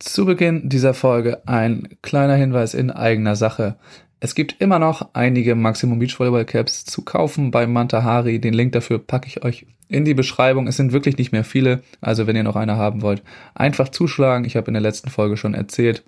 Zu 0.00 0.26
Beginn 0.26 0.68
dieser 0.68 0.94
Folge 0.94 1.42
ein 1.46 1.88
kleiner 2.02 2.36
Hinweis 2.36 2.72
in 2.72 2.92
eigener 2.92 3.34
Sache. 3.34 3.76
Es 4.20 4.36
gibt 4.36 4.60
immer 4.60 4.78
noch 4.78 5.08
einige 5.12 5.56
Maximum 5.56 5.98
Beach 5.98 6.18
Volleyball 6.20 6.44
Caps 6.44 6.84
zu 6.84 7.02
kaufen 7.02 7.50
bei 7.50 7.66
Mantahari. 7.66 8.38
Den 8.38 8.54
Link 8.54 8.72
dafür 8.72 9.00
packe 9.00 9.26
ich 9.26 9.42
euch 9.42 9.66
in 9.88 10.04
die 10.04 10.14
Beschreibung. 10.14 10.68
Es 10.68 10.76
sind 10.76 10.92
wirklich 10.92 11.18
nicht 11.18 11.32
mehr 11.32 11.42
viele, 11.42 11.82
also 12.00 12.28
wenn 12.28 12.36
ihr 12.36 12.44
noch 12.44 12.54
eine 12.54 12.76
haben 12.76 13.02
wollt, 13.02 13.24
einfach 13.56 13.88
zuschlagen. 13.88 14.44
Ich 14.44 14.54
habe 14.54 14.68
in 14.68 14.74
der 14.74 14.82
letzten 14.82 15.10
Folge 15.10 15.36
schon 15.36 15.54
erzählt, 15.54 16.04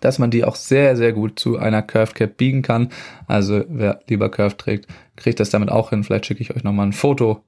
dass 0.00 0.18
man 0.18 0.30
die 0.30 0.44
auch 0.44 0.56
sehr, 0.56 0.96
sehr 0.96 1.12
gut 1.12 1.38
zu 1.38 1.58
einer 1.58 1.82
Curved 1.82 2.14
Cap 2.14 2.38
biegen 2.38 2.62
kann. 2.62 2.88
Also 3.26 3.62
wer 3.68 4.00
lieber 4.08 4.30
Curved 4.30 4.56
trägt, 4.56 4.86
kriegt 5.16 5.38
das 5.38 5.50
damit 5.50 5.70
auch 5.70 5.90
hin. 5.90 6.02
Vielleicht 6.02 6.24
schicke 6.24 6.40
ich 6.40 6.56
euch 6.56 6.64
nochmal 6.64 6.86
ein 6.86 6.92
Foto 6.94 7.44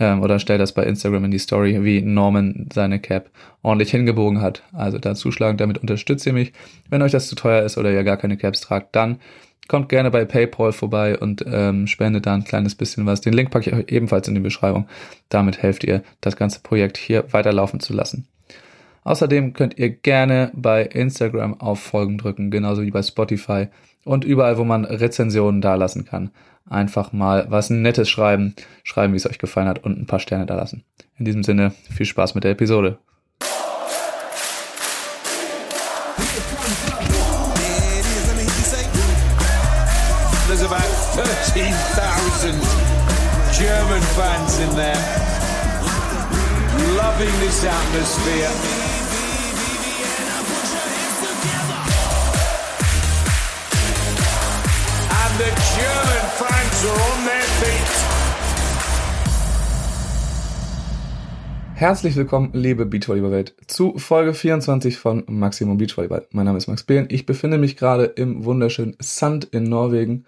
ähm, 0.00 0.22
oder 0.22 0.40
stell 0.40 0.58
das 0.58 0.72
bei 0.72 0.82
Instagram 0.82 1.26
in 1.26 1.30
die 1.30 1.38
Story, 1.38 1.84
wie 1.84 2.00
Norman 2.00 2.68
seine 2.72 2.98
Cap 2.98 3.30
ordentlich 3.62 3.90
hingebogen 3.90 4.40
hat. 4.40 4.62
Also 4.72 4.98
da 4.98 5.14
zuschlagen, 5.14 5.58
damit 5.58 5.78
unterstützt 5.78 6.26
ihr 6.26 6.32
mich. 6.32 6.52
Wenn 6.88 7.02
euch 7.02 7.12
das 7.12 7.28
zu 7.28 7.36
teuer 7.36 7.62
ist 7.62 7.78
oder 7.78 7.92
ihr 7.92 8.02
gar 8.02 8.16
keine 8.16 8.36
Caps 8.36 8.62
tragt, 8.62 8.96
dann 8.96 9.20
kommt 9.68 9.88
gerne 9.88 10.10
bei 10.10 10.24
PayPal 10.24 10.72
vorbei 10.72 11.16
und 11.16 11.44
ähm, 11.46 11.86
spendet 11.86 12.26
da 12.26 12.34
ein 12.34 12.44
kleines 12.44 12.74
bisschen 12.74 13.06
was. 13.06 13.20
Den 13.20 13.34
Link 13.34 13.50
packe 13.50 13.70
ich 13.70 13.76
euch 13.76 13.92
ebenfalls 13.92 14.26
in 14.26 14.34
die 14.34 14.40
Beschreibung. 14.40 14.88
Damit 15.28 15.62
helft 15.62 15.84
ihr, 15.84 16.02
das 16.20 16.34
ganze 16.34 16.60
Projekt 16.60 16.96
hier 16.96 17.32
weiterlaufen 17.32 17.78
zu 17.78 17.92
lassen. 17.92 18.26
Außerdem 19.04 19.52
könnt 19.52 19.78
ihr 19.78 19.90
gerne 19.90 20.50
bei 20.54 20.82
Instagram 20.82 21.60
auf 21.60 21.80
Folgen 21.80 22.18
drücken, 22.18 22.50
genauso 22.50 22.82
wie 22.82 22.90
bei 22.90 23.02
Spotify 23.02 23.68
und 24.04 24.24
überall, 24.24 24.58
wo 24.58 24.64
man 24.64 24.84
Rezensionen 24.84 25.60
dalassen 25.60 26.04
kann 26.04 26.30
einfach 26.70 27.12
mal 27.12 27.46
was 27.48 27.68
Nettes 27.68 28.08
schreiben, 28.08 28.54
schreiben, 28.84 29.12
wie 29.12 29.16
es 29.16 29.28
euch 29.28 29.38
gefallen 29.38 29.68
hat 29.68 29.84
und 29.84 29.98
ein 29.98 30.06
paar 30.06 30.20
Sterne 30.20 30.46
da 30.46 30.54
lassen. 30.54 30.84
In 31.18 31.24
diesem 31.24 31.42
Sinne, 31.42 31.72
viel 31.90 32.06
Spaß 32.06 32.34
mit 32.34 32.44
der 32.44 32.52
Episode. 32.52 32.98
There's 40.48 40.64
about 40.64 40.82
13,000 41.14 42.54
German 43.56 44.02
fans 44.16 44.58
in 44.58 44.74
there, 44.74 44.98
loving 46.96 47.32
this 47.40 47.64
atmosphere. 47.64 48.89
Herzlich 61.74 62.16
willkommen, 62.16 62.50
liebe 62.54 62.86
Beachvolleyball-Welt, 62.86 63.54
zu 63.66 63.98
Folge 63.98 64.32
24 64.32 64.96
von 64.96 65.24
Maximum 65.26 65.76
Beachvolleyball. 65.76 66.26
Mein 66.30 66.46
Name 66.46 66.56
ist 66.56 66.68
Max 66.68 66.84
Behlen. 66.84 67.08
Ich 67.10 67.26
befinde 67.26 67.58
mich 67.58 67.76
gerade 67.76 68.04
im 68.04 68.46
wunderschönen 68.46 68.96
Sand 68.98 69.44
in 69.44 69.64
Norwegen 69.64 70.24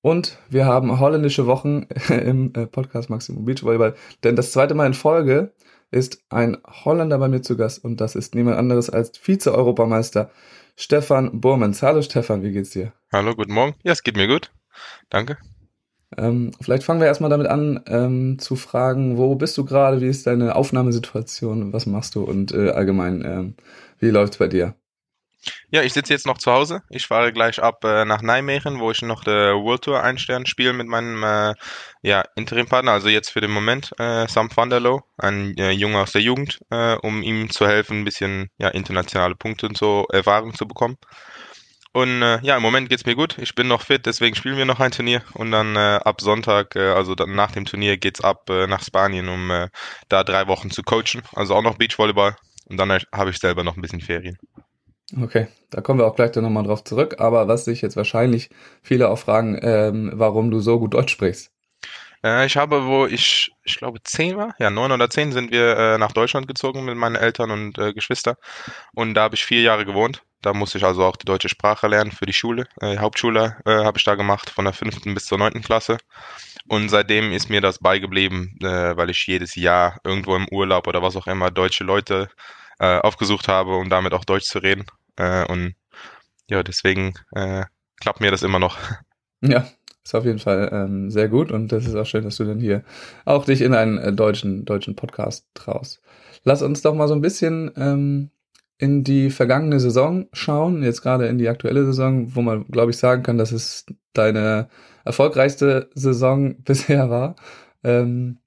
und 0.00 0.38
wir 0.48 0.66
haben 0.66 1.00
holländische 1.00 1.46
Wochen 1.46 1.86
im 2.08 2.52
äh, 2.54 2.66
Podcast 2.66 3.10
Maximum 3.10 3.44
Beachvolleyball, 3.44 3.96
denn 4.22 4.36
das 4.36 4.52
zweite 4.52 4.74
Mal 4.74 4.86
in 4.86 4.94
Folge 4.94 5.52
ist 5.90 6.22
ein 6.28 6.56
Holländer 6.84 7.18
bei 7.18 7.26
mir 7.26 7.42
zu 7.42 7.56
Gast 7.56 7.84
und 7.84 8.00
das 8.00 8.14
ist 8.14 8.36
niemand 8.36 8.58
anderes 8.58 8.90
als 8.90 9.18
Vize-Europameister 9.18 10.30
Stefan 10.76 11.40
Burmans. 11.40 11.82
Hallo 11.82 12.02
Stefan, 12.02 12.44
wie 12.44 12.52
geht's 12.52 12.70
dir? 12.70 12.92
Hallo, 13.12 13.34
guten 13.34 13.54
Morgen. 13.54 13.74
Ja, 13.82 13.90
es 13.90 14.04
geht 14.04 14.16
mir 14.16 14.28
gut. 14.28 14.52
Danke. 15.10 15.38
Ähm, 16.16 16.52
vielleicht 16.60 16.84
fangen 16.84 17.00
wir 17.00 17.06
erstmal 17.06 17.30
damit 17.30 17.48
an, 17.48 17.80
ähm, 17.86 18.38
zu 18.38 18.56
fragen, 18.56 19.16
wo 19.16 19.34
bist 19.34 19.58
du 19.58 19.64
gerade, 19.64 20.00
wie 20.00 20.08
ist 20.08 20.26
deine 20.26 20.54
Aufnahmesituation, 20.54 21.72
was 21.72 21.86
machst 21.86 22.14
du 22.14 22.22
und 22.22 22.52
äh, 22.52 22.70
allgemein, 22.70 23.24
ähm, 23.24 23.54
wie 23.98 24.10
läuft's 24.10 24.38
bei 24.38 24.46
dir? 24.48 24.74
Ja, 25.70 25.82
ich 25.82 25.92
sitze 25.92 26.12
jetzt 26.12 26.26
noch 26.26 26.38
zu 26.38 26.52
Hause. 26.52 26.82
Ich 26.90 27.06
fahre 27.06 27.32
gleich 27.32 27.62
ab 27.62 27.84
äh, 27.84 28.04
nach 28.04 28.22
Nijmegen, 28.22 28.80
wo 28.80 28.90
ich 28.90 29.02
noch 29.02 29.24
der 29.24 29.54
World 29.54 29.82
Tour 29.82 30.02
Einstern 30.02 30.46
spiele 30.46 30.72
mit 30.72 30.86
meinem 30.86 31.22
äh, 31.22 31.54
ja, 32.02 32.24
Interimpartner, 32.36 32.92
also 32.92 33.08
jetzt 33.08 33.30
für 33.30 33.40
den 33.40 33.50
Moment 33.50 33.92
äh, 33.98 34.26
Sam 34.28 34.48
van 34.54 34.70
der 34.70 34.80
Loo, 34.80 35.00
ein 35.18 35.56
äh, 35.56 35.70
Junge 35.70 36.00
aus 36.00 36.12
der 36.12 36.22
Jugend, 36.22 36.60
äh, 36.70 36.94
um 36.94 37.22
ihm 37.22 37.50
zu 37.50 37.66
helfen, 37.66 38.00
ein 38.00 38.04
bisschen 38.04 38.50
ja, 38.58 38.68
internationale 38.68 39.34
Punkte 39.34 39.66
und 39.66 39.76
so 39.76 40.06
Erfahrung 40.12 40.54
zu 40.54 40.66
bekommen. 40.66 40.96
Und 41.96 42.20
äh, 42.20 42.38
ja, 42.42 42.58
im 42.58 42.62
Moment 42.62 42.90
geht's 42.90 43.06
mir 43.06 43.14
gut. 43.14 43.38
Ich 43.38 43.54
bin 43.54 43.68
noch 43.68 43.80
fit, 43.80 44.04
deswegen 44.04 44.36
spielen 44.36 44.58
wir 44.58 44.66
noch 44.66 44.80
ein 44.80 44.90
Turnier. 44.90 45.22
Und 45.32 45.50
dann 45.50 45.76
äh, 45.76 45.98
ab 46.04 46.20
Sonntag, 46.20 46.76
äh, 46.76 46.90
also 46.90 47.14
dann 47.14 47.34
nach 47.34 47.52
dem 47.52 47.64
Turnier, 47.64 47.96
geht's 47.96 48.20
ab 48.20 48.50
äh, 48.50 48.66
nach 48.66 48.82
Spanien, 48.82 49.30
um 49.30 49.50
äh, 49.50 49.68
da 50.10 50.22
drei 50.22 50.46
Wochen 50.46 50.70
zu 50.70 50.82
coachen. 50.82 51.22
Also 51.34 51.54
auch 51.54 51.62
noch 51.62 51.78
Beachvolleyball. 51.78 52.36
Und 52.66 52.76
dann 52.76 52.90
habe 52.90 53.30
ich 53.30 53.38
selber 53.38 53.64
noch 53.64 53.76
ein 53.76 53.80
bisschen 53.80 54.02
Ferien. 54.02 54.36
Okay, 55.18 55.46
da 55.70 55.80
kommen 55.80 55.98
wir 55.98 56.06
auch 56.06 56.16
gleich 56.16 56.32
dann 56.32 56.44
nochmal 56.44 56.64
drauf 56.64 56.84
zurück. 56.84 57.16
Aber 57.18 57.48
was 57.48 57.64
sich 57.64 57.80
jetzt 57.80 57.96
wahrscheinlich 57.96 58.50
viele 58.82 59.08
auch 59.08 59.18
fragen, 59.18 59.58
ähm, 59.62 60.10
warum 60.12 60.50
du 60.50 60.60
so 60.60 60.78
gut 60.78 60.92
Deutsch 60.92 61.12
sprichst. 61.12 61.50
Äh, 62.22 62.44
ich 62.44 62.58
habe, 62.58 62.84
wo 62.84 63.06
ich, 63.06 63.52
ich 63.64 63.78
glaube, 63.78 64.02
zehn 64.02 64.36
war, 64.36 64.54
ja, 64.58 64.68
neun 64.68 64.92
oder 64.92 65.08
zehn 65.08 65.32
sind 65.32 65.50
wir 65.50 65.78
äh, 65.78 65.96
nach 65.96 66.12
Deutschland 66.12 66.46
gezogen 66.46 66.84
mit 66.84 66.98
meinen 66.98 67.16
Eltern 67.16 67.50
und 67.50 67.78
äh, 67.78 67.94
Geschwister. 67.94 68.36
Und 68.92 69.14
da 69.14 69.22
habe 69.22 69.34
ich 69.34 69.46
vier 69.46 69.62
Jahre 69.62 69.86
gewohnt. 69.86 70.25
Da 70.46 70.54
musste 70.54 70.78
ich 70.78 70.84
also 70.84 71.02
auch 71.02 71.16
die 71.16 71.24
deutsche 71.24 71.48
Sprache 71.48 71.88
lernen 71.88 72.12
für 72.12 72.24
die 72.24 72.32
Schule. 72.32 72.68
Äh, 72.80 72.98
Hauptschule 72.98 73.56
äh, 73.64 73.82
habe 73.82 73.98
ich 73.98 74.04
da 74.04 74.14
gemacht, 74.14 74.48
von 74.48 74.64
der 74.64 74.74
fünften 74.74 75.12
bis 75.12 75.24
zur 75.24 75.38
neunten 75.38 75.60
Klasse. 75.60 75.98
Und 76.68 76.88
seitdem 76.88 77.32
ist 77.32 77.50
mir 77.50 77.60
das 77.60 77.80
beigeblieben, 77.80 78.56
äh, 78.62 78.96
weil 78.96 79.10
ich 79.10 79.26
jedes 79.26 79.56
Jahr 79.56 79.98
irgendwo 80.04 80.36
im 80.36 80.46
Urlaub 80.52 80.86
oder 80.86 81.02
was 81.02 81.16
auch 81.16 81.26
immer 81.26 81.50
deutsche 81.50 81.82
Leute 81.82 82.28
äh, 82.78 83.00
aufgesucht 83.00 83.48
habe, 83.48 83.74
um 83.74 83.90
damit 83.90 84.14
auch 84.14 84.24
Deutsch 84.24 84.44
zu 84.44 84.60
reden. 84.60 84.84
Äh, 85.16 85.46
und 85.46 85.74
ja, 86.48 86.62
deswegen 86.62 87.14
äh, 87.32 87.64
klappt 88.00 88.20
mir 88.20 88.30
das 88.30 88.44
immer 88.44 88.60
noch. 88.60 88.78
Ja, 89.42 89.66
ist 90.02 90.14
auf 90.14 90.24
jeden 90.24 90.38
Fall 90.38 90.70
ähm, 90.72 91.10
sehr 91.10 91.28
gut 91.28 91.52
und 91.52 91.70
das 91.70 91.86
ist 91.86 91.94
auch 91.94 92.06
schön, 92.06 92.24
dass 92.24 92.36
du 92.36 92.44
dann 92.44 92.58
hier 92.58 92.84
auch 93.26 93.44
dich 93.44 93.60
in 93.60 93.74
einen 93.74 93.98
äh, 93.98 94.12
deutschen, 94.12 94.64
deutschen 94.64 94.96
Podcast 94.96 95.46
traust. 95.52 96.00
Lass 96.42 96.62
uns 96.62 96.80
doch 96.80 96.94
mal 96.94 97.06
so 97.06 97.14
ein 97.14 97.20
bisschen 97.20 97.70
ähm, 97.76 98.30
in 98.78 99.04
die 99.04 99.30
vergangene 99.30 99.80
Saison 99.80 100.28
schauen, 100.32 100.82
jetzt 100.82 101.02
gerade 101.02 101.26
in 101.28 101.38
die 101.38 101.48
aktuelle 101.48 101.84
Saison, 101.84 102.34
wo 102.34 102.42
man, 102.42 102.66
glaube 102.66 102.90
ich, 102.90 102.98
sagen 102.98 103.22
kann, 103.22 103.38
dass 103.38 103.52
es 103.52 103.86
deine 104.12 104.68
erfolgreichste 105.04 105.90
Saison 105.94 106.62
bisher 106.64 107.10
war. 107.10 107.36
Ähm, 107.82 108.38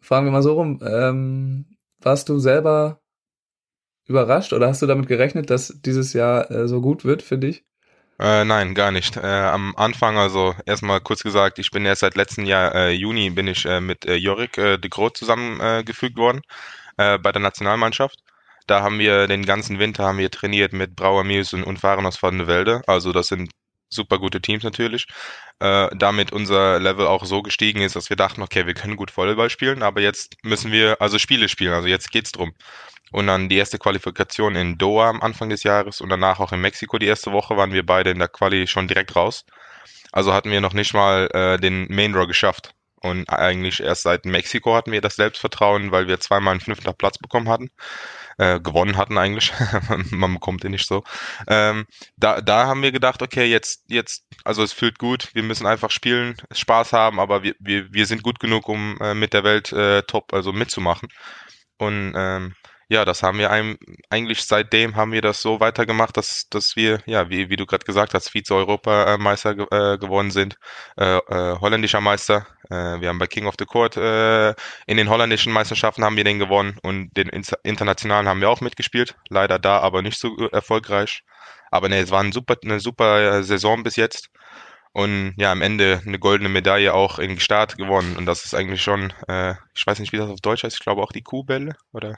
fragen 0.00 0.26
wir 0.26 0.32
mal 0.32 0.42
so 0.42 0.54
rum, 0.54 0.80
ähm, 0.86 1.66
warst 2.00 2.28
du 2.28 2.38
selber 2.38 3.00
überrascht 4.06 4.52
oder 4.52 4.68
hast 4.68 4.82
du 4.82 4.86
damit 4.86 5.08
gerechnet, 5.08 5.50
dass 5.50 5.80
dieses 5.84 6.12
Jahr 6.12 6.50
äh, 6.50 6.68
so 6.68 6.80
gut 6.80 7.04
wird 7.04 7.22
für 7.22 7.38
dich? 7.38 7.64
Äh, 8.18 8.44
nein, 8.44 8.74
gar 8.74 8.92
nicht. 8.92 9.16
Äh, 9.18 9.26
am 9.26 9.74
Anfang, 9.76 10.16
also 10.16 10.54
erstmal 10.64 11.00
kurz 11.00 11.22
gesagt, 11.22 11.58
ich 11.58 11.70
bin 11.70 11.84
erst 11.84 12.00
seit 12.00 12.16
letztem 12.16 12.46
Jahr 12.46 12.74
äh, 12.74 12.90
Juni 12.92 13.28
bin 13.30 13.46
ich 13.46 13.66
äh, 13.66 13.80
mit 13.80 14.06
äh, 14.06 14.14
Jorik 14.14 14.56
äh, 14.56 14.78
de 14.78 14.88
Groot 14.88 15.18
zusammengefügt 15.18 16.16
worden 16.16 16.40
äh, 16.96 17.18
bei 17.18 17.32
der 17.32 17.42
Nationalmannschaft. 17.42 18.22
Da 18.66 18.82
haben 18.82 18.98
wir 18.98 19.26
den 19.28 19.46
ganzen 19.46 19.78
Winter 19.78 20.04
haben 20.04 20.18
wir 20.18 20.30
trainiert 20.30 20.72
mit 20.72 20.96
Brauer 20.96 21.24
Mills 21.24 21.52
und, 21.52 21.64
und 21.64 21.78
Fahren 21.78 22.06
aus 22.06 22.22
Van 22.22 22.46
Welde. 22.46 22.82
Also 22.86 23.12
das 23.12 23.28
sind 23.28 23.50
super 23.88 24.18
gute 24.18 24.40
Teams 24.40 24.64
natürlich. 24.64 25.06
Äh, 25.60 25.88
damit 25.96 26.32
unser 26.32 26.78
Level 26.80 27.06
auch 27.06 27.24
so 27.24 27.42
gestiegen 27.42 27.80
ist, 27.80 27.96
dass 27.96 28.10
wir 28.10 28.16
dachten, 28.16 28.42
okay, 28.42 28.66
wir 28.66 28.74
können 28.74 28.96
gut 28.96 29.16
Volleyball 29.16 29.50
spielen, 29.50 29.82
aber 29.82 30.00
jetzt 30.00 30.34
müssen 30.42 30.72
wir 30.72 31.00
also 31.00 31.18
Spiele 31.18 31.48
spielen. 31.48 31.72
Also 31.72 31.88
jetzt 31.88 32.10
geht's 32.10 32.32
drum. 32.32 32.54
Und 33.12 33.28
dann 33.28 33.48
die 33.48 33.56
erste 33.56 33.78
Qualifikation 33.78 34.56
in 34.56 34.78
Doha 34.78 35.08
am 35.10 35.22
Anfang 35.22 35.48
des 35.48 35.62
Jahres 35.62 36.00
und 36.00 36.08
danach 36.10 36.40
auch 36.40 36.52
in 36.52 36.60
Mexiko 36.60 36.98
die 36.98 37.06
erste 37.06 37.32
Woche 37.32 37.56
waren 37.56 37.72
wir 37.72 37.86
beide 37.86 38.10
in 38.10 38.18
der 38.18 38.28
Quali 38.28 38.66
schon 38.66 38.88
direkt 38.88 39.14
raus. 39.16 39.44
Also 40.12 40.32
hatten 40.34 40.50
wir 40.50 40.60
noch 40.60 40.74
nicht 40.74 40.92
mal 40.94 41.28
äh, 41.32 41.58
den 41.58 41.86
Main 41.88 42.12
Draw 42.12 42.26
geschafft. 42.26 42.74
Und 43.00 43.30
eigentlich 43.30 43.80
erst 43.80 44.02
seit 44.02 44.24
Mexiko 44.24 44.74
hatten 44.74 44.90
wir 44.90 45.00
das 45.00 45.16
Selbstvertrauen, 45.16 45.92
weil 45.92 46.08
wir 46.08 46.18
zweimal 46.18 46.52
einen 46.52 46.60
fünften 46.60 46.92
Platz 46.94 47.18
bekommen 47.18 47.48
hatten 47.48 47.70
äh, 48.38 48.60
gewonnen 48.60 48.96
hatten 48.96 49.18
eigentlich. 49.18 49.52
Man 50.10 50.34
bekommt 50.34 50.62
den 50.62 50.72
nicht 50.72 50.86
so. 50.86 51.04
Ähm, 51.46 51.86
da, 52.16 52.40
da 52.40 52.66
haben 52.66 52.82
wir 52.82 52.92
gedacht, 52.92 53.22
okay, 53.22 53.44
jetzt, 53.46 53.84
jetzt, 53.88 54.24
also 54.44 54.62
es 54.62 54.72
fühlt 54.72 54.98
gut, 54.98 55.30
wir 55.34 55.42
müssen 55.42 55.66
einfach 55.66 55.90
spielen, 55.90 56.36
Spaß 56.52 56.92
haben, 56.92 57.20
aber 57.20 57.42
wir, 57.42 57.54
wir, 57.58 57.92
wir 57.92 58.06
sind 58.06 58.22
gut 58.22 58.40
genug, 58.40 58.68
um 58.68 58.98
äh, 59.00 59.14
mit 59.14 59.32
der 59.32 59.44
Welt 59.44 59.72
äh, 59.72 60.02
top, 60.02 60.32
also 60.32 60.52
mitzumachen. 60.52 61.08
Und 61.78 62.14
ähm, 62.16 62.54
ja, 62.88 63.04
das 63.04 63.22
haben 63.22 63.38
wir 63.38 63.50
einem, 63.50 63.78
eigentlich 64.10 64.44
seitdem 64.44 64.94
haben 64.94 65.10
wir 65.12 65.20
das 65.20 65.42
so 65.42 65.58
weitergemacht, 65.58 66.16
dass, 66.16 66.48
dass 66.50 66.76
wir, 66.76 67.00
ja, 67.06 67.28
wie, 67.30 67.50
wie 67.50 67.56
du 67.56 67.66
gerade 67.66 67.84
gesagt 67.84 68.14
hast, 68.14 68.30
Vize-Europameister 68.30 69.54
ge 69.56 69.66
äh, 69.70 69.98
geworden 69.98 70.30
sind, 70.30 70.56
äh, 70.96 71.16
äh, 71.16 71.58
holländischer 71.60 72.00
Meister. 72.00 72.46
Äh, 72.70 73.00
wir 73.00 73.08
haben 73.08 73.18
bei 73.18 73.26
King 73.26 73.46
of 73.46 73.56
the 73.58 73.64
Court 73.64 73.96
äh, 73.96 74.50
in 74.86 74.96
den 74.96 75.08
holländischen 75.08 75.52
Meisterschaften 75.52 76.04
haben 76.04 76.16
wir 76.16 76.24
den 76.24 76.38
gewonnen 76.38 76.78
und 76.82 77.16
den 77.16 77.28
internationalen 77.64 78.28
haben 78.28 78.40
wir 78.40 78.50
auch 78.50 78.60
mitgespielt. 78.60 79.16
Leider 79.28 79.58
da, 79.58 79.80
aber 79.80 80.02
nicht 80.02 80.18
so 80.20 80.36
erfolgreich. 80.52 81.24
Aber 81.70 81.88
ne, 81.88 81.98
es 81.98 82.10
war 82.10 82.22
ein 82.22 82.32
super, 82.32 82.56
eine 82.62 82.80
super 82.80 83.38
äh, 83.38 83.42
Saison 83.42 83.82
bis 83.82 83.96
jetzt. 83.96 84.30
Und 84.92 85.34
ja, 85.36 85.52
am 85.52 85.60
Ende 85.62 86.02
eine 86.06 86.18
goldene 86.18 86.48
Medaille 86.48 86.94
auch 86.94 87.18
in 87.18 87.38
Start 87.40 87.76
gewonnen. 87.76 88.16
Und 88.16 88.26
das 88.26 88.44
ist 88.44 88.54
eigentlich 88.54 88.82
schon, 88.82 89.12
äh, 89.28 89.54
ich 89.74 89.86
weiß 89.86 89.98
nicht, 89.98 90.12
wie 90.12 90.16
das 90.18 90.30
auf 90.30 90.40
Deutsch 90.40 90.62
heißt, 90.64 90.76
ich 90.76 90.82
glaube 90.82 91.02
auch 91.02 91.12
die 91.12 91.22
Kuhbälle, 91.22 91.76
oder? 91.92 92.16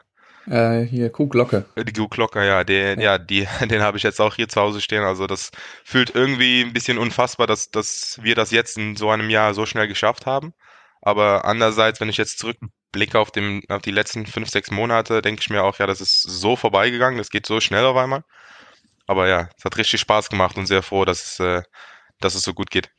Äh, 0.49 0.87
hier, 0.87 1.11
Kuhglocke. 1.11 1.67
Die 1.77 1.93
Kuhglocke, 1.93 2.47
ja, 2.47 2.65
den, 2.65 3.01
ja. 3.01 3.19
die, 3.19 3.47
den 3.69 3.83
habe 3.83 3.99
ich 3.99 4.03
jetzt 4.03 4.21
auch 4.21 4.35
hier 4.35 4.49
zu 4.49 4.61
Hause 4.61 4.81
stehen. 4.81 5.03
Also 5.03 5.27
das 5.27 5.51
fühlt 5.85 6.15
irgendwie 6.15 6.63
ein 6.63 6.73
bisschen 6.73 6.99
unfassbar, 6.99 7.47
dass, 7.47 7.71
dass 7.71 8.19
wir 8.23 8.35
das 8.35 8.51
jetzt 8.51 8.79
in 8.79 8.97
so 8.97 9.11
einem 9.11 9.31
Jahr 9.31 9.55
so 9.55 9.67
schnell 9.67 9.89
geschafft 9.89 10.27
haben. 10.27 10.55
Aber 11.03 11.45
andererseits, 11.45 12.01
wenn 12.01 12.09
ich 12.09 12.17
jetzt 12.17 12.39
zurückblicke 12.39 13.19
auf, 13.19 13.31
dem, 13.31 13.63
auf 13.69 13.83
die 13.83 13.91
letzten 13.91 14.27
fünf, 14.27 14.49
sechs 14.49 14.71
Monate, 14.71 15.23
denke 15.23 15.41
ich 15.43 15.51
mir 15.51 15.63
auch, 15.63 15.79
ja, 15.79 15.87
das 15.87 16.01
ist 16.01 16.23
so 16.23 16.57
vorbeigegangen, 16.57 17.19
das 17.19 17.31
geht 17.31 17.47
so 17.47 17.61
schnell 17.61 17.85
auf 17.85 17.97
einmal. 17.97 18.25
Aber 19.07 19.29
ja, 19.29 19.49
es 19.57 19.65
hat 19.65 19.77
richtig 19.77 20.01
Spaß 20.01 20.29
gemacht 20.29 20.57
und 20.57 20.67
sehr 20.67 20.83
froh, 20.83 21.05
dass 21.05 21.25
es, 21.25 21.41
äh, 21.41 21.63
dass 22.21 22.35
es 22.35 22.43
so 22.43 22.55
gut 22.55 22.71
geht. 22.71 22.91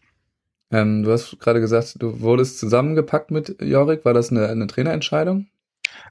Ähm, 0.71 1.03
du 1.03 1.11
hast 1.11 1.39
gerade 1.39 1.61
gesagt, 1.61 1.95
du 1.99 2.21
wurdest 2.21 2.59
zusammengepackt 2.59 3.31
mit 3.31 3.55
Jorik. 3.59 4.05
War 4.05 4.13
das 4.13 4.29
eine, 4.31 4.47
eine 4.47 4.67
Trainerentscheidung? 4.67 5.47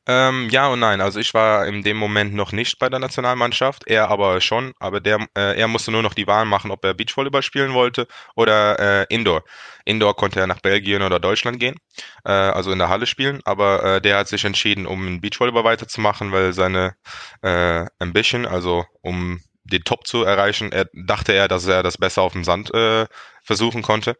Ähm, 0.06 0.49
ja 0.50 0.69
und 0.69 0.81
nein. 0.81 1.00
Also 1.00 1.20
ich 1.20 1.35
war 1.35 1.67
in 1.67 1.82
dem 1.82 1.96
Moment 1.96 2.35
noch 2.35 2.52
nicht 2.52 2.79
bei 2.79 2.88
der 2.88 2.99
Nationalmannschaft, 2.99 3.87
er 3.87 4.08
aber 4.08 4.40
schon. 4.40 4.73
Aber 4.79 5.00
der, 5.00 5.26
äh, 5.37 5.58
er 5.58 5.69
musste 5.69 5.90
nur 5.90 6.02
noch 6.02 6.14
die 6.14 6.26
Wahl 6.26 6.44
machen, 6.44 6.70
ob 6.70 6.85
er 6.85 6.94
Beachvolleyball 6.94 7.43
spielen 7.43 7.75
wollte 7.75 8.06
oder 8.35 8.79
äh, 8.79 9.06
Indoor. 9.14 9.44
Indoor 9.85 10.17
konnte 10.17 10.40
er 10.40 10.46
nach 10.46 10.61
Belgien 10.61 11.02
oder 11.02 11.20
Deutschland 11.20 11.61
gehen, 11.61 11.76
äh, 12.25 12.31
also 12.31 12.73
in 12.73 12.79
der 12.79 12.88
Halle 12.88 13.06
spielen. 13.06 13.40
Aber 13.44 13.82
äh, 13.85 14.00
der 14.00 14.19
hat 14.19 14.29
sich 14.29 14.44
entschieden, 14.44 14.87
um 14.87 15.20
Beachvolleyball 15.20 15.64
weiterzumachen, 15.64 16.32
weil 16.32 16.52
seine 16.52 16.94
äh, 17.43 17.84
Ambition, 17.99 18.46
also 18.46 18.84
um 19.02 19.41
den 19.64 19.84
Top 19.84 20.06
zu 20.06 20.25
erreichen, 20.25 20.73
er, 20.73 20.88
dachte 20.94 21.32
er, 21.32 21.49
dass 21.49 21.67
er 21.67 21.82
das 21.82 21.99
besser 21.99 22.23
auf 22.23 22.32
dem 22.32 22.44
Sand 22.44 22.73
äh, 22.75 23.06
versuchen 23.43 23.82
konnte. 23.82 24.17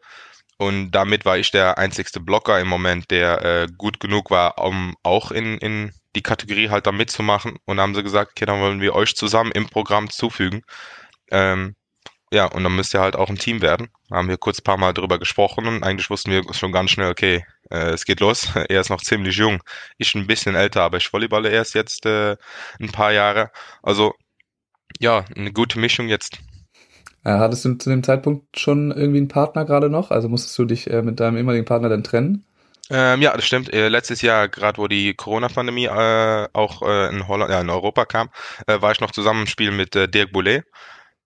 Und 0.59 0.91
damit 0.91 1.23
war 1.23 1.37
ich 1.37 1.51
der 1.51 1.77
einzigste 1.77 2.19
Blocker 2.19 2.59
im 2.59 2.67
Moment, 2.67 3.11
der 3.11 3.45
äh, 3.45 3.67
gut 3.77 4.01
genug 4.01 4.29
war, 4.29 4.57
um 4.59 4.95
auch 5.03 5.31
in, 5.31 5.57
in 5.59 5.93
die 6.17 6.21
Kategorie 6.21 6.69
halt 6.69 6.85
da 6.85 6.91
mitzumachen. 6.91 7.57
Und 7.65 7.77
dann 7.77 7.83
haben 7.83 7.95
sie 7.95 8.03
gesagt, 8.03 8.31
okay, 8.31 8.45
dann 8.45 8.59
wollen 8.59 8.81
wir 8.81 8.93
euch 8.93 9.15
zusammen 9.15 9.51
im 9.53 9.67
Programm 9.69 10.09
zufügen. 10.09 10.63
Ähm, 11.31 11.75
ja, 12.31 12.45
und 12.45 12.63
dann 12.63 12.75
müsst 12.75 12.93
ihr 12.93 12.99
halt 12.99 13.15
auch 13.15 13.29
ein 13.29 13.37
Team 13.37 13.61
werden. 13.61 13.87
Da 14.09 14.17
haben 14.17 14.27
wir 14.27 14.37
kurz 14.37 14.59
ein 14.59 14.63
paar 14.65 14.77
Mal 14.77 14.93
drüber 14.93 15.17
gesprochen 15.17 15.65
und 15.65 15.83
eigentlich 15.83 16.09
wussten 16.09 16.31
wir 16.31 16.43
schon 16.53 16.73
ganz 16.73 16.91
schnell, 16.91 17.09
okay, 17.09 17.45
äh, 17.71 17.91
es 17.91 18.05
geht 18.05 18.19
los. 18.19 18.49
Er 18.69 18.81
ist 18.81 18.89
noch 18.89 19.01
ziemlich 19.01 19.37
jung. 19.37 19.63
Ich 19.97 20.13
ein 20.13 20.27
bisschen 20.27 20.55
älter, 20.55 20.81
aber 20.83 20.97
ich 20.97 21.07
volleyballe 21.07 21.49
erst 21.49 21.73
jetzt 21.73 22.05
äh, 22.05 22.35
ein 22.81 22.91
paar 22.91 23.13
Jahre. 23.13 23.49
Also 23.81 24.13
ja, 24.99 25.25
eine 25.35 25.53
gute 25.53 25.79
Mischung 25.79 26.09
jetzt. 26.09 26.37
Äh, 27.23 27.31
hattest 27.31 27.65
du 27.65 27.73
zu 27.75 27.89
dem 27.89 28.03
Zeitpunkt 28.03 28.59
schon 28.59 28.91
irgendwie 28.91 29.19
einen 29.19 29.27
Partner 29.27 29.65
gerade 29.65 29.89
noch? 29.89 30.11
Also 30.11 30.29
musstest 30.29 30.57
du 30.57 30.65
dich 30.65 30.89
äh, 30.89 31.01
mit 31.01 31.19
deinem 31.19 31.37
ehemaligen 31.37 31.65
Partner 31.65 31.89
dann 31.89 32.03
trennen? 32.03 32.45
Ähm, 32.91 33.21
ja, 33.21 33.35
das 33.35 33.45
stimmt. 33.45 33.71
Äh, 33.71 33.89
letztes 33.89 34.21
Jahr, 34.21 34.47
gerade 34.49 34.79
wo 34.79 34.87
die 34.87 35.13
Corona-Pandemie 35.13 35.85
äh, 35.85 36.47
auch 36.53 36.81
äh, 36.81 37.09
in 37.09 37.27
Holland, 37.27 37.51
ja, 37.51 37.61
in 37.61 37.69
Europa 37.69 38.05
kam, 38.05 38.29
äh, 38.67 38.81
war 38.81 38.91
ich 38.91 38.99
noch 38.99 39.11
zusammen 39.11 39.41
im 39.41 39.47
Spiel 39.47 39.71
mit 39.71 39.95
äh, 39.95 40.07
Dirk 40.07 40.31
Boulet. 40.31 40.63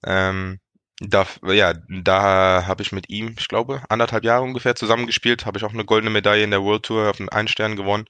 Ähm, 0.05 0.59
da, 0.99 1.25
ja, 1.47 1.73
da 1.89 2.65
habe 2.67 2.83
ich 2.83 2.91
mit 2.91 3.09
ihm, 3.09 3.35
ich 3.39 3.47
glaube, 3.47 3.83
anderthalb 3.89 4.23
Jahre 4.25 4.43
ungefähr 4.43 4.75
zusammengespielt. 4.75 5.45
Habe 5.45 5.57
ich 5.57 5.63
auch 5.65 5.73
eine 5.73 5.85
goldene 5.85 6.11
Medaille 6.11 6.43
in 6.43 6.51
der 6.51 6.63
World 6.63 6.83
Tour 6.83 7.09
auf 7.09 7.17
den 7.17 7.29
Einstern 7.29 7.75
gewonnen. 7.75 8.05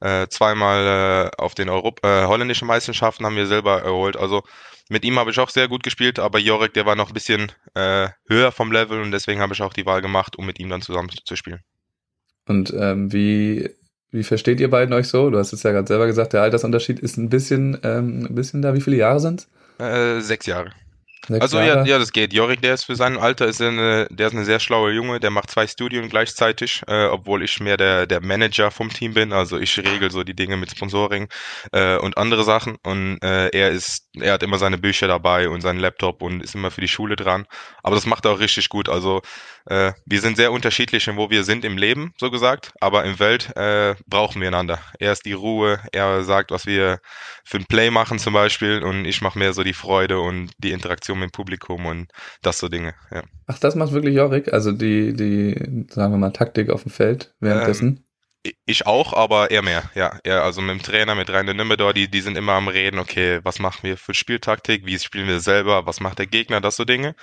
Äh, 0.00 0.28
zweimal 0.28 1.30
auf 1.38 1.54
den 1.54 1.68
Europa, 1.68 2.24
äh, 2.24 2.26
holländischen 2.26 2.68
Meisterschaften 2.68 3.24
haben 3.26 3.36
wir 3.36 3.46
selber 3.46 3.82
erholt. 3.82 4.16
Also 4.16 4.42
mit 4.88 5.04
ihm 5.04 5.18
habe 5.18 5.30
ich 5.30 5.38
auch 5.38 5.50
sehr 5.50 5.68
gut 5.68 5.82
gespielt, 5.82 6.18
aber 6.18 6.38
Jorik, 6.38 6.74
der 6.74 6.86
war 6.86 6.96
noch 6.96 7.08
ein 7.08 7.14
bisschen 7.14 7.52
äh, 7.74 8.08
höher 8.28 8.52
vom 8.52 8.70
Level 8.70 9.00
und 9.00 9.12
deswegen 9.12 9.40
habe 9.40 9.54
ich 9.54 9.62
auch 9.62 9.72
die 9.72 9.86
Wahl 9.86 10.02
gemacht, 10.02 10.36
um 10.36 10.46
mit 10.46 10.58
ihm 10.58 10.68
dann 10.68 10.82
zusammen 10.82 11.10
zu 11.24 11.36
spielen. 11.36 11.60
Und 12.46 12.74
ähm, 12.76 13.12
wie, 13.12 13.70
wie 14.10 14.24
versteht 14.24 14.60
ihr 14.60 14.70
beiden 14.70 14.92
euch 14.92 15.08
so? 15.08 15.30
Du 15.30 15.38
hast 15.38 15.52
es 15.52 15.62
ja 15.62 15.72
gerade 15.72 15.88
selber 15.88 16.06
gesagt, 16.06 16.34
der 16.34 16.42
Altersunterschied 16.42 16.98
ist 17.00 17.16
ein 17.16 17.30
bisschen, 17.30 17.78
ähm, 17.82 18.26
ein 18.26 18.34
bisschen 18.34 18.60
da. 18.60 18.74
Wie 18.74 18.82
viele 18.82 18.96
Jahre 18.96 19.20
sind 19.20 19.46
es? 19.78 19.84
Äh, 19.84 20.20
sechs 20.20 20.46
Jahre. 20.46 20.70
Also 21.28 21.58
ja, 21.58 21.84
ja, 21.84 21.98
das 21.98 22.12
geht. 22.12 22.32
Jorik, 22.32 22.62
der 22.62 22.74
ist 22.74 22.84
für 22.84 22.96
sein 22.96 23.16
Alter, 23.16 23.46
ist 23.46 23.60
eine, 23.60 24.06
der 24.10 24.26
ist 24.28 24.34
eine 24.34 24.44
sehr 24.44 24.60
schlaue 24.60 24.92
Junge, 24.92 25.20
der 25.20 25.30
macht 25.30 25.50
zwei 25.50 25.66
Studien 25.66 26.08
gleichzeitig, 26.08 26.82
äh, 26.86 27.06
obwohl 27.06 27.42
ich 27.42 27.60
mehr 27.60 27.76
der, 27.76 28.06
der 28.06 28.20
Manager 28.20 28.70
vom 28.70 28.90
Team 28.90 29.14
bin. 29.14 29.32
Also 29.32 29.58
ich 29.58 29.78
regel 29.78 30.10
so 30.10 30.22
die 30.24 30.34
Dinge 30.34 30.56
mit 30.56 30.70
Sponsoring 30.70 31.28
äh, 31.72 31.96
und 31.96 32.18
andere 32.18 32.44
Sachen. 32.44 32.76
Und 32.82 33.18
äh, 33.22 33.48
er 33.48 33.70
ist, 33.70 34.08
er 34.20 34.34
hat 34.34 34.42
immer 34.42 34.58
seine 34.58 34.78
Bücher 34.78 35.08
dabei 35.08 35.48
und 35.48 35.60
seinen 35.60 35.80
Laptop 35.80 36.22
und 36.22 36.42
ist 36.42 36.54
immer 36.54 36.70
für 36.70 36.80
die 36.80 36.88
Schule 36.88 37.16
dran. 37.16 37.46
Aber 37.82 37.94
das 37.94 38.06
macht 38.06 38.24
er 38.24 38.32
auch 38.32 38.40
richtig 38.40 38.68
gut. 38.68 38.88
Also 38.88 39.22
äh, 39.66 39.92
wir 40.04 40.20
sind 40.20 40.36
sehr 40.36 40.52
unterschiedlich 40.52 41.08
in 41.08 41.16
wo 41.16 41.30
wir 41.30 41.44
sind 41.44 41.64
im 41.64 41.78
Leben, 41.78 42.12
so 42.18 42.30
gesagt, 42.30 42.72
aber 42.80 43.04
im 43.04 43.18
Welt 43.18 43.54
äh, 43.56 43.94
brauchen 44.06 44.40
wir 44.40 44.48
einander. 44.48 44.78
Er 44.98 45.12
ist 45.12 45.24
die 45.24 45.32
Ruhe, 45.32 45.80
er 45.92 46.22
sagt, 46.24 46.50
was 46.50 46.66
wir 46.66 47.00
für 47.44 47.58
ein 47.58 47.66
Play 47.66 47.90
machen 47.90 48.18
zum 48.18 48.34
Beispiel 48.34 48.82
und 48.82 49.04
ich 49.04 49.20
mache 49.20 49.38
mehr 49.38 49.52
so 49.52 49.62
die 49.62 49.72
Freude 49.72 50.20
und 50.20 50.50
die 50.58 50.72
Interaktion 50.72 51.13
mit 51.20 51.30
dem 51.30 51.32
Publikum 51.32 51.86
und 51.86 52.10
das 52.42 52.58
so 52.58 52.68
Dinge. 52.68 52.94
Ja. 53.10 53.22
Ach, 53.46 53.58
das 53.58 53.74
macht 53.74 53.92
wirklich 53.92 54.14
Jorik, 54.14 54.52
also 54.52 54.72
die, 54.72 55.14
die, 55.14 55.86
sagen 55.90 56.12
wir 56.12 56.18
mal, 56.18 56.32
Taktik 56.32 56.70
auf 56.70 56.82
dem 56.82 56.92
Feld 56.92 57.34
währenddessen? 57.40 57.88
Ähm, 57.88 58.04
ich 58.66 58.86
auch, 58.86 59.14
aber 59.14 59.50
er 59.50 59.62
mehr, 59.62 59.90
ja. 59.94 60.18
Er, 60.22 60.42
also 60.42 60.60
mit 60.60 60.70
dem 60.70 60.82
Trainer, 60.82 61.14
mit 61.14 61.30
Rainer 61.30 61.54
Nimmedor, 61.54 61.94
die, 61.94 62.08
die 62.08 62.20
sind 62.20 62.36
immer 62.36 62.52
am 62.52 62.68
Reden, 62.68 62.98
okay, 62.98 63.40
was 63.42 63.58
machen 63.58 63.80
wir 63.82 63.96
für 63.96 64.12
Spieltaktik, 64.12 64.84
wie 64.84 64.98
spielen 64.98 65.28
wir 65.28 65.40
selber, 65.40 65.86
was 65.86 66.00
macht 66.00 66.18
der 66.18 66.26
Gegner, 66.26 66.60
das 66.60 66.76
so 66.76 66.84
Dinge. 66.84 67.14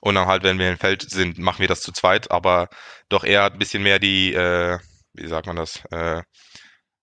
Und 0.00 0.14
dann 0.14 0.26
halt, 0.26 0.42
wenn 0.42 0.58
wir 0.58 0.70
im 0.70 0.78
Feld 0.78 1.02
sind, 1.10 1.38
machen 1.38 1.60
wir 1.60 1.68
das 1.68 1.82
zu 1.82 1.92
zweit. 1.92 2.30
Aber 2.30 2.68
doch 3.10 3.24
er 3.24 3.42
hat 3.42 3.52
ein 3.54 3.58
bisschen 3.58 3.82
mehr 3.82 3.98
die, 3.98 4.32
äh, 4.32 4.78
wie 5.12 5.28
sagt 5.28 5.46
man 5.46 5.56
das, 5.56 5.82
äh, 5.90 6.22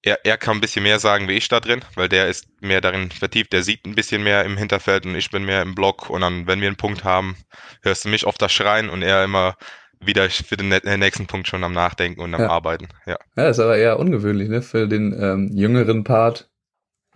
er, 0.04 0.26
er 0.26 0.38
kann 0.38 0.58
ein 0.58 0.62
bisschen 0.62 0.84
mehr 0.84 1.00
sagen 1.00 1.28
wie 1.28 1.34
ich 1.34 1.48
da 1.48 1.60
drin, 1.60 1.84
weil 1.96 2.10
der 2.10 2.28
ist 2.28 2.48
mehr 2.62 2.82
darin 2.82 3.12
vertieft, 3.12 3.54
der 3.54 3.64
sieht 3.64 3.86
ein 3.86 3.96
bisschen 3.96 4.24
mehr 4.24 4.46
im 4.46 4.58
Hinterfeld 4.58 5.06
und 5.06 5.16
ich 5.16 5.30
bin 5.32 5.44
mehr 5.44 5.62
im 5.62 5.76
Block 5.76 6.10
und 6.10 6.22
dann, 6.22 6.48
wenn 6.48 6.62
wir 6.62 6.68
einen 6.68 6.78
Punkt 6.78 7.04
haben, 7.04 7.36
hörst 7.82 8.06
du 8.06 8.10
mich 8.10 8.26
oft 8.26 8.42
das 8.42 8.54
Schreien 8.54 8.90
und 8.90 9.02
er 9.02 9.24
immer 9.24 9.56
wieder 10.00 10.30
für 10.30 10.58
den 10.58 10.70
nächsten 11.00 11.26
Punkt 11.26 11.48
schon 11.48 11.64
am 11.64 11.74
Nachdenken 11.74 12.22
und 12.22 12.34
am 12.36 12.42
ja. 12.42 12.50
Arbeiten. 12.50 12.88
Ja. 13.06 13.18
ja, 13.36 13.50
ist 13.50 13.60
aber 13.60 13.78
eher 13.78 14.00
ungewöhnlich, 14.00 14.50
ne, 14.50 14.62
für 14.62 14.88
den 14.88 15.16
ähm, 15.20 15.50
jüngeren 15.54 16.04
Part 16.04 16.50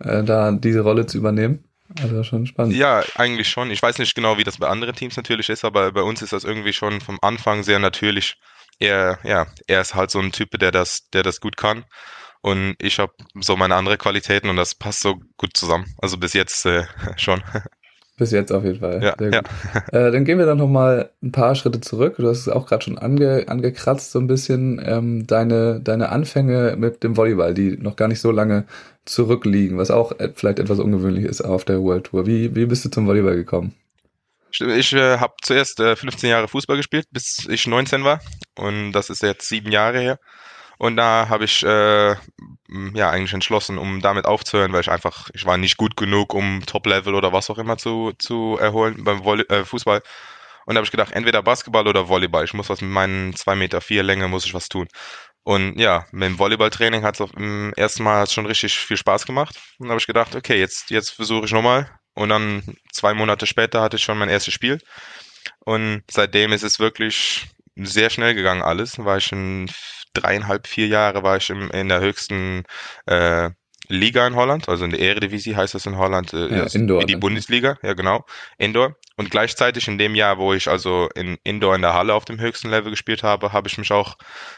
äh, 0.00 0.24
da 0.24 0.50
diese 0.52 0.80
Rolle 0.80 1.06
zu 1.06 1.18
übernehmen. 1.18 1.64
Also 2.00 2.24
schon 2.24 2.46
spannend. 2.46 2.74
Ja, 2.74 3.04
eigentlich 3.16 3.48
schon. 3.48 3.70
Ich 3.70 3.82
weiß 3.82 3.98
nicht 3.98 4.14
genau, 4.14 4.38
wie 4.38 4.44
das 4.44 4.58
bei 4.58 4.66
anderen 4.66 4.94
Teams 4.94 5.16
natürlich 5.16 5.48
ist, 5.48 5.64
aber 5.64 5.92
bei 5.92 6.00
uns 6.00 6.22
ist 6.22 6.32
das 6.32 6.44
irgendwie 6.44 6.72
schon 6.72 7.00
vom 7.00 7.18
Anfang 7.20 7.62
sehr 7.62 7.78
natürlich. 7.78 8.36
Er, 8.78 9.18
ja, 9.24 9.46
er 9.66 9.82
ist 9.82 9.94
halt 9.94 10.10
so 10.10 10.18
ein 10.18 10.32
Typ, 10.32 10.58
der 10.58 10.72
das, 10.72 11.10
der 11.10 11.22
das 11.22 11.40
gut 11.40 11.56
kann. 11.56 11.84
Und 12.42 12.74
ich 12.80 12.98
habe 12.98 13.12
so 13.40 13.56
meine 13.56 13.76
andere 13.76 13.96
Qualitäten 13.96 14.50
und 14.50 14.56
das 14.56 14.74
passt 14.74 15.00
so 15.00 15.20
gut 15.36 15.56
zusammen. 15.56 15.86
Also 15.98 16.18
bis 16.18 16.32
jetzt 16.32 16.66
äh, 16.66 16.84
schon. 17.16 17.42
Bis 18.18 18.30
jetzt 18.30 18.52
auf 18.52 18.64
jeden 18.64 18.80
Fall. 18.80 19.02
Ja, 19.02 19.14
ja. 19.18 19.42
Äh, 19.90 20.12
dann 20.12 20.24
gehen 20.24 20.38
wir 20.38 20.46
dann 20.46 20.58
nochmal 20.58 21.10
ein 21.22 21.32
paar 21.32 21.54
Schritte 21.54 21.80
zurück. 21.80 22.16
Du 22.18 22.28
hast 22.28 22.40
es 22.40 22.48
auch 22.48 22.66
gerade 22.66 22.84
schon 22.84 22.98
ange, 22.98 23.46
angekratzt, 23.48 24.12
so 24.12 24.18
ein 24.18 24.26
bisschen 24.26 24.82
ähm, 24.84 25.26
deine, 25.26 25.80
deine 25.80 26.10
Anfänge 26.10 26.76
mit 26.76 27.02
dem 27.04 27.16
Volleyball, 27.16 27.54
die 27.54 27.78
noch 27.78 27.96
gar 27.96 28.08
nicht 28.08 28.20
so 28.20 28.30
lange 28.30 28.66
zurückliegen, 29.04 29.78
was 29.78 29.90
auch 29.90 30.12
vielleicht 30.34 30.58
etwas 30.58 30.78
ungewöhnlich 30.78 31.24
ist 31.24 31.40
auf 31.40 31.64
der 31.64 31.80
World 31.80 32.04
Tour. 32.04 32.26
Wie, 32.26 32.54
wie 32.54 32.66
bist 32.66 32.84
du 32.84 32.90
zum 32.90 33.06
Volleyball 33.06 33.36
gekommen? 33.36 33.74
Ich 34.50 34.92
äh, 34.92 35.18
habe 35.18 35.34
zuerst 35.40 35.80
äh, 35.80 35.96
15 35.96 36.28
Jahre 36.28 36.48
Fußball 36.48 36.76
gespielt, 36.76 37.06
bis 37.10 37.46
ich 37.48 37.66
19 37.66 38.04
war. 38.04 38.20
Und 38.56 38.92
das 38.92 39.08
ist 39.08 39.22
jetzt 39.22 39.48
sieben 39.48 39.72
Jahre 39.72 40.00
her. 40.00 40.18
Und 40.82 40.96
da 40.96 41.28
habe 41.28 41.44
ich 41.44 41.62
äh, 41.62 42.16
ja 42.94 43.10
eigentlich 43.10 43.32
entschlossen, 43.32 43.78
um 43.78 44.00
damit 44.00 44.24
aufzuhören, 44.24 44.72
weil 44.72 44.80
ich 44.80 44.90
einfach, 44.90 45.30
ich 45.32 45.46
war 45.46 45.56
nicht 45.56 45.76
gut 45.76 45.96
genug, 45.96 46.34
um 46.34 46.66
Top-Level 46.66 47.14
oder 47.14 47.32
was 47.32 47.50
auch 47.50 47.58
immer 47.58 47.78
zu, 47.78 48.12
zu 48.18 48.58
erholen 48.60 49.04
beim 49.04 49.22
Volley 49.22 49.44
äh, 49.48 49.64
Fußball. 49.64 50.02
Und 50.66 50.74
da 50.74 50.78
habe 50.78 50.84
ich 50.84 50.90
gedacht, 50.90 51.12
entweder 51.12 51.40
Basketball 51.40 51.86
oder 51.86 52.08
Volleyball. 52.08 52.44
Ich 52.44 52.52
muss 52.52 52.68
was 52.68 52.80
mit 52.80 52.90
meinen 52.90 53.32
zwei 53.36 53.54
Meter 53.54 53.80
vier 53.80 54.02
Länge, 54.02 54.26
muss 54.26 54.44
ich 54.44 54.54
was 54.54 54.68
tun. 54.68 54.88
Und 55.44 55.78
ja, 55.78 56.04
mit 56.10 56.24
dem 56.28 56.38
Volleyballtraining 56.40 57.04
hat 57.04 57.20
es 57.20 57.30
im 57.36 57.72
ersten 57.76 58.02
Mal 58.02 58.26
schon 58.28 58.46
richtig 58.46 58.76
viel 58.76 58.96
Spaß 58.96 59.24
gemacht. 59.24 59.54
Und 59.78 59.86
da 59.86 59.90
habe 59.92 60.00
ich 60.00 60.08
gedacht, 60.08 60.34
okay, 60.34 60.58
jetzt, 60.58 60.90
jetzt 60.90 61.10
versuche 61.10 61.44
ich 61.44 61.52
nochmal. 61.52 61.88
Und 62.14 62.30
dann 62.30 62.64
zwei 62.90 63.14
Monate 63.14 63.46
später 63.46 63.82
hatte 63.82 63.98
ich 63.98 64.02
schon 64.02 64.18
mein 64.18 64.28
erstes 64.28 64.52
Spiel. 64.52 64.80
Und 65.60 66.02
seitdem 66.10 66.52
ist 66.52 66.64
es 66.64 66.80
wirklich 66.80 67.46
sehr 67.76 68.10
schnell 68.10 68.34
gegangen 68.34 68.62
alles. 68.62 68.98
War 68.98 69.18
ich 69.18 69.30
in 69.30 69.70
dreieinhalb, 70.14 70.66
vier 70.66 70.86
Jahre 70.86 71.22
war 71.22 71.36
ich 71.36 71.50
im, 71.50 71.70
in 71.70 71.88
der 71.88 72.00
höchsten 72.00 72.64
äh, 73.06 73.50
Liga 73.88 74.26
in 74.26 74.36
Holland, 74.36 74.68
also 74.68 74.84
in 74.84 74.90
der 74.90 75.00
Eredivisie 75.00 75.56
heißt 75.56 75.74
das 75.74 75.86
in 75.86 75.98
Holland, 75.98 76.32
äh, 76.32 76.56
ja, 76.56 76.66
Indoor, 76.72 77.02
wie 77.02 77.06
die 77.06 77.14
ne? 77.14 77.20
Bundesliga, 77.20 77.78
ja 77.82 77.94
genau, 77.94 78.24
Indoor. 78.58 78.96
Und 79.16 79.30
gleichzeitig 79.30 79.88
in 79.88 79.98
dem 79.98 80.14
Jahr, 80.14 80.38
wo 80.38 80.54
ich 80.54 80.68
also 80.68 81.08
in 81.14 81.36
Indoor 81.44 81.74
in 81.74 81.82
der 81.82 81.92
Halle 81.92 82.14
auf 82.14 82.24
dem 82.24 82.40
höchsten 82.40 82.70
Level 82.70 82.90
gespielt 82.90 83.22
habe, 83.22 83.52
habe 83.52 83.68
ich 83.68 83.78
mich 83.78 83.92
auch 83.92 84.16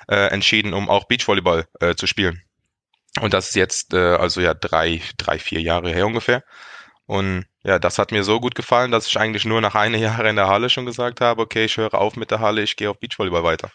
äh, 0.08 0.28
entschieden, 0.28 0.72
um 0.74 0.88
auch 0.88 1.04
Beachvolleyball 1.04 1.66
äh, 1.80 1.94
zu 1.94 2.06
spielen. 2.06 2.42
Und 3.20 3.32
das 3.34 3.48
ist 3.48 3.54
jetzt 3.56 3.94
äh, 3.94 4.16
also 4.16 4.40
ja 4.40 4.54
drei, 4.54 5.00
drei, 5.16 5.38
vier 5.38 5.60
Jahre 5.60 5.92
her 5.92 6.06
ungefähr. 6.06 6.44
Und 7.06 7.46
ja, 7.64 7.78
das 7.78 7.98
hat 7.98 8.12
mir 8.12 8.24
so 8.24 8.40
gut 8.40 8.54
gefallen, 8.54 8.90
dass 8.90 9.06
ich 9.06 9.18
eigentlich 9.18 9.44
nur 9.44 9.60
nach 9.60 9.74
einem 9.74 10.00
Jahr 10.00 10.24
in 10.24 10.36
der 10.36 10.48
Halle 10.48 10.70
schon 10.70 10.86
gesagt 10.86 11.20
habe, 11.20 11.42
okay, 11.42 11.64
ich 11.64 11.76
höre 11.76 11.94
auf 11.94 12.16
mit 12.16 12.30
der 12.30 12.40
Halle, 12.40 12.62
ich 12.62 12.76
gehe 12.76 12.90
auf 12.90 13.00
Beachvolleyball 13.00 13.42
weiter 13.42 13.70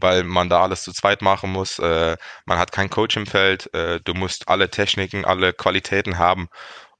weil 0.00 0.24
man 0.24 0.48
da 0.48 0.62
alles 0.62 0.82
zu 0.82 0.92
zweit 0.92 1.22
machen 1.22 1.50
muss. 1.50 1.78
Äh, 1.78 2.16
man 2.46 2.58
hat 2.58 2.72
keinen 2.72 2.90
Coach 2.90 3.16
im 3.16 3.26
Feld. 3.26 3.72
Äh, 3.74 4.00
du 4.04 4.14
musst 4.14 4.48
alle 4.48 4.70
Techniken, 4.70 5.24
alle 5.24 5.52
Qualitäten 5.52 6.18
haben, 6.18 6.48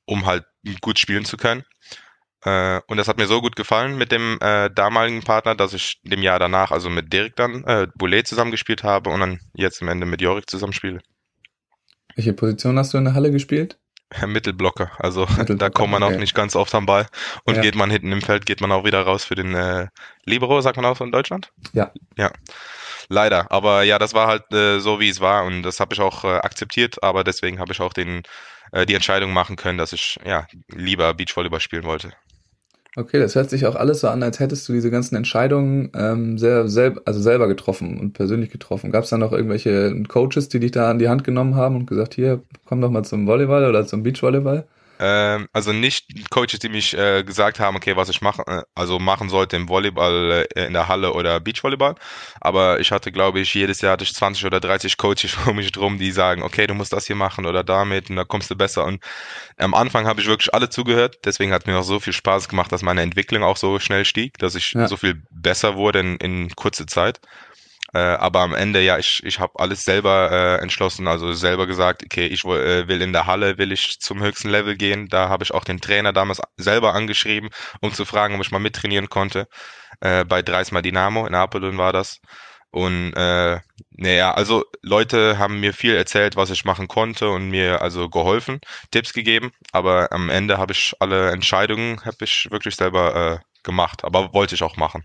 um 0.05 0.27
halt 0.27 0.45
gut 0.81 0.99
spielen 0.99 1.25
zu 1.25 1.37
können. 1.37 1.65
Äh, 2.45 2.81
und 2.87 2.97
das 2.97 3.09
hat 3.09 3.19
mir 3.19 3.27
so 3.27 3.41
gut 3.41 3.57
gefallen 3.57 3.99
mit 3.99 4.13
dem 4.13 4.39
äh, 4.41 4.71
damaligen 4.71 5.23
Partner, 5.23 5.55
dass 5.55 5.75
ich 5.75 6.01
dem 6.05 6.23
Jahr 6.23 6.39
danach, 6.39 6.71
also 6.71 6.89
mit 6.89 7.13
Dirk 7.13 7.37
dann, 7.37 7.65
äh, 7.65 7.87
Boulet 7.95 8.27
zusammengespielt 8.27 8.83
habe 8.83 9.11
und 9.11 9.21
dann 9.21 9.41
jetzt 9.55 9.83
am 9.83 9.89
Ende 9.89 10.07
mit 10.07 10.21
Jorik 10.23 10.49
zusammenspiele. 10.49 11.01
Welche 12.17 12.33
Position 12.33 12.79
hast 12.79 12.95
du 12.95 12.99
in 12.99 13.05
der 13.05 13.15
Halle 13.15 13.31
gespielt? 13.31 13.79
Mittelblocker, 14.27 14.91
also 14.99 15.21
Mittelblocker, 15.27 15.57
da 15.57 15.71
kommt 15.71 15.93
man 15.93 16.03
okay. 16.03 16.15
auch 16.15 16.19
nicht 16.19 16.35
ganz 16.35 16.57
oft 16.57 16.75
am 16.75 16.87
Ball. 16.87 17.07
Und 17.45 17.57
Ja. 17.57 17.63
geht 17.63 17.77
man 17.77 17.91
hinten 17.91 18.11
im 18.11 18.23
Feld, 18.23 18.47
geht 18.47 18.61
man 18.61 18.73
auch 18.73 18.85
wieder 18.85 19.03
raus 19.03 19.25
für 19.25 19.35
den 19.35 19.55
äh, 19.55 19.89
Libero, 20.25 20.61
sagt 20.63 20.77
man 20.77 20.87
auch 20.87 20.97
so 20.97 21.05
in 21.05 21.13
Deutschland? 21.13 21.53
Ja. 21.73 21.93
Ja, 22.17 22.31
leider. 23.11 23.53
Aber 23.53 23.83
ja, 23.83 23.99
das 23.99 24.15
war 24.15 24.29
halt 24.29 24.51
äh, 24.53 24.79
so, 24.79 25.01
wie 25.01 25.11
es 25.11 25.21
war 25.21 25.45
und 25.45 25.63
das 25.63 25.81
habe 25.81 25.93
ich 25.93 26.01
auch 26.01 26.25
äh, 26.25 26.29
akzeptiert, 26.39 27.03
aber 27.03 27.25
deswegen 27.25 27.59
habe 27.59 27.73
ich 27.73 27.81
auch 27.81 27.93
den, 27.93 28.23
äh, 28.73 28.87
die 28.87 28.95
Entscheidung 28.95 29.33
machen 29.33 29.57
können, 29.57 29.77
dass 29.77 29.93
ich 29.93 30.19
ja 30.25 30.47
lieber 30.69 31.13
Beachvolleyball 31.13 31.61
spielen 31.61 31.85
wollte. 31.85 32.13
Okay, 32.97 33.21
das 33.21 33.37
hört 33.37 33.51
sich 33.51 33.67
auch 33.67 33.77
alles 33.77 34.01
so 34.01 34.09
an, 34.09 34.23
als 34.23 34.41
hättest 34.41 34.69
du 34.69 34.73
diese 34.73 34.91
ganzen 34.91 35.15
Entscheidungen 35.15 35.93
ähm, 35.95 36.39
sehr 36.39 36.69
selb 36.69 37.03
also 37.05 37.21
selber 37.21 37.47
getroffen 37.47 38.01
und 38.01 38.15
persönlich 38.15 38.51
getroffen. 38.51 38.91
Gab 38.91 39.05
es 39.05 39.11
da 39.11 39.19
noch 39.19 39.33
irgendwelche 39.33 40.03
Coaches, 40.09 40.49
die 40.49 40.59
dich 40.59 40.73
da 40.73 40.91
an 40.91 40.99
die 40.99 41.09
Hand 41.09 41.23
genommen 41.23 41.55
haben 41.55 41.77
und 41.77 41.87
gesagt, 41.87 42.15
hier, 42.15 42.43
komm 42.65 42.81
doch 42.81 42.91
mal 42.91 43.05
zum 43.05 43.29
Volleyball 43.29 43.69
oder 43.69 43.87
zum 43.87 44.03
Beachvolleyball? 44.03 44.67
Ähm, 45.03 45.49
also 45.55 45.73
nicht 45.73 46.31
Coaches, 46.31 46.59
die 46.59 46.69
mich 46.69 46.97
äh, 46.97 47.25
gesagt 47.25 47.59
haben, 47.59 47.75
okay, 47.75 47.97
was 47.97 48.11
ich 48.11 48.21
machen, 48.21 48.45
äh, 48.47 48.63
also 48.75 48.99
machen 48.99 49.31
sollte 49.31 49.57
im 49.57 49.67
Volleyball 49.67 50.47
äh, 50.55 50.67
in 50.67 50.75
der 50.75 50.89
Halle 50.89 51.15
oder 51.15 51.41
Beachvolleyball. 51.41 51.95
Aber 52.39 52.81
ich 52.81 52.93
hatte, 52.93 53.11
glaube 53.11 53.41
ich, 53.41 53.55
jedes 53.55 53.81
Jahr 53.81 53.93
hatte 53.93 54.05
ich 54.05 54.15
20 54.15 54.45
oder 54.45 54.61
30 54.61 54.99
Coaches 54.99 55.37
um 55.47 55.57
mich 55.57 55.73
drum, 55.73 55.99
die 55.99 56.11
sagen, 56.11 56.43
okay, 56.43 56.67
du 56.67 56.75
musst 56.75 56.93
das 56.93 57.07
hier 57.07 57.17
machen 57.17 57.47
oder 57.47 57.65
damit 57.65 58.11
und 58.11 58.17
da 58.17 58.25
kommst 58.25 58.51
du 58.51 58.57
besser. 58.57 58.85
Und 58.85 59.03
am 59.57 59.73
Anfang 59.73 60.07
habe 60.07 60.21
ich 60.21 60.27
wirklich 60.27 60.53
alle 60.53 60.69
zugehört. 60.69 61.21
Deswegen 61.25 61.53
hat 61.53 61.67
mir 61.67 61.79
auch 61.79 61.83
so 61.83 61.99
viel 61.99 62.13
Spaß 62.13 62.51
gemacht, 62.51 62.71
dass 62.71 62.83
meine 62.83 63.01
Entwicklung 63.01 63.43
auch 63.43 63.57
so 63.57 63.79
schnell 63.79 64.05
stieg, 64.05 64.37
dass 64.39 64.55
ich 64.55 64.73
Ja. 64.73 64.87
so 64.87 64.99
viel 64.99 65.23
besser 65.31 65.77
wurde 65.77 66.01
in, 66.01 66.17
in 66.19 66.51
kurzer 66.57 66.87
Zeit. 66.87 67.21
Äh, 67.93 67.99
aber 67.99 68.41
am 68.41 68.55
Ende, 68.55 68.81
ja, 68.83 68.99
ich, 68.99 69.21
ich 69.25 69.41
habe 69.41 69.59
alles 69.59 69.85
selber 69.85 70.31
äh, 70.31 70.63
entschlossen, 70.63 71.09
also 71.09 71.33
selber 71.33 71.67
gesagt, 71.67 72.03
okay, 72.05 72.27
ich 72.27 72.45
wo- 72.45 72.55
äh, 72.57 72.87
will 72.89 73.03
in 73.03 73.13
der 73.13 73.27
Halle, 73.27 73.59
will 73.59 73.73
ich 73.73 73.99
zum 74.01 74.23
höchsten 74.23 74.49
Level 74.51 74.77
gehen. 74.77 75.09
Da 75.09 75.29
habe 75.29 75.43
ich 75.45 75.53
auch 75.53 75.65
den 75.65 75.81
Trainer 75.81 76.13
damals 76.13 76.41
selber 76.57 76.95
angeschrieben, 76.95 77.51
um 77.81 77.93
zu 77.93 78.05
fragen, 78.05 78.35
ob 78.37 78.41
ich 78.43 78.51
mal 78.53 78.59
mittrainieren 78.61 79.09
konnte. 79.09 79.49
Äh, 80.01 80.25
bei 80.25 80.43
Dreisma 80.43 80.83
Dynamo 80.83 81.27
in 81.27 81.35
Apeldoorn 81.35 81.79
war 81.79 81.93
das. 81.93 82.21
Und 82.73 83.15
äh, 83.15 83.61
naja, 83.91 84.33
also 84.35 84.65
Leute 84.83 85.39
haben 85.39 85.61
mir 85.61 85.75
viel 85.75 85.95
erzählt, 85.97 86.37
was 86.37 86.51
ich 86.51 86.65
machen 86.65 86.87
konnte 86.89 87.31
und 87.31 87.51
mir 87.51 87.83
also 87.83 88.09
geholfen, 88.09 88.61
Tipps 88.93 89.13
gegeben. 89.13 89.53
Aber 89.73 90.13
am 90.13 90.31
Ende 90.31 90.59
habe 90.59 90.73
ich 90.73 90.95
alle 91.01 91.31
Entscheidungen, 91.33 92.01
habe 92.05 92.17
ich 92.25 92.49
wirklich 92.51 92.77
selber 92.77 93.41
äh, 93.43 93.63
gemacht. 93.65 94.05
Aber 94.05 94.33
wollte 94.35 94.55
ich 94.55 94.63
auch 94.63 94.77
machen. 94.77 95.05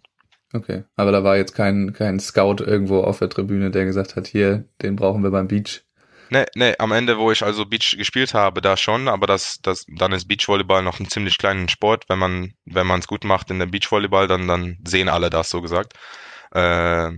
Okay, 0.56 0.86
aber 0.96 1.12
da 1.12 1.22
war 1.26 1.36
jetzt 1.36 1.54
kein, 1.54 1.92
kein 1.92 2.18
Scout 2.18 2.64
irgendwo 2.64 3.02
auf 3.02 3.20
der 3.20 3.30
Tribüne, 3.30 3.72
der 3.72 3.84
gesagt 3.84 4.16
hat, 4.16 4.26
hier, 4.26 4.64
den 4.82 4.96
brauchen 4.96 5.22
wir 5.22 5.30
beim 5.30 5.50
Beach. 5.50 5.84
Nee, 6.30 6.46
nee, 6.56 6.74
am 6.80 6.94
Ende, 6.94 7.18
wo 7.18 7.30
ich 7.30 7.44
also 7.44 7.66
Beach 7.66 7.98
gespielt 7.98 8.34
habe, 8.34 8.62
da 8.62 8.78
schon, 8.78 9.10
aber 9.10 9.28
das, 9.28 9.60
das, 9.62 9.86
dann 9.90 10.14
ist 10.14 10.30
Beachvolleyball 10.30 10.82
noch 10.82 11.02
ein 11.02 11.10
ziemlich 11.10 11.38
kleiner 11.38 11.68
Sport. 11.68 12.06
Wenn 12.08 12.20
man, 12.20 12.54
wenn 12.64 12.88
man 12.88 13.02
es 13.02 13.08
gut 13.08 13.26
macht 13.26 13.52
in 13.52 13.60
der 13.60 13.66
Beachvolleyball, 13.66 14.28
dann, 14.28 14.48
dann 14.48 14.78
sehen 14.88 15.10
alle 15.10 15.30
das, 15.30 15.50
so 15.50 15.62
gesagt. 15.62 15.94
Äh, 16.54 17.12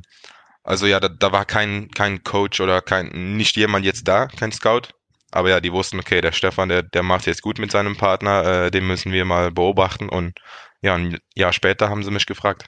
also 0.63 0.87
ja, 0.87 0.99
da, 0.99 1.07
da 1.07 1.31
war 1.31 1.45
kein, 1.45 1.89
kein 1.91 2.23
Coach 2.23 2.59
oder 2.59 2.81
kein, 2.81 3.37
nicht 3.37 3.55
jemand 3.55 3.85
jetzt 3.85 4.07
da, 4.07 4.25
kein 4.25 4.51
Scout. 4.51 4.89
Aber 5.31 5.49
ja, 5.51 5.59
die 5.59 5.71
wussten, 5.71 5.99
okay, 5.99 6.21
der 6.21 6.31
Stefan, 6.31 6.69
der, 6.69 6.81
der 6.81 7.03
macht 7.03 7.27
jetzt 7.27 7.43
gut 7.43 7.59
mit 7.59 7.71
seinem 7.71 7.97
Partner, 7.97 8.65
äh, 8.65 8.71
den 8.71 8.87
müssen 8.87 9.11
wir 9.11 9.25
mal 9.25 9.51
beobachten. 9.51 10.09
Und 10.09 10.39
ja, 10.81 10.95
ein 10.95 11.19
Jahr 11.35 11.53
später 11.53 11.89
haben 11.89 12.03
sie 12.03 12.11
mich 12.11 12.25
gefragt. 12.25 12.65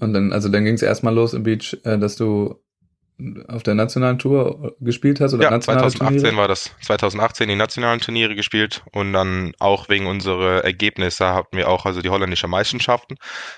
Und 0.00 0.12
dann, 0.12 0.32
also 0.32 0.48
dann 0.48 0.64
ging 0.64 0.74
es 0.74 0.82
erstmal 0.82 1.14
los 1.14 1.34
im 1.34 1.42
Beach, 1.44 1.76
äh, 1.84 1.98
dass 1.98 2.16
du 2.16 2.60
auf 3.46 3.62
der 3.62 3.74
nationalen 3.76 4.18
Tour 4.18 4.74
gespielt 4.80 5.20
hast 5.20 5.34
oder 5.34 5.44
Ja, 5.44 5.50
nationale 5.50 5.92
2018 5.92 6.18
Turniere? 6.18 6.36
war 6.36 6.48
das. 6.48 6.72
2018 6.82 7.48
die 7.48 7.54
nationalen 7.54 8.00
Turniere 8.00 8.34
gespielt 8.34 8.82
und 8.92 9.12
dann 9.12 9.52
auch 9.60 9.88
wegen 9.88 10.06
unserer 10.06 10.64
Ergebnisse 10.64 11.26
hatten 11.32 11.56
wir 11.56 11.68
auch 11.68 11.86
also 11.86 12.02
die 12.02 12.08
holländische 12.10 12.48
Meisterschaften 12.48 13.14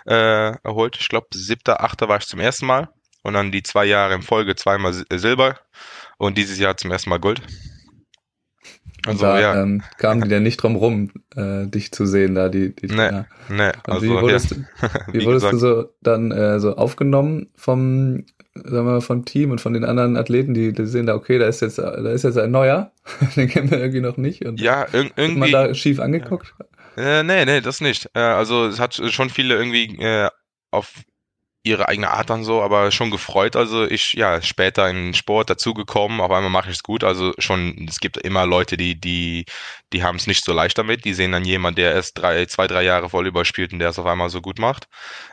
äh, 0.07 0.53
erholt. 0.63 0.99
Ich 1.01 1.09
glaube, 1.09 1.29
siebter, 1.33 1.83
achter 1.83 2.07
war 2.09 2.19
ich 2.19 2.27
zum 2.27 2.39
ersten 2.39 2.67
Mal 2.67 2.91
und 3.23 3.33
dann 3.33 3.51
die 3.51 3.63
zwei 3.63 3.87
Jahre 3.87 4.15
in 4.15 4.21
Folge 4.23 4.57
zweimal 4.57 4.95
äh, 5.09 5.17
Silber 5.19 5.59
und 6.19 6.37
dieses 6.37 6.59
Jahr 6.59 6.77
zum 6.77 6.91
ersten 6.91 7.09
Mal 7.09 7.19
Gold. 7.19 7.41
Und 9.07 9.13
Also 9.13 9.27
da 9.27 9.39
ja, 9.39 9.63
ähm, 9.63 9.83
kamen 9.99 10.23
die 10.23 10.29
denn 10.29 10.43
nicht 10.43 10.59
drum 10.59 10.77
rum, 10.77 11.13
äh, 11.37 11.67
dich 11.67 11.93
zu 11.93 12.07
sehen, 12.07 12.35
da 12.35 12.49
die, 12.49 12.75
die 12.75 12.89
Nee, 12.89 13.11
Trainer. 13.11 13.29
ne, 13.49 13.73
Und 13.87 13.93
also 13.95 14.03
wie 14.03 14.21
wurdest, 14.21 14.51
du, 14.53 14.57
ja, 14.83 14.91
wie 15.13 15.21
wie 15.21 15.25
wurdest 15.25 15.53
du 15.53 15.59
so 15.59 15.91
dann 16.03 16.33
äh, 16.33 16.61
so 16.61 16.77
aufgenommen 16.77 17.49
vom, 17.57 18.27
sagen 18.55 18.87
wir 18.87 18.93
mal, 18.95 19.01
vom 19.01 19.25
Team 19.25 19.51
und 19.53 19.61
von 19.61 19.73
den 19.75 19.85
anderen 19.85 20.17
Athleten, 20.17 20.55
die, 20.55 20.73
die 20.73 20.87
sehen 20.87 21.07
da, 21.07 21.15
okay, 21.15 21.39
da 21.39 21.47
ist 21.47 21.61
jetzt, 21.63 21.79
da 21.79 22.11
ist 22.11 22.25
jetzt 22.25 22.39
ein 22.39 22.51
neuer, 22.51 22.93
den 23.37 23.49
kennen 23.49 23.71
wir 23.71 23.79
irgendwie 23.79 24.01
noch 24.01 24.17
nicht 24.17 24.45
und 24.45 24.61
ja, 24.61 24.85
ir 24.93 25.11
wird 25.17 25.37
man 25.37 25.51
irgendwie, 25.51 25.51
da 25.53 25.75
schief 25.75 26.01
angeguckt? 26.01 26.55
Äh, 26.97 27.23
nee, 27.23 27.45
nee, 27.45 27.61
das 27.61 27.81
nicht. 27.81 28.09
Äh, 28.15 28.21
also 28.21 28.67
es 28.67 28.81
hat 28.81 28.95
schon 28.95 29.31
viele 29.31 29.55
irgendwie 29.57 29.97
äh, 30.03 30.31
auf 30.71 30.95
ihre 31.67 31.89
eigene 31.89 32.11
Art 32.11 32.31
dann 32.31 32.45
so, 32.45 32.63
aber 32.63 32.91
schon 32.93 33.11
gefreut. 33.11 33.57
Also 33.57 33.85
ich, 33.85 34.13
ja, 34.13 34.41
später 34.41 34.89
in 34.89 34.97
den 34.97 35.15
Sport 35.15 35.51
dazugekommen, 35.51 36.21
auf 36.21 36.31
einmal 36.31 36.51
mache 36.51 36.71
ich 36.71 36.77
es 36.77 36.83
gut. 36.83 37.03
Also 37.03 37.33
schon, 37.39 37.87
es 37.89 37.99
gibt 37.99 38.17
immer 38.19 38.47
Leute, 38.47 38.77
die, 38.77 38.99
die, 38.99 39.45
die 39.93 40.03
haben 40.05 40.17
es 40.17 40.27
nicht 40.27 40.45
so 40.45 40.53
leicht 40.53 40.79
damit. 40.79 41.05
Die 41.05 41.13
sehen 41.13 41.33
dann 41.33 41.45
jemand, 41.45 41.77
der 41.77 41.93
erst 41.93 42.19
drei, 42.19 42.47
zwei, 42.47 42.67
drei 42.69 42.83
Jahre 42.85 43.13
Volleyball 43.13 43.45
spielt 43.45 43.73
und 43.73 43.81
der 43.81 43.89
es 43.91 43.99
auf 43.99 44.07
einmal 44.07 44.31
so 44.31 44.41
gut 44.41 44.59
macht. 44.61 44.87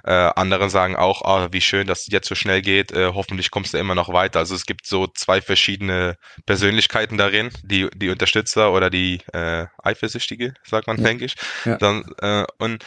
Äh, 0.04 0.12
andere 0.12 0.70
sagen 0.70 0.96
auch, 0.96 1.22
ah, 1.24 1.50
wie 1.52 1.62
schön, 1.62 1.86
dass 1.88 2.02
es 2.02 2.08
jetzt 2.12 2.28
so 2.28 2.36
schnell 2.36 2.62
geht. 2.62 2.92
Äh, 2.92 3.12
hoffentlich 3.14 3.52
kommst 3.52 3.74
du 3.74 3.78
immer 3.78 3.96
noch 3.96 4.12
weiter. 4.12 4.40
Also 4.40 4.56
es 4.56 4.66
gibt 4.66 4.88
so 4.88 5.08
zwei 5.08 5.40
verschiedene 5.42 6.18
Persönlichkeiten 6.48 7.18
darin, 7.18 7.52
die, 7.64 7.90
die 7.96 8.10
Unterstützer 8.10 8.74
oder 8.74 8.90
die 8.90 9.22
äh, 9.34 9.68
Eifersüchtige, 9.84 10.56
sagt 10.64 10.88
man, 10.88 10.98
Ja. 10.98 11.04
denke 11.04 11.26
ich. 11.26 11.36
Ja. 11.66 11.78
Dann, 11.78 12.06
äh, 12.22 12.46
und 12.58 12.84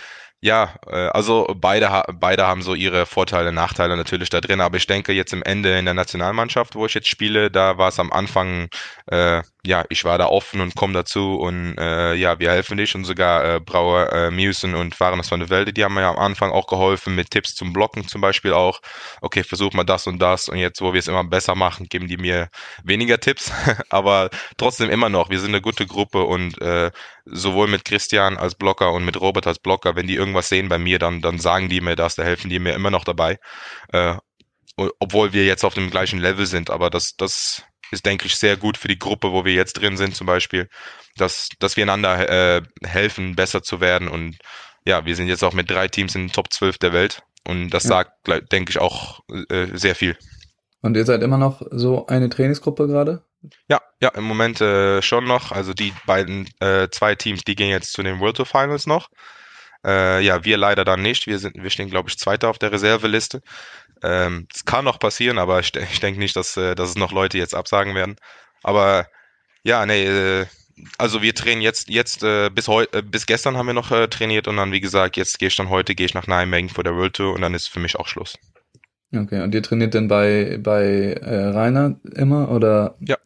ja, 0.46 0.74
äh, 0.86 1.08
also 1.08 1.46
beide, 1.56 2.04
beide 2.14 2.46
haben 2.46 2.62
so 2.62 2.74
ihre 2.74 3.04
Vorteile, 3.04 3.52
Nachteile 3.52 3.96
natürlich 3.96 4.30
da 4.30 4.40
drin, 4.40 4.60
aber 4.60 4.76
ich 4.76 4.86
denke 4.86 5.12
jetzt 5.12 5.32
im 5.32 5.42
Ende 5.42 5.76
in 5.76 5.84
der 5.84 5.94
Nationalmannschaft, 5.94 6.76
wo 6.76 6.86
ich 6.86 6.94
jetzt 6.94 7.08
spiele, 7.08 7.50
da 7.50 7.78
war 7.78 7.88
es 7.88 7.98
am 7.98 8.12
Anfang, 8.12 8.68
äh, 9.06 9.42
ja, 9.66 9.84
ich 9.88 10.04
war 10.04 10.18
da 10.18 10.26
offen 10.26 10.60
und 10.60 10.74
komm 10.74 10.92
dazu 10.92 11.36
und 11.36 11.76
äh, 11.78 12.14
ja, 12.14 12.38
wir 12.38 12.50
helfen 12.50 12.76
dich 12.76 12.94
und 12.94 13.04
sogar 13.04 13.56
äh, 13.56 13.60
Brauer 13.60 14.12
äh, 14.12 14.30
Musen 14.30 14.74
und 14.74 14.94
Fahrens 14.94 15.28
von 15.28 15.40
der 15.40 15.50
Welde, 15.50 15.72
die 15.72 15.84
haben 15.84 15.94
mir 15.94 16.06
am 16.06 16.18
Anfang 16.18 16.52
auch 16.52 16.66
geholfen 16.66 17.14
mit 17.14 17.30
Tipps 17.30 17.54
zum 17.54 17.72
Blocken 17.72 18.06
zum 18.06 18.20
Beispiel 18.20 18.52
auch, 18.52 18.80
okay, 19.20 19.42
versuch 19.44 19.72
mal 19.72 19.84
das 19.84 20.06
und 20.06 20.20
das 20.20 20.48
und 20.48 20.58
jetzt, 20.58 20.80
wo 20.80 20.92
wir 20.92 20.98
es 20.98 21.08
immer 21.08 21.24
besser 21.24 21.54
machen, 21.54 21.88
geben 21.88 22.08
die 22.08 22.16
mir 22.16 22.48
weniger 22.84 23.18
Tipps, 23.18 23.52
aber 23.90 24.30
trotzdem 24.56 24.90
immer 24.90 25.08
noch, 25.08 25.30
wir 25.30 25.40
sind 25.40 25.50
eine 25.50 25.60
gute 25.60 25.86
Gruppe 25.86 26.24
und 26.24 26.60
äh, 26.62 26.90
sowohl 27.24 27.68
mit 27.68 27.84
Christian 27.84 28.36
als 28.38 28.54
Blocker 28.54 28.92
und 28.92 29.04
mit 29.04 29.20
Robert 29.20 29.46
als 29.46 29.58
Blocker, 29.58 29.96
wenn 29.96 30.06
die 30.06 30.14
irgendwas 30.14 30.48
sehen 30.48 30.68
bei 30.68 30.78
mir, 30.78 30.98
dann, 30.98 31.20
dann 31.20 31.38
sagen 31.38 31.68
die 31.68 31.80
mir 31.80 31.96
das, 31.96 32.14
da 32.14 32.22
helfen 32.22 32.50
die 32.50 32.58
mir 32.58 32.74
immer 32.74 32.90
noch 32.90 33.04
dabei. 33.04 33.38
Äh, 33.92 34.14
obwohl 34.76 35.32
wir 35.32 35.46
jetzt 35.46 35.64
auf 35.64 35.74
dem 35.74 35.90
gleichen 35.90 36.18
Level 36.18 36.46
sind, 36.46 36.70
aber 36.70 36.90
das, 36.90 37.16
das 37.16 37.62
ist, 37.90 38.06
denke 38.06 38.26
ich, 38.26 38.36
sehr 38.36 38.56
gut 38.56 38.76
für 38.76 38.88
die 38.88 38.98
Gruppe, 38.98 39.32
wo 39.32 39.44
wir 39.44 39.54
jetzt 39.54 39.74
drin 39.74 39.96
sind, 39.96 40.14
zum 40.16 40.26
Beispiel, 40.26 40.68
dass, 41.16 41.48
dass 41.58 41.76
wir 41.76 41.84
einander 41.84 42.28
äh, 42.58 42.62
helfen, 42.84 43.36
besser 43.36 43.62
zu 43.62 43.80
werden. 43.80 44.08
Und 44.08 44.38
ja, 44.84 45.04
wir 45.04 45.16
sind 45.16 45.28
jetzt 45.28 45.42
auch 45.44 45.52
mit 45.52 45.70
drei 45.70 45.88
Teams 45.88 46.14
in 46.14 46.22
den 46.28 46.32
Top 46.32 46.52
12 46.52 46.78
der 46.78 46.92
Welt. 46.92 47.22
Und 47.46 47.70
das 47.70 47.84
Ja. 47.84 47.90
sagt, 47.90 48.12
denke 48.52 48.70
ich, 48.70 48.78
auch 48.78 49.20
äh, 49.50 49.66
sehr 49.72 49.94
viel. 49.94 50.16
Und 50.82 50.96
ihr 50.96 51.04
seid 51.04 51.22
immer 51.22 51.38
noch 51.38 51.62
so 51.70 52.06
eine 52.06 52.28
Trainingsgruppe 52.28 52.86
gerade? 52.86 53.22
Ja, 53.68 53.80
ja, 54.00 54.08
im 54.10 54.24
Moment 54.24 54.60
äh, 54.60 55.02
schon 55.02 55.24
noch. 55.24 55.52
Also 55.52 55.72
die 55.72 55.92
beiden, 56.06 56.48
äh, 56.60 56.88
zwei 56.90 57.14
Teams, 57.14 57.42
die 57.44 57.54
gehen 57.54 57.70
jetzt 57.70 57.92
zu 57.92 58.02
den 58.02 58.20
World 58.20 58.36
Tour 58.36 58.46
Finals 58.46 58.86
noch. 58.86 59.08
Äh, 59.84 60.22
ja, 60.24 60.44
wir 60.44 60.56
leider 60.56 60.84
dann 60.84 61.02
nicht. 61.02 61.26
Wir 61.26 61.38
sind, 61.38 61.62
wir 61.62 61.70
stehen, 61.70 61.90
glaube 61.90 62.08
ich, 62.08 62.18
Zweiter 62.18 62.48
auf 62.48 62.58
der 62.58 62.72
Reserveliste. 62.72 63.42
Ähm, 64.02 64.46
es 64.54 64.64
kann 64.64 64.84
noch 64.84 64.98
passieren, 64.98 65.38
aber 65.38 65.60
ich, 65.60 65.74
ich 65.74 66.00
denke 66.00 66.18
nicht, 66.18 66.36
dass, 66.36 66.56
äh, 66.56 66.74
dass 66.74 66.90
es 66.90 66.96
noch 66.96 67.12
Leute 67.12 67.38
jetzt 67.38 67.54
absagen 67.54 67.94
werden. 67.94 68.16
Aber 68.62 69.06
ja, 69.62 69.86
nee, 69.86 70.04
äh, 70.04 70.46
also 70.98 71.22
wir 71.22 71.34
trainieren 71.34 71.62
jetzt, 71.62 71.88
jetzt 71.88 72.22
äh, 72.22 72.50
bis 72.50 72.68
heu, 72.68 72.84
äh, 72.92 73.02
bis 73.02 73.26
gestern 73.26 73.56
haben 73.56 73.66
wir 73.66 73.74
noch 73.74 73.90
äh, 73.90 74.08
trainiert 74.08 74.48
und 74.48 74.56
dann, 74.56 74.72
wie 74.72 74.80
gesagt, 74.80 75.16
jetzt 75.16 75.38
gehe 75.38 75.48
ich 75.48 75.56
dann 75.56 75.70
heute, 75.70 75.94
gehe 75.94 76.06
ich 76.06 76.14
nach 76.14 76.26
Nijmegen 76.26 76.68
vor 76.68 76.84
der 76.84 76.94
World 76.94 77.14
Tour 77.14 77.34
und 77.34 77.40
dann 77.40 77.54
ist 77.54 77.68
für 77.68 77.80
mich 77.80 77.96
auch 77.96 78.06
Schluss. 78.06 78.36
Okay, 79.14 79.42
und 79.42 79.54
ihr 79.54 79.62
trainiert 79.62 79.94
denn 79.94 80.08
bei, 80.08 80.58
bei 80.60 81.14
äh, 81.14 81.44
Rainer 81.46 81.98
immer 82.14 82.50
oder 82.50 82.96
Ja, 83.00 83.16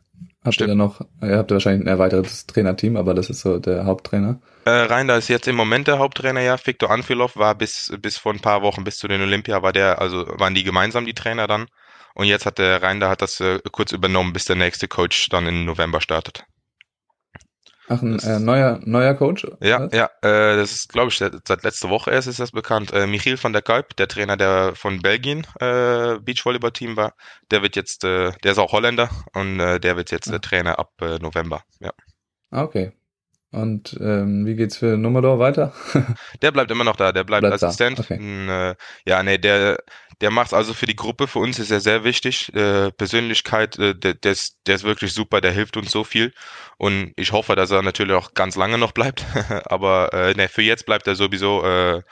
habt 0.45 0.55
stimmt. 0.55 0.71
ihr 0.71 0.75
noch, 0.75 1.01
ihr 1.23 1.37
habt 1.37 1.51
wahrscheinlich 1.51 1.87
ein 1.87 1.89
erweitertes 1.89 2.47
Trainerteam, 2.47 2.97
aber 2.97 3.15
das 3.15 3.31
ist 3.31 3.41
so 3.41 3.59
der 3.59 3.85
Haupttrainer. 3.85 4.41
Äh, 4.65 4.71
Reiner 4.71 5.17
ist 5.17 5.29
jetzt 5.29 5.49
im 5.49 5.57
Moment 5.57 5.89
der 5.89 5.99
Haupttrainer, 5.99 6.41
ja. 6.41 6.57
Viktor 6.65 6.91
Anfilov 6.91 7.37
war 7.37 7.55
bis, 7.55 7.93
bis 8.01 8.19
vor 8.19 8.33
ein 8.33 8.41
paar 8.41 8.63
Wochen, 8.63 8.85
bis 8.85 8.99
zu 8.99 9.09
den 9.09 9.23
Olympia, 9.23 9.63
war 9.63 9.73
der, 9.73 10.01
also 10.01 10.27
waren 10.39 10.55
die 10.55 10.65
gemeinsam 10.65 11.07
die 11.07 11.15
Trainer 11.15 11.47
dann. 11.47 11.67
Und 12.15 12.27
jetzt 12.27 12.45
hat 12.45 12.59
der 12.59 12.83
Reinder 12.83 13.09
hat 13.09 13.23
das 13.23 13.41
äh, 13.41 13.61
kurz 13.71 13.93
übernommen, 13.93 14.33
bis 14.33 14.45
der 14.45 14.57
nächste 14.57 14.89
Coach 14.89 15.29
dann 15.29 15.47
im 15.47 15.65
November 15.65 16.01
startet. 16.01 16.45
Ach, 17.93 18.03
ein 18.03 18.21
äh, 18.21 18.39
neuer, 18.39 18.79
neuer 18.85 19.15
Coach? 19.15 19.45
Ja, 19.61 19.81
Was? 19.81 19.93
ja, 19.93 20.05
äh, 20.23 20.57
das 20.57 20.71
ist, 20.71 20.89
glaube 20.93 21.09
ich, 21.09 21.19
seit, 21.19 21.33
letzter 21.65 21.89
Woche 21.91 22.13
erst 22.13 22.29
ist 22.29 22.39
das 22.39 22.53
bekannt. 22.53 22.93
Äh, 22.93 23.09
Michiel 23.09 23.37
van 23.43 23.53
der 23.53 23.63
Kuip, 23.63 23.97
der 23.97 24.07
Trainer, 24.07 24.37
der 24.37 24.77
von 24.77 25.03
Belgien 25.03 25.45
äh, 25.59 26.19
Beachvolleyball-Team 26.21 26.97
war, 26.97 27.15
der 27.51 27.63
wird 27.63 27.75
jetzt, 27.75 28.05
äh, 28.05 28.31
der 28.45 28.53
ist 28.53 28.59
auch 28.59 28.71
Holländer 28.73 29.11
und 29.35 29.59
äh, 29.59 29.81
der 29.81 29.97
wird 29.97 30.13
jetzt 30.13 30.29
Ah. 30.29 30.31
der 30.31 30.41
Trainer 30.41 30.79
ab 30.79 30.93
äh, 31.03 31.19
November. 31.19 31.65
Ja. 31.81 31.91
Ah, 32.53 32.63
Okay. 32.63 32.93
Und 33.53 33.99
ähm, 34.01 34.47
wie 34.47 34.55
geht's 34.55 34.77
für 34.77 34.97
Nummerdor 34.97 35.41
weiter? 35.41 35.73
Der 36.43 36.53
bleibt 36.53 36.71
immer 36.71 36.85
noch 36.85 36.95
da, 36.95 37.11
der 37.11 37.25
bleibt, 37.25 37.43
Bleibt 37.43 37.63
Assistent. 37.63 37.99
okay. 37.99 38.17
Und, 38.17 38.49
äh, 38.49 38.77
ja, 39.05 39.23
nee, 39.25 39.39
der, 39.39 39.83
der 40.21 40.31
macht 40.31 40.55
also 40.55 40.73
für 40.73 40.87
die 40.87 40.95
Gruppe, 40.95 41.27
für 41.27 41.41
uns 41.41 41.59
ist 41.59 41.71
er 41.73 41.81
sehr 41.81 42.05
wichtig. 42.05 42.55
Äh, 42.55 42.93
Persönlichkeit, 42.93 43.77
äh, 43.79 43.95
der, 43.95 44.15
der, 44.15 44.33
ist, 44.33 44.59
der 44.67 44.77
ist 44.77 44.85
wirklich 44.85 45.13
super, 45.13 45.41
der 45.41 45.51
hilft 45.51 45.77
uns 45.77 45.91
so 45.91 46.05
viel. 46.05 46.33
Und 46.79 47.13
ich 47.17 47.33
hoffe, 47.33 47.57
dass 47.57 47.73
er 47.73 47.83
natürlich 47.83 48.15
auch 48.15 48.35
ganz 48.35 48.55
lange 48.55 48.79
noch 48.79 48.93
bleibt. 48.93 49.25
Aber 49.65 50.13
äh, 50.13 50.35
nee, 50.37 50.47
für 50.49 50.63
jetzt 50.63 50.87
bleibt 50.87 51.09
er 51.09 51.17
sowieso, 51.17 51.65
äh, 51.65 52.03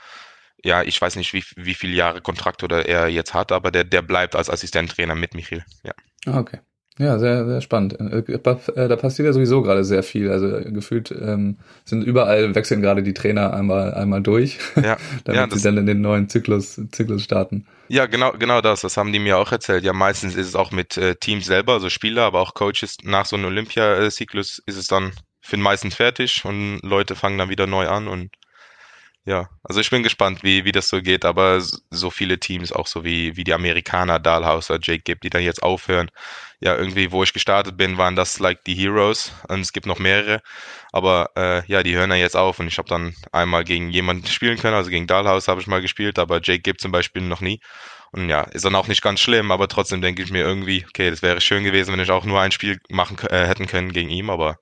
ja, 0.65 0.83
ich 0.83 1.01
weiß 1.01 1.15
nicht, 1.17 1.33
wie, 1.35 1.45
wie 1.57 1.75
viele 1.75 1.95
Jahre 1.95 2.21
Kontrakt 2.21 2.65
oder 2.65 2.87
er 2.87 3.07
jetzt 3.09 3.33
hat, 3.33 3.53
aber 3.53 3.71
der, 3.71 3.85
der 3.85 4.03
bleibt 4.03 4.35
als 4.35 4.51
Assistenttrainer 4.51 5.15
mit 5.15 5.35
Michiel. 5.35 5.65
Ja. 5.85 5.93
Ah, 6.27 6.41
okay. 6.41 6.59
Ja, 6.99 7.19
sehr, 7.19 7.47
sehr 7.47 7.61
spannend. 7.61 7.99
Äh, 8.01 8.39
Da 8.43 8.97
passiert 8.97 9.27
ja 9.27 9.33
sowieso 9.33 9.63
gerade 9.63 9.85
sehr 9.85 10.03
viel. 10.03 10.31
Also 10.31 10.49
äh, 10.57 10.71
gefühlt 10.73 11.11
ähm, 11.13 11.59
sind 11.85 12.03
überall 12.03 12.55
wechseln 12.55 12.83
gerade 12.83 13.03
die 13.03 13.15
Trainer 13.15 13.53
einmal 13.55 13.95
einmal 13.95 14.23
durch, 14.23 14.59
Ja, 14.83 14.97
damit 15.25 15.53
ja, 15.53 15.57
sie 15.57 15.63
dann 15.63 15.77
in 15.79 15.87
den 15.87 16.01
neuen 16.01 16.29
Zyklus 16.29 16.81
Zyklus 16.91 17.23
starten. 17.23 17.67
Ja, 17.91 18.07
genau, 18.07 18.33
genau 18.33 18.61
das. 18.61 18.83
Das 18.83 18.97
haben 18.97 19.13
die 19.13 19.19
mir 19.19 19.39
auch 19.39 19.51
erzählt. 19.53 19.85
Ja, 19.85 19.93
meistens 19.93 20.35
ist 20.35 20.49
es 20.49 20.55
auch 20.57 20.73
mit 20.73 20.97
äh, 20.99 21.15
Teams 21.17 21.47
selber, 21.47 21.75
also 21.75 21.89
Spieler, 21.89 22.25
aber 22.25 22.41
auch 22.41 22.55
Coaches. 22.55 22.97
Nach 23.03 23.25
so 23.25 23.37
einem 23.37 23.47
Olympiazyklus 23.47 24.61
ist 24.67 24.77
es 24.77 24.87
dann 24.89 25.13
für 25.41 25.57
den 25.57 25.63
meisten 25.63 25.91
fertig 25.91 26.45
und 26.45 26.81
Leute 26.83 27.15
fangen 27.15 27.39
dann 27.39 27.49
wieder 27.49 27.67
neu 27.67 27.89
an 27.89 28.07
und 28.09 28.31
ja, 29.29 29.51
also 29.63 29.81
ich 29.81 29.91
bin 29.91 30.03
gespannt, 30.03 30.43
wie, 30.43 30.65
wie 30.65 30.73
das 30.73 30.89
so 30.89 31.03
geht, 31.03 31.27
aber 31.27 31.61
so 31.91 32.11
viele 32.11 32.41
Teams, 32.41 32.73
auch 32.73 32.87
so 32.87 33.05
wie, 33.05 33.37
wie 33.37 33.45
die 33.45 33.53
Amerikaner, 33.53 34.19
Dahlhauser, 34.19 34.79
Jake 34.83 35.03
Gibb, 35.05 35.21
die 35.21 35.29
dann 35.29 35.43
jetzt 35.43 35.63
aufhören. 35.63 36.11
Ja, 36.61 36.75
irgendwie, 36.75 37.13
wo 37.13 37.23
ich 37.23 37.35
gestartet 37.35 37.77
bin, 37.77 37.99
waren 37.99 38.17
das 38.17 38.39
like 38.39 38.65
die 38.65 38.75
Heroes 38.75 39.33
und 39.49 39.61
es 39.61 39.75
gibt 39.75 39.85
noch 39.85 39.99
mehrere, 39.99 40.41
aber 40.93 41.31
äh, 41.37 41.63
ja, 41.71 41.83
die 41.83 41.95
hören 41.95 42.11
ja 42.11 42.17
jetzt 42.17 42.37
auf 42.37 42.59
und 42.59 42.69
ich 42.69 42.79
habe 42.79 42.89
dann 42.89 43.15
einmal 43.31 43.65
gegen 43.65 43.91
jemanden 43.91 44.27
spielen 44.27 44.59
können, 44.59 44.75
also 44.75 44.89
gegen 44.89 45.07
Dahlhaus 45.07 45.47
habe 45.47 45.61
ich 45.61 45.67
mal 45.67 45.83
gespielt, 45.83 46.19
aber 46.19 46.41
Jake 46.43 46.61
Gibb 46.61 46.81
zum 46.81 46.91
Beispiel 46.91 47.21
noch 47.23 47.43
nie. 47.43 47.61
Und 48.13 48.31
ja, 48.31 48.41
ist 48.43 48.65
dann 48.65 48.75
auch 48.75 48.89
nicht 48.89 49.03
ganz 49.03 49.21
schlimm, 49.21 49.51
aber 49.51 49.69
trotzdem 49.69 50.01
denke 50.01 50.23
ich 50.23 50.31
mir 50.31 50.43
irgendwie, 50.43 50.87
okay, 50.89 51.11
das 51.11 51.21
wäre 51.21 51.43
schön 51.43 51.65
gewesen, 51.65 51.93
wenn 51.93 52.01
ich 52.01 52.11
auch 52.11 52.25
nur 52.25 52.41
ein 52.41 52.53
Spiel 52.53 52.81
machen 52.89 53.19
äh, 53.29 53.47
hätten 53.47 53.67
können 53.67 53.93
gegen 53.93 54.09
ihn, 54.09 54.31
aber 54.31 54.57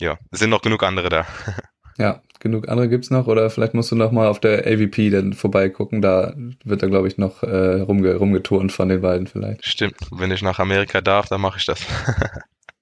ja, 0.00 0.18
es 0.32 0.40
sind 0.40 0.50
noch 0.50 0.62
genug 0.62 0.82
andere 0.82 1.08
da. 1.08 1.26
Ja, 2.02 2.20
genug 2.40 2.68
andere 2.68 2.88
gibt's 2.88 3.10
noch 3.10 3.28
oder 3.28 3.48
vielleicht 3.48 3.74
musst 3.74 3.92
du 3.92 3.94
noch 3.94 4.10
mal 4.10 4.26
auf 4.26 4.40
der 4.40 4.66
AVP 4.66 5.10
dann 5.10 5.34
vorbeigucken. 5.34 6.02
Da 6.02 6.34
wird 6.64 6.82
da 6.82 6.88
glaube 6.88 7.06
ich 7.06 7.16
noch 7.16 7.44
äh, 7.44 7.80
rumge 7.80 8.16
rumgeturnt 8.16 8.72
von 8.72 8.88
den 8.88 9.00
beiden 9.00 9.28
vielleicht. 9.28 9.64
Stimmt, 9.64 9.94
wenn 10.10 10.32
ich 10.32 10.42
nach 10.42 10.58
Amerika 10.58 11.00
darf, 11.00 11.28
dann 11.28 11.40
mache 11.40 11.58
ich 11.58 11.66
das. 11.66 11.80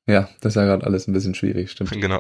Ja, 0.07 0.29
das 0.41 0.53
ist 0.53 0.57
ja 0.57 0.65
gerade 0.65 0.85
alles 0.85 1.07
ein 1.07 1.12
bisschen 1.12 1.37
schwierig, 1.37 1.71
stimmt. 1.71 1.93
genau. 1.93 2.19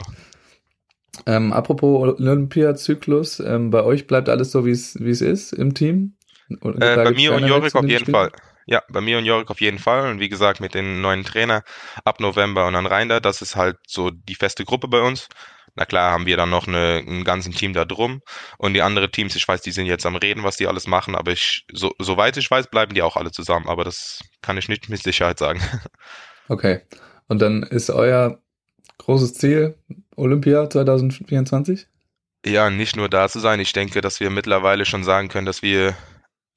Ähm, 1.26 1.52
apropos 1.52 2.20
Olympiazyklus, 2.20 3.40
ähm, 3.40 3.70
bei 3.70 3.82
euch 3.82 4.06
bleibt 4.06 4.28
alles 4.28 4.52
so 4.52 4.64
wie 4.64 4.70
es 4.70 4.94
ist 4.94 5.52
im 5.52 5.74
Team? 5.74 6.14
Äh, 6.50 6.56
bei 6.76 7.10
mir 7.10 7.32
und 7.32 7.44
Jorik 7.46 7.74
auf 7.74 7.82
jeden 7.82 7.98
Spielen? 8.00 8.14
Fall. 8.14 8.30
Ja, 8.66 8.82
bei 8.88 9.00
mir 9.00 9.18
und 9.18 9.24
Jorik 9.24 9.50
auf 9.50 9.60
jeden 9.60 9.80
Fall. 9.80 10.08
Und 10.08 10.20
wie 10.20 10.28
gesagt, 10.28 10.60
mit 10.60 10.74
den 10.74 11.00
neuen 11.00 11.24
Trainer 11.24 11.64
ab 12.04 12.20
November 12.20 12.68
und 12.68 12.74
dann 12.74 12.86
Reinder, 12.86 13.20
das 13.20 13.42
ist 13.42 13.56
halt 13.56 13.78
so 13.88 14.10
die 14.10 14.36
feste 14.36 14.64
Gruppe 14.64 14.86
bei 14.86 15.00
uns. 15.00 15.28
Na 15.74 15.84
klar, 15.84 16.12
haben 16.12 16.26
wir 16.26 16.36
dann 16.36 16.50
noch 16.50 16.66
eine, 16.66 17.02
ein 17.06 17.24
ganzen 17.24 17.52
Team 17.52 17.72
da 17.72 17.84
drum. 17.84 18.22
Und 18.58 18.74
die 18.74 18.82
anderen 18.82 19.10
Teams, 19.10 19.36
ich 19.36 19.46
weiß, 19.46 19.62
die 19.62 19.72
sind 19.72 19.86
jetzt 19.86 20.06
am 20.06 20.16
Reden, 20.16 20.44
was 20.44 20.56
die 20.56 20.66
alles 20.66 20.86
machen, 20.86 21.14
aber 21.14 21.32
ich, 21.32 21.64
so, 21.72 21.92
soweit 21.98 22.36
ich 22.36 22.50
weiß, 22.50 22.68
bleiben 22.68 22.94
die 22.94 23.02
auch 23.02 23.16
alle 23.16 23.30
zusammen. 23.30 23.68
Aber 23.68 23.84
das 23.84 24.20
kann 24.42 24.58
ich 24.58 24.68
nicht 24.68 24.88
mit 24.88 25.02
Sicherheit 25.02 25.38
sagen. 25.38 25.60
Okay. 26.48 26.80
Und 27.28 27.40
dann 27.40 27.62
ist 27.62 27.90
euer 27.90 28.40
großes 28.98 29.34
Ziel 29.34 29.76
Olympia 30.16 30.68
2024? 30.68 31.86
Ja, 32.44 32.70
nicht 32.70 32.96
nur 32.96 33.08
da 33.08 33.28
zu 33.28 33.38
sein. 33.38 33.60
Ich 33.60 33.72
denke, 33.72 34.00
dass 34.00 34.18
wir 34.18 34.30
mittlerweile 34.30 34.84
schon 34.84 35.04
sagen 35.04 35.28
können, 35.28 35.46
dass 35.46 35.62
wir, 35.62 35.96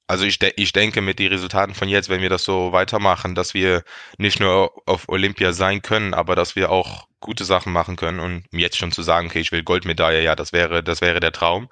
also 0.06 0.24
ich, 0.24 0.38
de 0.38 0.52
ich 0.56 0.72
denke 0.72 1.00
mit 1.00 1.18
den 1.18 1.32
Resultaten 1.32 1.74
von 1.74 1.88
jetzt, 1.88 2.08
wenn 2.08 2.20
wir 2.20 2.28
das 2.28 2.44
so 2.44 2.72
weitermachen, 2.72 3.34
dass 3.34 3.54
wir 3.54 3.82
nicht 4.18 4.40
nur 4.40 4.72
auf 4.86 5.08
Olympia 5.08 5.52
sein 5.52 5.82
können, 5.82 6.14
aber 6.14 6.36
dass 6.36 6.56
wir 6.56 6.70
auch 6.70 7.08
gute 7.20 7.44
Sachen 7.44 7.72
machen 7.72 7.96
können 7.96 8.20
und 8.20 8.44
jetzt 8.52 8.76
schon 8.76 8.92
zu 8.92 9.02
sagen, 9.02 9.28
okay, 9.28 9.40
ich 9.40 9.52
will 9.52 9.62
Goldmedaille, 9.62 10.22
ja, 10.22 10.36
das 10.36 10.52
wäre, 10.52 10.82
das 10.82 11.00
wäre 11.00 11.20
der 11.20 11.32
Traum. 11.32 11.68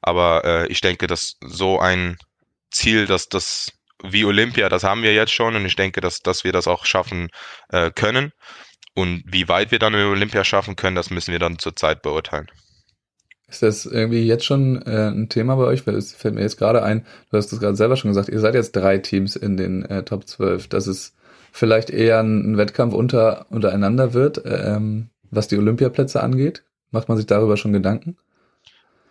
Aber 0.00 0.44
äh, 0.44 0.66
ich 0.68 0.80
denke, 0.80 1.08
dass 1.08 1.38
so 1.40 1.80
ein 1.80 2.18
Ziel, 2.70 3.06
dass 3.06 3.28
das 3.28 3.72
wie 4.02 4.24
Olympia, 4.24 4.68
das 4.68 4.84
haben 4.84 5.02
wir 5.02 5.14
jetzt 5.14 5.32
schon 5.32 5.56
und 5.56 5.66
ich 5.66 5.76
denke, 5.76 6.00
dass, 6.00 6.20
dass 6.20 6.44
wir 6.44 6.52
das 6.52 6.68
auch 6.68 6.86
schaffen 6.86 7.30
äh, 7.70 7.90
können. 7.90 8.32
Und 8.94 9.24
wie 9.26 9.48
weit 9.48 9.70
wir 9.70 9.78
dann 9.78 9.94
in 9.94 10.06
Olympia 10.06 10.44
schaffen 10.44 10.76
können, 10.76 10.96
das 10.96 11.10
müssen 11.10 11.32
wir 11.32 11.38
dann 11.38 11.58
zur 11.58 11.74
Zeit 11.76 12.02
beurteilen. 12.02 12.48
Ist 13.52 13.62
das 13.62 13.84
irgendwie 13.84 14.26
jetzt 14.26 14.46
schon 14.46 14.80
äh, 14.86 15.08
ein 15.08 15.28
Thema 15.28 15.56
bei 15.56 15.64
euch? 15.64 15.86
Weil 15.86 15.96
es 15.96 16.14
fällt 16.14 16.34
mir 16.34 16.40
jetzt 16.40 16.56
gerade 16.56 16.82
ein, 16.82 17.04
du 17.30 17.36
hast 17.36 17.52
es 17.52 17.60
gerade 17.60 17.76
selber 17.76 17.96
schon 17.96 18.10
gesagt, 18.10 18.30
ihr 18.30 18.40
seid 18.40 18.54
jetzt 18.54 18.74
drei 18.74 18.96
Teams 18.96 19.36
in 19.36 19.58
den 19.58 19.84
äh, 19.84 20.04
Top 20.04 20.26
12, 20.26 20.68
dass 20.68 20.86
es 20.86 21.12
vielleicht 21.52 21.90
eher 21.90 22.20
ein, 22.20 22.52
ein 22.52 22.56
Wettkampf 22.56 22.94
unter, 22.94 23.44
untereinander 23.50 24.14
wird, 24.14 24.40
ähm, 24.46 25.10
was 25.30 25.48
die 25.48 25.58
Olympiaplätze 25.58 26.22
angeht. 26.22 26.64
Macht 26.92 27.10
man 27.10 27.18
sich 27.18 27.26
darüber 27.26 27.58
schon 27.58 27.74
Gedanken? 27.74 28.16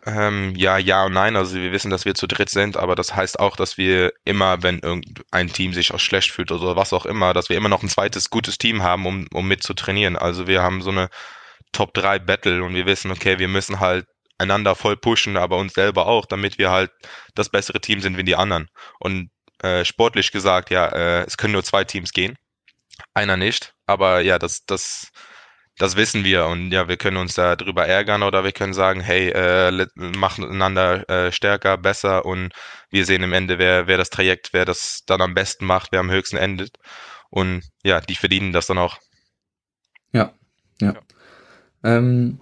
Ähm, 0.07 0.55
ja, 0.57 0.79
ja 0.79 1.05
und 1.05 1.13
nein. 1.13 1.35
Also 1.35 1.57
wir 1.57 1.71
wissen, 1.71 1.91
dass 1.91 2.05
wir 2.05 2.15
zu 2.15 2.25
dritt 2.25 2.49
sind, 2.49 2.77
aber 2.77 2.95
das 2.95 3.15
heißt 3.15 3.39
auch, 3.39 3.55
dass 3.55 3.77
wir 3.77 4.11
immer, 4.25 4.63
wenn 4.63 4.79
irgendein 4.79 5.49
Team 5.53 5.73
sich 5.73 5.93
auch 5.93 5.99
schlecht 5.99 6.31
fühlt 6.31 6.51
oder 6.51 6.75
was 6.75 6.93
auch 6.93 7.05
immer, 7.05 7.35
dass 7.35 7.49
wir 7.49 7.57
immer 7.57 7.69
noch 7.69 7.83
ein 7.83 7.89
zweites 7.89 8.31
gutes 8.31 8.57
Team 8.57 8.81
haben, 8.81 9.05
um, 9.05 9.27
um 9.31 9.47
mit 9.47 9.61
zu 9.61 9.75
trainieren. 9.75 10.15
Also 10.15 10.47
wir 10.47 10.63
haben 10.63 10.81
so 10.81 10.89
eine 10.89 11.09
Top 11.71 11.93
3 11.93 12.17
Battle 12.19 12.63
und 12.63 12.73
wir 12.73 12.87
wissen, 12.87 13.11
okay, 13.11 13.37
wir 13.37 13.47
müssen 13.47 13.79
halt 13.79 14.07
einander 14.41 14.75
voll 14.75 14.97
pushen, 14.97 15.37
aber 15.37 15.57
uns 15.57 15.73
selber 15.73 16.07
auch, 16.07 16.25
damit 16.25 16.57
wir 16.57 16.71
halt 16.71 16.91
das 17.35 17.49
bessere 17.49 17.79
Team 17.81 18.01
sind 18.01 18.17
wie 18.17 18.23
die 18.23 18.35
anderen. 18.35 18.67
Und 18.99 19.31
äh, 19.63 19.85
sportlich 19.85 20.31
gesagt, 20.31 20.69
ja, 20.71 20.87
äh, 20.87 21.25
es 21.25 21.37
können 21.37 21.53
nur 21.53 21.63
zwei 21.63 21.83
Teams 21.83 22.11
gehen. 22.13 22.37
Einer 23.13 23.37
nicht. 23.37 23.73
Aber 23.85 24.21
ja, 24.21 24.39
das, 24.39 24.65
das, 24.65 25.11
das 25.77 25.95
wissen 25.95 26.23
wir 26.23 26.45
und 26.45 26.71
ja, 26.71 26.87
wir 26.87 26.97
können 26.97 27.17
uns 27.17 27.33
da 27.35 27.55
drüber 27.55 27.87
ärgern 27.87 28.23
oder 28.23 28.43
wir 28.43 28.51
können 28.51 28.73
sagen, 28.73 29.01
hey, 29.01 29.29
äh, 29.29 29.87
machen 29.95 30.45
einander 30.45 31.09
äh, 31.09 31.31
stärker, 31.31 31.77
besser 31.77 32.25
und 32.25 32.53
wir 32.89 33.05
sehen 33.05 33.23
im 33.23 33.33
Ende, 33.33 33.57
wer, 33.57 33.87
wer 33.87 33.97
das 33.97 34.09
Trajekt, 34.09 34.53
wer 34.53 34.65
das 34.65 35.03
dann 35.05 35.21
am 35.21 35.33
besten 35.33 35.65
macht, 35.65 35.91
wer 35.91 35.99
am 35.99 36.11
höchsten 36.11 36.37
endet. 36.37 36.77
Und 37.29 37.63
ja, 37.83 38.01
die 38.01 38.15
verdienen 38.15 38.53
das 38.53 38.67
dann 38.67 38.77
auch. 38.77 38.97
Ja, 40.13 40.33
ja. 40.79 40.95
Ähm, 41.83 42.39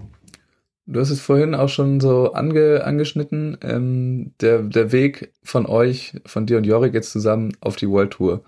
du 0.90 1.00
hast 1.00 1.12
es 1.12 1.22
vorhin 1.22 1.56
auch 1.56 1.70
schon 1.70 2.00
so 2.00 2.34
ange, 2.34 2.84
angeschnitten, 2.84 3.58
ähm, 3.62 4.34
der, 4.42 4.64
der 4.64 4.92
Weg 4.92 5.32
von 5.44 5.66
euch, 5.66 6.14
von 6.26 6.46
dir 6.46 6.58
und 6.58 6.66
Jorik 6.66 6.94
jetzt 6.94 7.12
zusammen 7.12 7.52
auf 7.62 7.76
die 7.76 7.90
World 7.90 8.12
Tour 8.12 8.44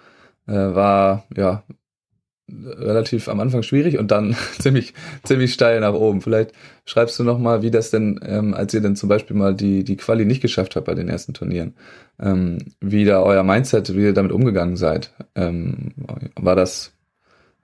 äh, 0.47 0.53
war 0.53 1.25
ja 1.35 1.63
relativ 2.49 3.29
am 3.29 3.39
Anfang 3.39 3.63
schwierig 3.63 3.97
und 3.97 4.11
dann 4.11 4.35
ziemlich 4.59 4.93
ziemlich 5.23 5.53
steil 5.53 5.79
nach 5.79 5.93
oben. 5.93 6.21
Vielleicht 6.21 6.51
schreibst 6.85 7.17
du 7.19 7.23
noch 7.23 7.39
mal, 7.39 7.61
wie 7.61 7.71
das 7.71 7.91
denn, 7.91 8.19
ähm, 8.25 8.53
als 8.53 8.73
ihr 8.73 8.81
denn 8.81 8.95
zum 8.95 9.07
Beispiel 9.07 9.37
mal 9.37 9.55
die 9.55 9.83
die 9.83 9.95
Quali 9.95 10.25
nicht 10.25 10.41
geschafft 10.41 10.75
habt 10.75 10.87
bei 10.87 10.95
den 10.95 11.07
ersten 11.07 11.33
Turnieren, 11.33 11.75
ähm, 12.19 12.57
wie 12.81 13.05
da 13.05 13.21
euer 13.21 13.43
Mindset, 13.43 13.95
wie 13.95 14.03
ihr 14.03 14.13
damit 14.13 14.31
umgegangen 14.31 14.75
seid. 14.75 15.13
Ähm, 15.35 15.93
war 16.35 16.55
das 16.55 16.93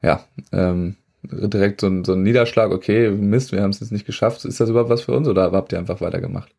ja 0.02 0.24
ähm, 0.54 0.96
direkt 1.32 1.82
so 1.82 1.88
ein, 1.88 2.04
so 2.04 2.14
ein 2.14 2.24
Niederschlag? 2.24 2.72
Okay, 2.72 3.10
Mist, 3.10 3.52
wir 3.52 3.62
haben 3.62 3.72
es 3.72 3.80
jetzt 3.80 3.92
nicht 3.92 4.06
geschafft. 4.06 4.46
Ist 4.46 4.60
das 4.60 4.70
überhaupt 4.70 4.90
was 4.90 5.02
für 5.02 5.14
uns 5.14 5.28
oder 5.28 5.52
habt 5.52 5.72
ihr 5.72 5.80
einfach 5.80 6.02
weitergemacht? 6.02 6.54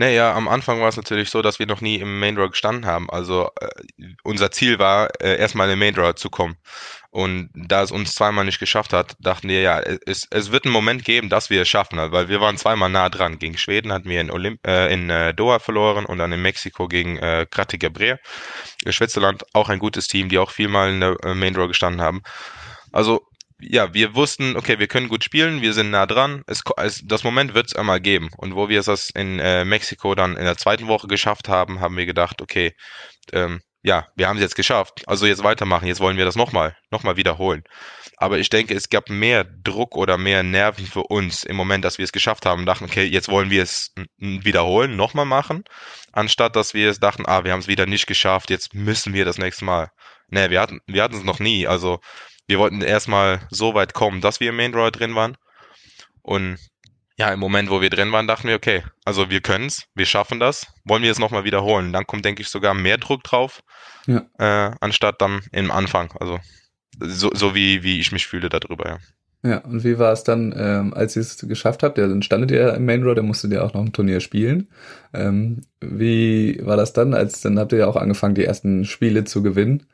Naja, 0.00 0.34
am 0.34 0.48
Anfang 0.48 0.80
war 0.80 0.88
es 0.88 0.96
natürlich 0.96 1.28
so, 1.28 1.42
dass 1.42 1.58
wir 1.58 1.66
noch 1.66 1.82
nie 1.82 1.96
im 1.96 2.20
Main 2.20 2.34
Draw 2.34 2.48
gestanden 2.48 2.86
haben. 2.86 3.10
Also 3.10 3.50
äh, 3.60 3.68
unser 4.22 4.50
Ziel 4.50 4.78
war, 4.78 5.10
äh, 5.20 5.36
erstmal 5.36 5.66
in 5.66 5.72
den 5.72 5.78
Main 5.78 5.94
Draw 5.94 6.14
zu 6.14 6.30
kommen. 6.30 6.56
Und 7.10 7.50
da 7.54 7.82
es 7.82 7.90
uns 7.90 8.14
zweimal 8.14 8.46
nicht 8.46 8.60
geschafft 8.60 8.94
hat, 8.94 9.14
dachten 9.20 9.48
wir, 9.48 9.60
ja, 9.60 9.80
es, 10.06 10.26
es 10.30 10.52
wird 10.52 10.64
einen 10.64 10.72
Moment 10.72 11.04
geben, 11.04 11.28
dass 11.28 11.50
wir 11.50 11.60
es 11.60 11.68
schaffen, 11.68 11.98
weil 11.98 12.30
wir 12.30 12.40
waren 12.40 12.56
zweimal 12.56 12.88
nah 12.88 13.10
dran. 13.10 13.38
Gegen 13.38 13.58
Schweden 13.58 13.92
hatten 13.92 14.08
wir 14.08 14.22
in, 14.22 14.30
Olymp 14.30 14.66
äh, 14.66 14.90
in 14.90 15.10
äh, 15.10 15.34
Doha 15.34 15.58
verloren 15.58 16.06
und 16.06 16.16
dann 16.16 16.32
in 16.32 16.40
Mexiko 16.40 16.88
gegen 16.88 17.18
äh, 17.18 17.46
Krati 17.50 17.76
Gabriel. 17.76 18.20
Schwitzerland 18.88 19.44
auch 19.52 19.68
ein 19.68 19.80
gutes 19.80 20.06
Team, 20.06 20.30
die 20.30 20.38
auch 20.38 20.50
vielmal 20.50 20.90
in 20.90 21.00
der 21.00 21.16
äh, 21.24 21.34
Main 21.34 21.52
Draw 21.52 21.68
gestanden 21.68 22.00
haben. 22.00 22.22
Also 22.90 23.26
ja, 23.60 23.94
wir 23.94 24.14
wussten, 24.14 24.56
okay, 24.56 24.78
wir 24.78 24.86
können 24.86 25.08
gut 25.08 25.24
spielen, 25.24 25.62
wir 25.62 25.72
sind 25.72 25.90
nah 25.90 26.06
dran. 26.06 26.42
Es, 26.46 26.62
es, 26.76 27.02
das 27.04 27.24
Moment 27.24 27.54
wird 27.54 27.68
es 27.68 27.76
einmal 27.76 28.00
geben. 28.00 28.30
Und 28.36 28.54
wo 28.54 28.68
wir 28.68 28.80
es 28.80 29.10
in 29.10 29.38
äh, 29.38 29.64
Mexiko 29.64 30.14
dann 30.14 30.36
in 30.36 30.44
der 30.44 30.56
zweiten 30.56 30.88
Woche 30.88 31.06
geschafft 31.06 31.48
haben, 31.48 31.80
haben 31.80 31.96
wir 31.96 32.06
gedacht, 32.06 32.42
okay, 32.42 32.74
ähm, 33.32 33.60
ja, 33.82 34.08
wir 34.14 34.28
haben 34.28 34.36
es 34.36 34.42
jetzt 34.42 34.56
geschafft, 34.56 35.02
also 35.06 35.24
jetzt 35.26 35.42
weitermachen, 35.42 35.86
jetzt 35.86 36.00
wollen 36.00 36.18
wir 36.18 36.26
das 36.26 36.36
nochmal, 36.36 36.76
nochmal 36.90 37.16
wiederholen. 37.16 37.62
Aber 38.18 38.38
ich 38.38 38.50
denke, 38.50 38.74
es 38.74 38.90
gab 38.90 39.08
mehr 39.08 39.44
Druck 39.44 39.96
oder 39.96 40.18
mehr 40.18 40.42
Nerven 40.42 40.86
für 40.86 41.04
uns 41.04 41.44
im 41.44 41.56
Moment, 41.56 41.84
dass 41.84 41.96
wir 41.96 42.04
es 42.04 42.12
geschafft 42.12 42.44
haben, 42.44 42.66
dachten, 42.66 42.84
okay, 42.84 43.04
jetzt 43.04 43.30
wollen 43.30 43.48
wir 43.50 43.62
es 43.62 43.94
wiederholen, 44.18 44.96
nochmal 44.96 45.24
machen, 45.24 45.64
anstatt 46.12 46.56
dass 46.56 46.74
wir 46.74 46.90
es 46.90 47.00
dachten, 47.00 47.24
ah, 47.26 47.44
wir 47.44 47.52
haben 47.52 47.60
es 47.60 47.68
wieder 47.68 47.86
nicht 47.86 48.06
geschafft, 48.06 48.50
jetzt 48.50 48.74
müssen 48.74 49.14
wir 49.14 49.24
das 49.24 49.38
nächste 49.38 49.64
Mal. 49.64 49.90
Nee, 50.28 50.50
wir 50.50 50.60
hatten, 50.60 50.80
wir 50.86 51.02
hatten 51.02 51.16
es 51.16 51.24
noch 51.24 51.40
nie. 51.40 51.66
Also 51.66 52.00
wir 52.50 52.58
wollten 52.58 52.82
erstmal 52.82 53.40
so 53.50 53.74
weit 53.74 53.94
kommen, 53.94 54.20
dass 54.20 54.40
wir 54.40 54.50
im 54.50 54.56
Main 54.56 54.72
Draw 54.72 54.90
drin 54.90 55.14
waren. 55.14 55.36
Und 56.20 56.58
ja, 57.16 57.32
im 57.32 57.38
Moment, 57.38 57.70
wo 57.70 57.80
wir 57.80 57.90
drin 57.90 58.12
waren, 58.12 58.26
dachten 58.26 58.48
wir, 58.48 58.56
okay, 58.56 58.82
also 59.04 59.30
wir 59.30 59.40
können 59.40 59.66
es, 59.66 59.84
wir 59.94 60.06
schaffen 60.06 60.40
das, 60.40 60.66
wollen 60.84 61.02
wir 61.02 61.10
es 61.10 61.18
nochmal 61.18 61.44
wiederholen. 61.44 61.92
Dann 61.92 62.06
kommt, 62.06 62.24
denke 62.24 62.42
ich, 62.42 62.48
sogar 62.48 62.74
mehr 62.74 62.98
Druck 62.98 63.22
drauf, 63.22 63.60
ja. 64.06 64.26
äh, 64.38 64.74
anstatt 64.80 65.22
dann 65.22 65.42
im 65.52 65.70
Anfang. 65.70 66.12
Also 66.18 66.38
so, 66.98 67.30
so 67.32 67.54
wie, 67.54 67.82
wie 67.82 68.00
ich 68.00 68.10
mich 68.10 68.26
fühle 68.26 68.48
darüber, 68.48 68.88
ja. 68.88 68.98
Ja, 69.42 69.58
und 69.58 69.84
wie 69.84 69.98
war 69.98 70.12
es 70.12 70.22
dann, 70.22 70.54
ähm, 70.54 70.92
als 70.92 71.16
ihr 71.16 71.22
es 71.22 71.38
geschafft 71.38 71.82
habt? 71.82 71.96
Ja, 71.96 72.06
dann 72.06 72.20
standet 72.20 72.50
ihr 72.50 72.74
im 72.74 72.84
Main 72.84 73.02
Road, 73.02 73.16
dann 73.16 73.26
musstet 73.26 73.52
ihr 73.52 73.64
auch 73.64 73.72
noch 73.72 73.80
ein 73.80 73.92
Turnier 73.94 74.20
spielen. 74.20 74.68
Ähm, 75.14 75.62
wie 75.80 76.60
war 76.62 76.76
das 76.76 76.92
dann, 76.92 77.14
als 77.14 77.40
dann 77.40 77.58
habt 77.58 77.72
ihr 77.72 77.78
ja 77.78 77.86
auch 77.86 77.96
angefangen, 77.96 78.34
die 78.34 78.44
ersten 78.44 78.84
Spiele 78.84 79.24
zu 79.24 79.42
gewinnen? 79.42 79.86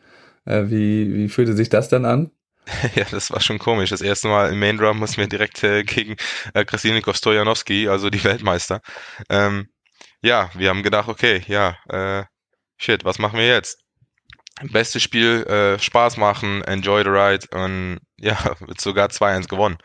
Äh, 0.46 0.64
wie, 0.68 1.14
wie 1.14 1.28
fühlte 1.28 1.52
sich 1.52 1.68
das 1.68 1.88
dann 1.88 2.04
an? 2.04 2.30
Ja, 2.94 3.04
das 3.10 3.30
war 3.30 3.40
schon 3.40 3.58
komisch. 3.58 3.90
Das 3.90 4.00
erste 4.00 4.28
Mal 4.28 4.52
im 4.52 4.58
Main 4.58 4.78
Drum 4.78 4.98
mussten 4.98 5.18
wir 5.18 5.28
direkt 5.28 5.62
äh, 5.62 5.84
gegen 5.84 6.16
äh, 6.54 6.64
Krasilnikov 6.64 7.16
Stojanowski, 7.16 7.88
also 7.88 8.10
die 8.10 8.22
Weltmeister. 8.24 8.80
Ähm, 9.28 9.68
ja, 10.22 10.50
wir 10.54 10.70
haben 10.70 10.82
gedacht, 10.82 11.08
okay, 11.08 11.42
ja, 11.46 11.76
äh, 11.88 12.24
shit, 12.78 13.04
was 13.04 13.18
machen 13.18 13.38
wir 13.38 13.46
jetzt? 13.46 13.78
Bestes 14.62 15.02
Spiel, 15.02 15.44
äh, 15.44 15.78
Spaß 15.78 16.16
machen, 16.16 16.62
enjoy 16.64 17.02
the 17.02 17.10
ride 17.10 17.46
und 17.52 17.98
ja, 18.16 18.36
wird 18.60 18.80
sogar 18.80 19.08
2-1 19.08 19.48
gewonnen. 19.48 19.78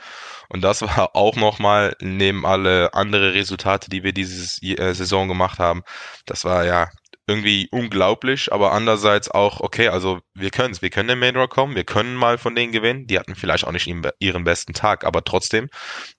Und 0.49 0.61
das 0.61 0.81
war 0.81 1.15
auch 1.15 1.35
nochmal 1.35 1.95
neben 1.99 2.45
alle 2.45 2.93
andere 2.93 3.33
Resultate, 3.33 3.89
die 3.89 4.03
wir 4.03 4.13
diese 4.13 4.65
äh, 4.65 4.93
Saison 4.93 5.27
gemacht 5.27 5.59
haben. 5.59 5.83
Das 6.25 6.45
war 6.45 6.65
ja 6.65 6.89
irgendwie 7.31 7.69
unglaublich, 7.71 8.51
aber 8.51 8.73
andererseits 8.73 9.31
auch, 9.31 9.61
okay, 9.61 9.87
also 9.87 10.19
wir 10.33 10.49
können 10.51 10.71
es, 10.71 10.81
wir 10.81 10.89
können 10.89 11.09
in 11.09 11.19
Main 11.19 11.33
Draw 11.33 11.47
kommen, 11.47 11.75
wir 11.75 11.85
können 11.85 12.15
mal 12.15 12.37
von 12.37 12.55
denen 12.55 12.73
gewinnen. 12.73 13.07
Die 13.07 13.17
hatten 13.17 13.35
vielleicht 13.35 13.65
auch 13.65 13.71
nicht 13.71 13.87
ihren 14.19 14.43
besten 14.43 14.73
Tag, 14.73 15.05
aber 15.05 15.23
trotzdem, 15.23 15.69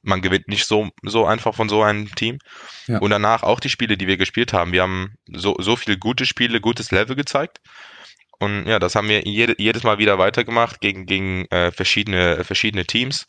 man 0.02 0.22
gewinnt 0.22 0.48
nicht 0.48 0.66
so, 0.66 0.88
so 1.02 1.26
einfach 1.26 1.54
von 1.54 1.68
so 1.68 1.82
einem 1.82 2.14
Team. 2.14 2.38
Ja. 2.86 2.98
Und 2.98 3.10
danach 3.10 3.42
auch 3.42 3.60
die 3.60 3.68
Spiele, 3.68 3.96
die 3.98 4.06
wir 4.06 4.16
gespielt 4.16 4.52
haben. 4.52 4.72
Wir 4.72 4.82
haben 4.82 5.14
so, 5.26 5.54
so 5.58 5.76
viele 5.76 5.98
gute 5.98 6.24
Spiele, 6.24 6.60
gutes 6.60 6.90
Level 6.90 7.14
gezeigt. 7.14 7.60
Und 8.38 8.66
ja, 8.66 8.78
das 8.78 8.94
haben 8.94 9.08
wir 9.08 9.22
jede, 9.22 9.54
jedes 9.58 9.82
Mal 9.82 9.98
wieder 9.98 10.18
weitergemacht 10.18 10.80
gegen, 10.80 11.06
gegen 11.06 11.44
äh, 11.50 11.70
verschiedene, 11.70 12.42
verschiedene 12.44 12.86
Teams. 12.86 13.26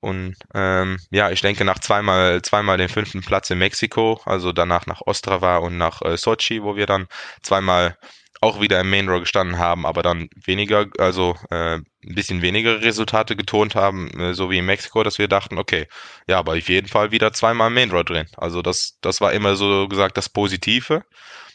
Und 0.00 0.36
ähm, 0.54 0.98
ja, 1.10 1.30
ich 1.30 1.40
denke 1.40 1.64
nach 1.64 1.80
zweimal, 1.80 2.40
zweimal 2.42 2.78
den 2.78 2.88
fünften 2.88 3.20
Platz 3.20 3.50
in 3.50 3.58
Mexiko, 3.58 4.20
also 4.24 4.52
danach 4.52 4.86
nach 4.86 5.00
Ostrava 5.06 5.56
und 5.58 5.76
nach 5.76 6.02
äh, 6.02 6.16
Sochi, 6.16 6.62
wo 6.62 6.76
wir 6.76 6.86
dann 6.86 7.08
zweimal 7.42 7.98
auch 8.40 8.60
wieder 8.60 8.80
im 8.80 8.90
Main 8.90 9.08
Row 9.08 9.20
gestanden 9.20 9.58
haben, 9.58 9.84
aber 9.84 10.02
dann 10.02 10.28
weniger, 10.36 10.86
also 10.98 11.34
äh, 11.50 11.76
ein 11.78 11.84
bisschen 12.00 12.42
weniger 12.42 12.80
Resultate 12.82 13.34
getont 13.34 13.74
haben, 13.74 14.08
äh, 14.20 14.34
so 14.34 14.50
wie 14.50 14.58
in 14.58 14.66
Mexiko, 14.66 15.02
dass 15.02 15.18
wir 15.18 15.26
dachten, 15.26 15.58
okay, 15.58 15.88
ja, 16.28 16.38
aber 16.38 16.52
auf 16.52 16.68
jeden 16.68 16.88
Fall 16.88 17.10
wieder 17.10 17.32
zweimal 17.32 17.70
Main 17.70 17.90
Row 17.90 18.04
drin. 18.04 18.28
Also 18.36 18.62
das, 18.62 18.98
das 19.00 19.20
war 19.20 19.32
immer 19.32 19.56
so 19.56 19.88
gesagt 19.88 20.16
das 20.16 20.28
Positive. 20.28 21.04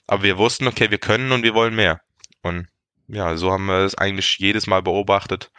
Aber 0.07 0.23
wir 0.23 0.37
wussten, 0.37 0.67
okay, 0.67 0.91
wir 0.91 0.97
können 0.97 1.31
und 1.31 1.43
wir 1.43 1.53
wollen 1.53 1.75
mehr. 1.75 2.01
Und 2.41 2.67
ja, 3.07 3.37
so 3.37 3.51
haben 3.51 3.67
wir 3.67 3.85
es 3.85 3.95
eigentlich 3.95 4.37
jedes 4.39 4.67
Mal 4.67 4.81
beobachtet 4.81 5.51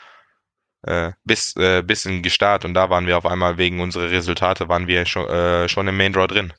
äh, 0.87 1.13
bis, 1.25 1.57
äh, 1.57 1.83
bis 1.83 2.07
in 2.07 2.23
Gestart 2.23 2.65
und 2.65 2.75
da 2.75 2.91
waren 2.91 3.07
wir 3.07 3.19
auf 3.19 3.27
einmal 3.27 3.59
wegen 3.59 3.81
unserer 3.81 4.11
Resultate, 4.11 4.69
waren 4.69 4.87
wir 4.87 5.07
schon, 5.07 5.29
äh, 5.29 5.69
schon 5.69 5.89
im 5.89 5.97
Main 5.97 6.13
Draw 6.13 6.27
drin. 6.27 6.53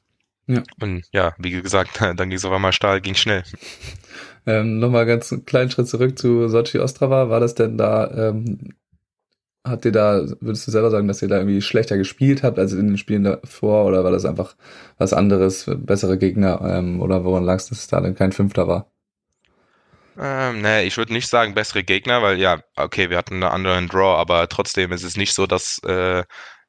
Ja. 0.47 0.61
Und 0.81 1.03
ja, 1.11 1.33
wie 1.37 1.51
gesagt, 1.51 1.99
dann 1.99 2.17
ging 2.29 2.33
es 2.33 2.45
auf 2.45 2.51
einmal 2.53 2.73
steil, 2.73 3.01
ging 3.01 3.15
schnell. 3.15 3.43
Ähm, 4.47 4.77
Nochmal 4.77 5.07
ganz 5.07 5.33
einen 5.33 5.43
kleinen 5.45 5.71
Schritt 5.71 5.87
zurück 5.87 6.19
zu 6.19 6.47
Sochi 6.49 6.77
Ostrava. 6.77 7.29
War 7.29 7.39
das 7.39 7.55
denn 7.55 7.79
da, 7.79 8.29
ähm, 8.29 8.75
habt 9.63 9.85
ihr 9.85 9.91
da, 9.91 10.23
würdest 10.39 10.67
du 10.67 10.71
selber 10.71 10.91
sagen, 10.91 11.07
dass 11.07 11.21
ihr 11.23 11.27
da 11.27 11.37
irgendwie 11.37 11.61
schlechter 11.61 11.97
gespielt 11.97 12.43
habt 12.43 12.59
als 12.59 12.71
in 12.73 12.87
den 12.87 12.97
Spielen 12.99 13.23
davor 13.23 13.85
oder 13.85 14.03
war 14.03 14.11
das 14.11 14.23
einfach 14.25 14.55
was 14.99 15.13
anderes, 15.13 15.65
bessere 15.77 16.19
Gegner 16.19 16.61
ähm, 16.61 17.01
oder 17.01 17.23
woran 17.23 17.43
lag 17.43 17.55
es, 17.55 17.69
dass 17.69 17.79
es 17.79 17.87
da 17.87 18.01
dann 18.01 18.13
kein 18.13 18.31
Fünfter 18.31 18.67
war? 18.67 18.91
Ähm, 20.17 20.61
nee, 20.61 20.83
ich 20.83 20.95
würde 20.97 21.11
nicht 21.13 21.27
sagen 21.27 21.53
bessere 21.55 21.83
Gegner, 21.83 22.21
weil 22.21 22.39
ja, 22.39 22.61
okay, 22.77 23.09
wir 23.09 23.17
hatten 23.17 23.35
einen 23.35 23.43
anderen 23.43 23.87
Draw, 23.89 24.17
aber 24.17 24.47
trotzdem 24.47 24.91
ist 24.93 25.03
es 25.03 25.17
nicht 25.17 25.33
so, 25.33 25.45
dass, 25.45 25.79
äh, 25.79 26.23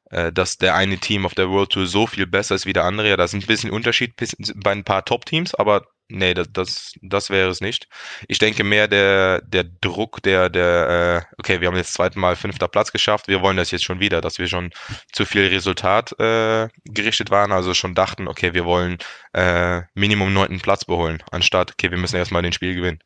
dass 0.09 0.57
der 0.57 0.75
eine 0.75 0.97
Team 0.97 1.25
auf 1.25 1.35
der 1.35 1.49
World 1.49 1.71
Tour 1.71 1.87
so 1.87 2.07
viel 2.07 2.27
besser 2.27 2.55
ist 2.55 2.65
wie 2.65 2.73
der 2.73 2.85
andere. 2.85 3.09
Ja, 3.09 3.17
da 3.17 3.25
ist 3.25 3.33
ein 3.33 3.41
bisschen 3.41 3.71
Unterschied 3.71 4.13
bei 4.55 4.71
ein 4.71 4.83
paar 4.83 5.03
Top-Teams, 5.03 5.53
aber 5.55 5.85
nee, 6.09 6.33
das, 6.33 6.47
das, 6.51 6.93
das 7.01 7.29
wäre 7.29 7.49
es 7.49 7.61
nicht. 7.61 7.87
Ich 8.27 8.39
denke 8.39 8.63
mehr 8.63 8.87
der, 8.87 9.41
der 9.41 9.65
Druck, 9.65 10.21
der, 10.23 10.49
der, 10.49 11.25
äh, 11.29 11.35
okay, 11.37 11.61
wir 11.61 11.67
haben 11.67 11.75
jetzt 11.75 11.93
zweiten 11.93 12.19
Mal 12.19 12.35
fünfter 12.35 12.67
Platz 12.67 12.91
geschafft, 12.91 13.27
wir 13.27 13.41
wollen 13.41 13.57
das 13.57 13.71
jetzt 13.71 13.83
schon 13.83 13.99
wieder, 13.99 14.21
dass 14.21 14.39
wir 14.39 14.47
schon 14.47 14.71
zu 15.11 15.25
viel 15.25 15.47
Resultat 15.47 16.17
äh, 16.19 16.69
gerichtet 16.85 17.29
waren, 17.29 17.51
also 17.51 17.73
schon 17.73 17.95
dachten, 17.95 18.27
okay, 18.27 18.53
wir 18.53 18.65
wollen 18.65 18.97
äh, 19.33 19.81
Minimum 19.93 20.33
neunten 20.33 20.61
Platz 20.61 20.85
beholen, 20.85 21.21
anstatt, 21.31 21.71
okay, 21.71 21.91
wir 21.91 21.97
müssen 21.97 22.17
erstmal 22.17 22.41
den 22.41 22.53
Spiel 22.53 22.75
gewinnen. 22.75 22.99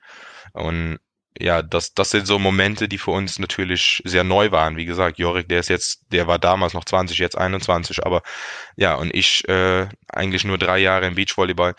Und 0.54 1.00
ja, 1.39 1.62
das, 1.62 1.94
das 1.94 2.10
sind 2.10 2.28
so 2.28 2.39
Momente, 2.39 2.88
die 2.88 2.98
für 2.98 3.12
uns 3.12 3.39
natürlich 3.39 4.02
sehr 4.06 4.24
neu 4.24 4.52
waren. 4.52 4.78
Wie 4.78 4.86
gesagt, 4.86 5.17
Jorik, 5.17 5.48
der 5.50 5.60
ist 5.60 5.70
jetzt, 5.70 6.02
der 6.12 6.28
war 6.28 6.39
damals 6.39 6.74
noch 6.74 6.86
20, 6.86 7.17
jetzt 7.17 7.38
21, 7.38 8.06
aber 8.06 8.22
ja, 8.76 8.96
und 8.96 9.13
ich 9.15 9.48
äh, 9.48 9.88
eigentlich 10.10 10.44
nur 10.44 10.58
drei 10.58 10.80
Jahre 10.80 11.08
im 11.08 11.15
Beachvolleyball, 11.15 11.76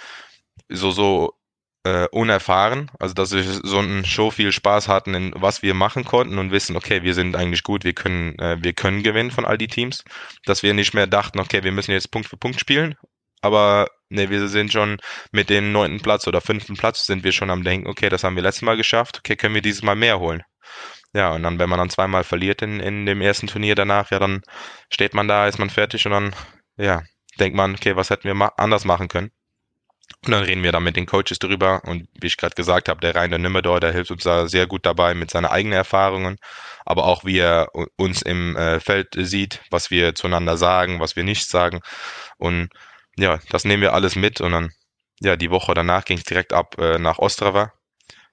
so, 0.68 0.90
so 0.90 1.34
äh, 1.84 2.06
unerfahren, 2.08 2.90
also 2.98 3.14
dass 3.14 3.32
wir 3.32 3.42
so 3.42 3.78
einen 3.78 4.04
Show 4.04 4.30
viel 4.30 4.52
Spaß 4.52 4.88
hatten, 4.88 5.14
in 5.14 5.32
was 5.36 5.62
wir 5.62 5.74
machen 5.74 6.04
konnten 6.04 6.38
und 6.38 6.52
wissen, 6.52 6.76
okay, 6.76 7.02
wir 7.02 7.14
sind 7.14 7.36
eigentlich 7.36 7.62
gut, 7.64 7.84
wir 7.84 7.92
können, 7.92 8.38
äh, 8.38 8.56
wir 8.60 8.72
können 8.72 9.02
gewinnen 9.02 9.30
von 9.32 9.44
all 9.44 9.58
die 9.58 9.68
Teams, 9.68 10.04
dass 10.46 10.62
wir 10.62 10.74
nicht 10.74 10.94
mehr 10.94 11.06
dachten, 11.06 11.40
okay, 11.40 11.64
wir 11.64 11.72
müssen 11.72 11.92
jetzt 11.92 12.10
Punkt 12.10 12.28
für 12.28 12.36
Punkt 12.36 12.60
spielen, 12.60 12.96
aber 13.42 13.88
ne, 14.08 14.30
wir 14.30 14.48
sind 14.48 14.72
schon 14.72 14.98
mit 15.32 15.50
dem 15.50 15.72
neunten 15.72 16.00
Platz 16.00 16.26
oder 16.26 16.40
fünften 16.40 16.76
Platz 16.76 17.06
sind 17.06 17.24
wir 17.24 17.32
schon 17.32 17.50
am 17.50 17.64
denken, 17.64 17.88
okay, 17.88 18.08
das 18.08 18.24
haben 18.24 18.36
wir 18.36 18.42
letztes 18.42 18.62
Mal 18.62 18.76
geschafft, 18.76 19.18
okay, 19.18 19.36
können 19.36 19.54
wir 19.54 19.62
dieses 19.62 19.82
Mal 19.82 19.96
mehr 19.96 20.20
holen. 20.20 20.42
Ja, 21.14 21.32
und 21.34 21.42
dann, 21.42 21.58
wenn 21.58 21.68
man 21.68 21.78
dann 21.78 21.90
zweimal 21.90 22.24
verliert 22.24 22.62
in, 22.62 22.80
in 22.80 23.04
dem 23.06 23.20
ersten 23.20 23.46
Turnier 23.46 23.74
danach, 23.74 24.10
ja, 24.10 24.18
dann 24.18 24.42
steht 24.90 25.14
man 25.14 25.28
da, 25.28 25.46
ist 25.46 25.58
man 25.58 25.70
fertig 25.70 26.06
und 26.06 26.12
dann, 26.12 26.34
ja, 26.76 27.02
denkt 27.38 27.56
man, 27.56 27.74
okay, 27.74 27.96
was 27.96 28.10
hätten 28.10 28.24
wir 28.24 28.34
ma 28.34 28.52
anders 28.56 28.84
machen 28.84 29.08
können? 29.08 29.30
Und 30.24 30.32
dann 30.32 30.44
reden 30.44 30.62
wir 30.62 30.72
dann 30.72 30.84
mit 30.84 30.96
den 30.96 31.06
Coaches 31.06 31.38
drüber 31.38 31.82
und 31.84 32.08
wie 32.20 32.26
ich 32.26 32.36
gerade 32.36 32.54
gesagt 32.54 32.88
habe, 32.88 33.00
der 33.00 33.14
Rainer 33.14 33.38
Nimmerdor, 33.38 33.80
der 33.80 33.92
hilft 33.92 34.10
uns 34.10 34.24
da 34.24 34.46
sehr 34.46 34.66
gut 34.66 34.86
dabei 34.86 35.14
mit 35.14 35.30
seinen 35.30 35.46
eigenen 35.46 35.76
Erfahrungen, 35.76 36.36
aber 36.84 37.04
auch 37.06 37.24
wie 37.24 37.38
er 37.38 37.68
uns 37.96 38.22
im 38.22 38.56
äh, 38.56 38.80
Feld 38.80 39.08
sieht, 39.16 39.60
was 39.70 39.90
wir 39.90 40.14
zueinander 40.14 40.56
sagen, 40.56 41.00
was 41.00 41.16
wir 41.16 41.24
nicht 41.24 41.48
sagen 41.48 41.80
und 42.38 42.70
ja, 43.22 43.38
das 43.50 43.64
nehmen 43.64 43.82
wir 43.82 43.94
alles 43.94 44.16
mit 44.16 44.40
und 44.40 44.52
dann, 44.52 44.72
ja, 45.20 45.36
die 45.36 45.50
Woche 45.50 45.72
danach 45.74 46.04
ging 46.04 46.18
es 46.18 46.24
direkt 46.24 46.52
ab 46.52 46.76
äh, 46.78 46.98
nach 46.98 47.18
Ostrava. 47.18 47.72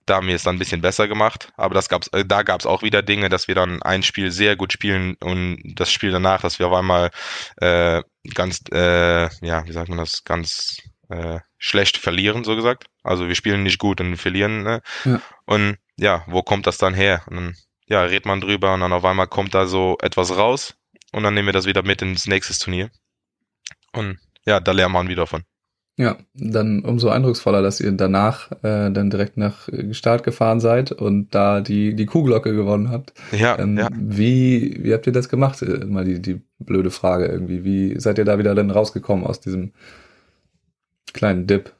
Da 0.08 0.15
haben 0.15 0.28
wir 0.28 0.36
es 0.36 0.41
dann 0.41 0.56
ein 0.56 0.60
bisschen 0.60 0.82
besser 0.82 1.08
gemacht, 1.08 1.54
aber 1.56 1.75
das 1.75 1.88
gab's, 1.88 2.08
äh, 2.08 2.25
da 2.25 2.41
gab 2.41 2.60
es 2.60 2.65
auch 2.65 2.82
wieder 2.82 3.04
Dinge, 3.04 3.30
dass 3.30 3.47
wir 3.47 3.54
dann 3.54 3.84
ein 3.84 4.02
Spiel 4.02 4.32
sehr 4.32 4.56
gut 4.56 4.73
spielen 4.73 5.15
und 5.19 5.62
das 5.75 5.91
Spiel 5.91 6.12
danach, 6.12 6.41
dass 6.41 6.58
wir 6.58 6.67
auf 6.67 6.73
einmal 6.73 7.12
äh, 7.58 8.02
ganz, 8.34 8.62
äh, 8.71 9.30
ja, 9.45 9.65
wie 9.67 9.71
sagt 9.71 9.89
man 9.89 9.99
das, 9.99 10.23
ganz 10.23 10.78
äh, 11.10 11.39
schlecht 11.60 11.97
verlieren, 11.97 12.43
so 12.43 12.56
gesagt. 12.56 12.86
Also 13.04 13.28
wir 13.28 13.36
spielen 13.36 13.62
nicht 13.62 13.78
gut 13.78 14.02
und 14.02 14.17
verlieren. 14.17 14.63
Ne? 14.63 14.82
Ja. 15.06 15.21
Und 15.45 15.78
ja, 15.97 16.23
wo 16.25 16.41
kommt 16.41 16.65
das 16.65 16.80
dann 16.80 16.95
her? 16.95 17.21
Und 17.28 17.36
dann, 17.36 17.56
ja, 17.86 18.02
redet 18.02 18.25
man 18.25 18.41
drüber 18.41 18.73
und 18.73 18.80
dann 18.80 18.93
auf 18.93 19.06
einmal 19.06 19.28
kommt 19.28 19.54
da 19.54 19.67
so 19.67 19.97
etwas 20.02 20.36
raus 20.36 20.75
und 21.12 21.21
dann 21.21 21.36
nehmen 21.36 21.47
wir 21.47 21.54
das 21.54 21.67
wieder 21.67 21.84
mit 21.84 22.02
ins 22.02 22.25
nächste 22.25 22.58
Turnier. 22.58 22.89
Und 23.93 24.19
ja, 24.45 24.60
da 24.60 24.71
lernt 24.71 24.93
man 24.93 25.08
wieder 25.08 25.28
von. 25.28 25.43
Ja, 25.99 26.17
dann 26.34 26.86
umso 26.86 27.10
eindrucksvoller, 27.10 27.62
dass 27.62 27.82
ihr 27.82 27.91
danach 27.91 28.54
äh, 28.63 28.89
dann 28.89 29.10
direkt 29.10 29.36
nach 29.36 29.67
Start 29.91 30.23
gefahren 30.23 30.62
seid 30.62 30.93
und 30.93 31.36
da 31.36 31.60
die, 31.60 31.93
die 31.93 32.06
Kuhglocke 32.06 32.56
gewonnen 32.56 32.89
habt. 32.89 33.13
Ja, 33.34 33.60
ähm, 33.60 33.78
ja. 33.78 33.89
Wie, 33.93 34.80
wie 34.82 34.93
habt 34.93 35.08
ihr 35.08 35.13
das 35.13 35.28
gemacht? 35.28 35.62
Äh, 35.62 35.86
mal 35.86 36.06
die, 36.06 36.21
die 36.21 36.41
blöde 36.58 36.89
Frage 36.89 37.25
irgendwie. 37.25 37.65
Wie 37.65 37.99
seid 37.99 38.17
ihr 38.17 38.23
da 38.23 38.39
wieder 38.39 38.56
dann 38.56 38.71
rausgekommen 38.71 39.25
aus 39.25 39.41
diesem 39.41 39.73
kleinen 41.12 41.47
Dip? 41.47 41.73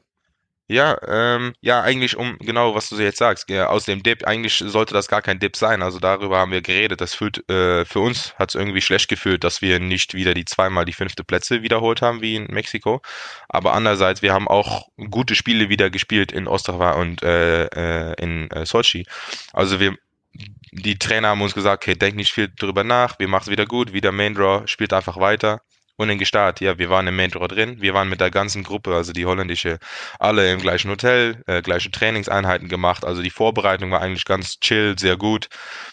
Ja, 0.72 0.96
ähm, 1.08 1.52
ja, 1.62 1.82
eigentlich 1.82 2.16
um 2.16 2.36
genau, 2.38 2.76
was 2.76 2.90
du 2.90 2.96
jetzt 3.00 3.18
sagst, 3.18 3.50
ja, 3.50 3.66
aus 3.66 3.86
dem 3.86 4.04
Dip, 4.04 4.24
eigentlich 4.24 4.54
sollte 4.64 4.94
das 4.94 5.08
gar 5.08 5.20
kein 5.20 5.40
Dip 5.40 5.56
sein. 5.56 5.82
Also 5.82 5.98
darüber 5.98 6.38
haben 6.38 6.52
wir 6.52 6.62
geredet. 6.62 7.00
Das 7.00 7.12
fühlt, 7.12 7.38
äh, 7.50 7.84
für 7.84 7.98
uns 7.98 8.34
hat 8.36 8.50
es 8.50 8.54
irgendwie 8.54 8.80
schlecht 8.80 9.08
gefühlt, 9.08 9.42
dass 9.42 9.62
wir 9.62 9.80
nicht 9.80 10.14
wieder 10.14 10.32
die 10.32 10.44
zweimal 10.44 10.84
die 10.84 10.92
fünfte 10.92 11.24
Plätze 11.24 11.62
wiederholt 11.62 12.02
haben 12.02 12.20
wie 12.22 12.36
in 12.36 12.46
Mexiko. 12.46 13.02
Aber 13.48 13.72
andererseits, 13.74 14.22
wir 14.22 14.32
haben 14.32 14.46
auch 14.46 14.86
gute 15.10 15.34
Spiele 15.34 15.70
wieder 15.70 15.90
gespielt 15.90 16.30
in 16.30 16.46
Ostrava 16.46 16.92
und 16.92 17.20
äh, 17.24 17.64
äh, 17.64 18.14
in 18.22 18.48
äh, 18.52 18.64
Sochi. 18.64 19.06
Also 19.52 19.80
wir 19.80 19.96
die 20.70 20.98
Trainer 20.98 21.28
haben 21.28 21.42
uns 21.42 21.54
gesagt, 21.54 21.82
okay, 21.82 21.96
denk 21.96 22.14
nicht 22.14 22.30
viel 22.30 22.48
drüber 22.48 22.84
nach, 22.84 23.18
wir 23.18 23.26
machen 23.26 23.42
es 23.46 23.50
wieder 23.50 23.66
gut, 23.66 23.92
wieder 23.92 24.12
Main 24.12 24.34
Draw, 24.34 24.68
spielt 24.68 24.92
einfach 24.92 25.16
weiter. 25.16 25.62
Und 26.00 26.08
in 26.08 26.18
Gestart, 26.18 26.62
ja, 26.62 26.78
wir 26.78 26.88
waren 26.88 27.06
im 27.08 27.30
Draw 27.30 27.46
drin, 27.46 27.76
wir 27.82 27.92
waren 27.92 28.08
mit 28.08 28.22
der 28.22 28.30
ganzen 28.30 28.62
Gruppe, 28.62 28.94
also 28.94 29.12
die 29.12 29.26
holländische, 29.26 29.78
alle 30.18 30.50
im 30.50 30.58
gleichen 30.58 30.90
Hotel, 30.90 31.42
äh, 31.46 31.60
gleiche 31.60 31.90
Trainingseinheiten 31.90 32.68
gemacht. 32.68 33.04
Also 33.04 33.20
die 33.20 33.28
Vorbereitung 33.28 33.90
war 33.90 34.00
eigentlich 34.00 34.24
ganz 34.24 34.58
chill, 34.60 34.98
sehr 34.98 35.18
gut. 35.18 35.48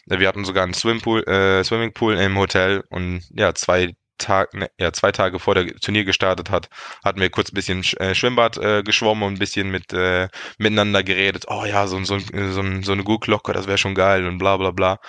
Wir 0.05 0.25
hatten 0.29 0.45
sogar 0.45 0.63
einen 0.63 0.73
Swimpool, 0.73 1.27
äh, 1.27 1.61
Swimmingpool 1.61 2.13
im 2.15 2.37
Hotel 2.37 2.85
und 2.89 3.21
ja, 3.31 3.53
zwei 3.53 3.95
Tag, 4.17 4.53
ne, 4.53 4.69
ja, 4.79 4.93
zwei 4.93 5.11
Tage 5.11 5.39
vor 5.39 5.55
der 5.55 5.75
Turnier 5.75 6.05
gestartet 6.05 6.51
hat, 6.51 6.69
hatten 7.03 7.19
wir 7.19 7.29
kurz 7.29 7.51
ein 7.51 7.55
bisschen 7.55 7.83
äh, 7.99 8.15
Schwimmbad 8.15 8.57
äh, 8.59 8.83
geschwommen 8.83 9.23
und 9.25 9.33
ein 9.33 9.39
bisschen 9.39 9.69
mit 9.69 9.91
äh, 9.91 10.29
miteinander 10.57 11.03
geredet. 11.03 11.47
Oh 11.49 11.65
ja, 11.65 11.85
so, 11.85 12.01
so, 12.05 12.17
so, 12.17 12.63
so 12.81 12.91
eine 12.93 13.03
Gurglocke, 13.03 13.51
das 13.51 13.67
wäre 13.67 13.77
schon 13.77 13.93
geil 13.93 14.25
und 14.25 14.37
bla 14.37 14.55
bla 14.55 14.71
bla. 14.71 14.99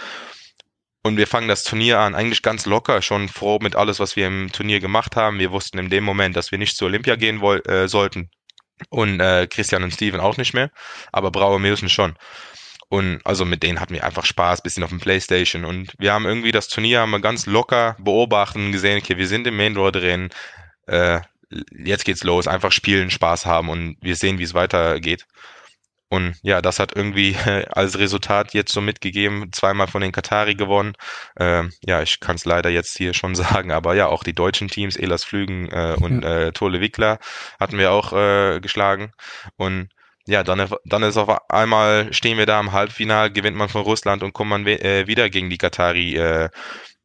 Und 1.09 1.17
wir 1.17 1.27
fangen 1.27 1.49
das 1.49 1.65
Turnier 1.65 2.01
an, 2.01 2.15
eigentlich 2.15 2.43
ganz 2.43 2.67
locker, 2.67 3.01
schon 3.01 3.31
froh 3.31 3.59
mit 3.63 3.75
alles, 3.75 3.99
was 3.99 4.15
wir 4.15 4.27
im 4.27 4.53
Turnier 4.53 4.79
gemacht 4.79 5.17
haben. 5.17 5.39
Wir 5.39 5.51
wussten 5.51 5.79
in 5.79 5.89
dem 5.89 6.05
Moment, 6.05 6.37
dass 6.37 6.51
wir 6.51 6.59
nicht 6.59 6.77
zur 6.77 6.89
Olympia 6.89 7.17
gehen 7.17 7.41
woll 7.41 7.63
äh, 7.67 7.89
sollten. 7.89 8.29
Und 8.91 9.19
äh, 9.19 9.47
Christian 9.47 9.83
und 9.83 9.95
Steven 9.95 10.21
auch 10.21 10.37
nicht 10.37 10.53
mehr, 10.53 10.71
aber 11.11 11.31
Brauer 11.31 11.61
müssen 11.61 11.89
schon. 11.89 12.15
Und 12.91 13.21
also 13.25 13.47
mit 13.47 13.63
denen 13.63 13.81
hatten 13.81 13.95
wir 13.95 14.05
einfach 14.05 14.27
Spaß, 14.27 14.61
bisschen 14.63 14.85
auf 14.85 14.91
dem 14.91 15.01
Playstation. 15.01 15.65
Und 15.65 15.95
wir 15.99 16.13
haben 16.13 16.27
irgendwie 16.27 16.53
das 16.53 16.69
Turnier 16.69 17.01
haben 17.01 17.11
wir 17.11 17.21
ganz 17.21 17.47
locker 17.47 17.97
beobachten 17.99 18.67
und 18.67 18.73
gesehen, 18.73 18.99
okay, 18.99 19.17
wir 19.17 19.29
sind 19.29 19.47
im 19.47 19.57
Main 19.57 19.75
Draw 19.75 19.91
drin. 19.91 20.29
Äh, 20.87 21.21
jetzt 21.75 22.05
geht's 22.05 22.23
los, 22.23 22.47
einfach 22.47 22.71
spielen, 22.71 23.11
Spaß 23.11 23.47
haben 23.47 23.71
und 23.71 23.97
wir 24.03 24.15
sehen, 24.15 24.39
wie 24.39 24.45
es 24.45 24.53
weitergeht. 24.53 25.27
Und 26.11 26.37
ja, 26.43 26.63
das 26.63 26.79
hat 26.79 26.97
irgendwie 26.97 27.37
als 27.71 27.99
Resultat 27.99 28.55
jetzt 28.55 28.73
so 28.73 28.81
mitgegeben, 28.81 29.53
zweimal 29.53 29.89
von 29.89 30.01
den 30.01 30.13
Katari 30.13 30.55
gewonnen. 30.55 30.95
Ähm, 31.39 31.73
ja, 31.85 32.03
ich 32.03 32.21
kann 32.21 32.37
es 32.37 32.45
leider 32.45 32.71
jetzt 32.71 32.97
hier 32.97 33.15
schon 33.15 33.35
sagen, 33.35 33.73
aber 33.73 33.95
ja, 33.95 34.07
auch 34.07 34.25
die 34.25 34.35
deutschen 34.35 34.69
Teams, 34.69 34.97
Elas 34.97 35.25
Flügen 35.25 35.69
äh, 35.71 35.97
und 36.01 36.23
ja. 36.23 36.47
äh, 36.47 36.53
Tole 36.53 36.81
Wickler 36.81 37.19
hatten 37.61 37.79
wir 37.79 37.93
auch 37.93 38.13
äh, 38.13 38.61
geschlagen. 38.61 39.13
Und 39.57 39.91
ja, 40.27 40.45
dann, 40.45 40.69
dann 40.85 41.03
ist 41.03 41.17
auf 41.17 41.51
einmal, 41.51 42.13
stehen 42.13 42.39
wir 42.39 42.47
da 42.47 42.61
im 42.61 42.73
Halbfinale, 42.73 43.33
gewinnt 43.33 43.57
man 43.57 43.69
von 43.71 43.83
Russland 43.83 44.23
und 44.23 44.35
kommt 44.35 44.51
man 44.51 44.67
äh, 44.67 45.07
wieder 45.07 45.31
gegen 45.31 45.51
die 45.51 45.59
Katari 45.59 46.17
äh, 46.17 46.51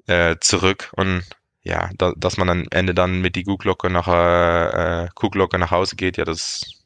äh, 0.08 0.36
zurück. 0.39 0.92
Und 0.94 1.24
ja, 1.63 1.89
da, 1.98 2.13
dass 2.18 2.38
man 2.38 2.50
am 2.50 2.66
Ende 2.72 2.94
dann 2.94 3.22
mit 3.22 3.36
die 3.36 3.44
Kuhglocke 3.44 3.89
nach, 3.89 4.08
äh, 4.08 5.08
Kuhglocke 5.16 5.58
nach 5.60 5.72
Hause 5.72 5.96
geht, 5.96 6.18
ja, 6.18 6.26
das 6.26 6.83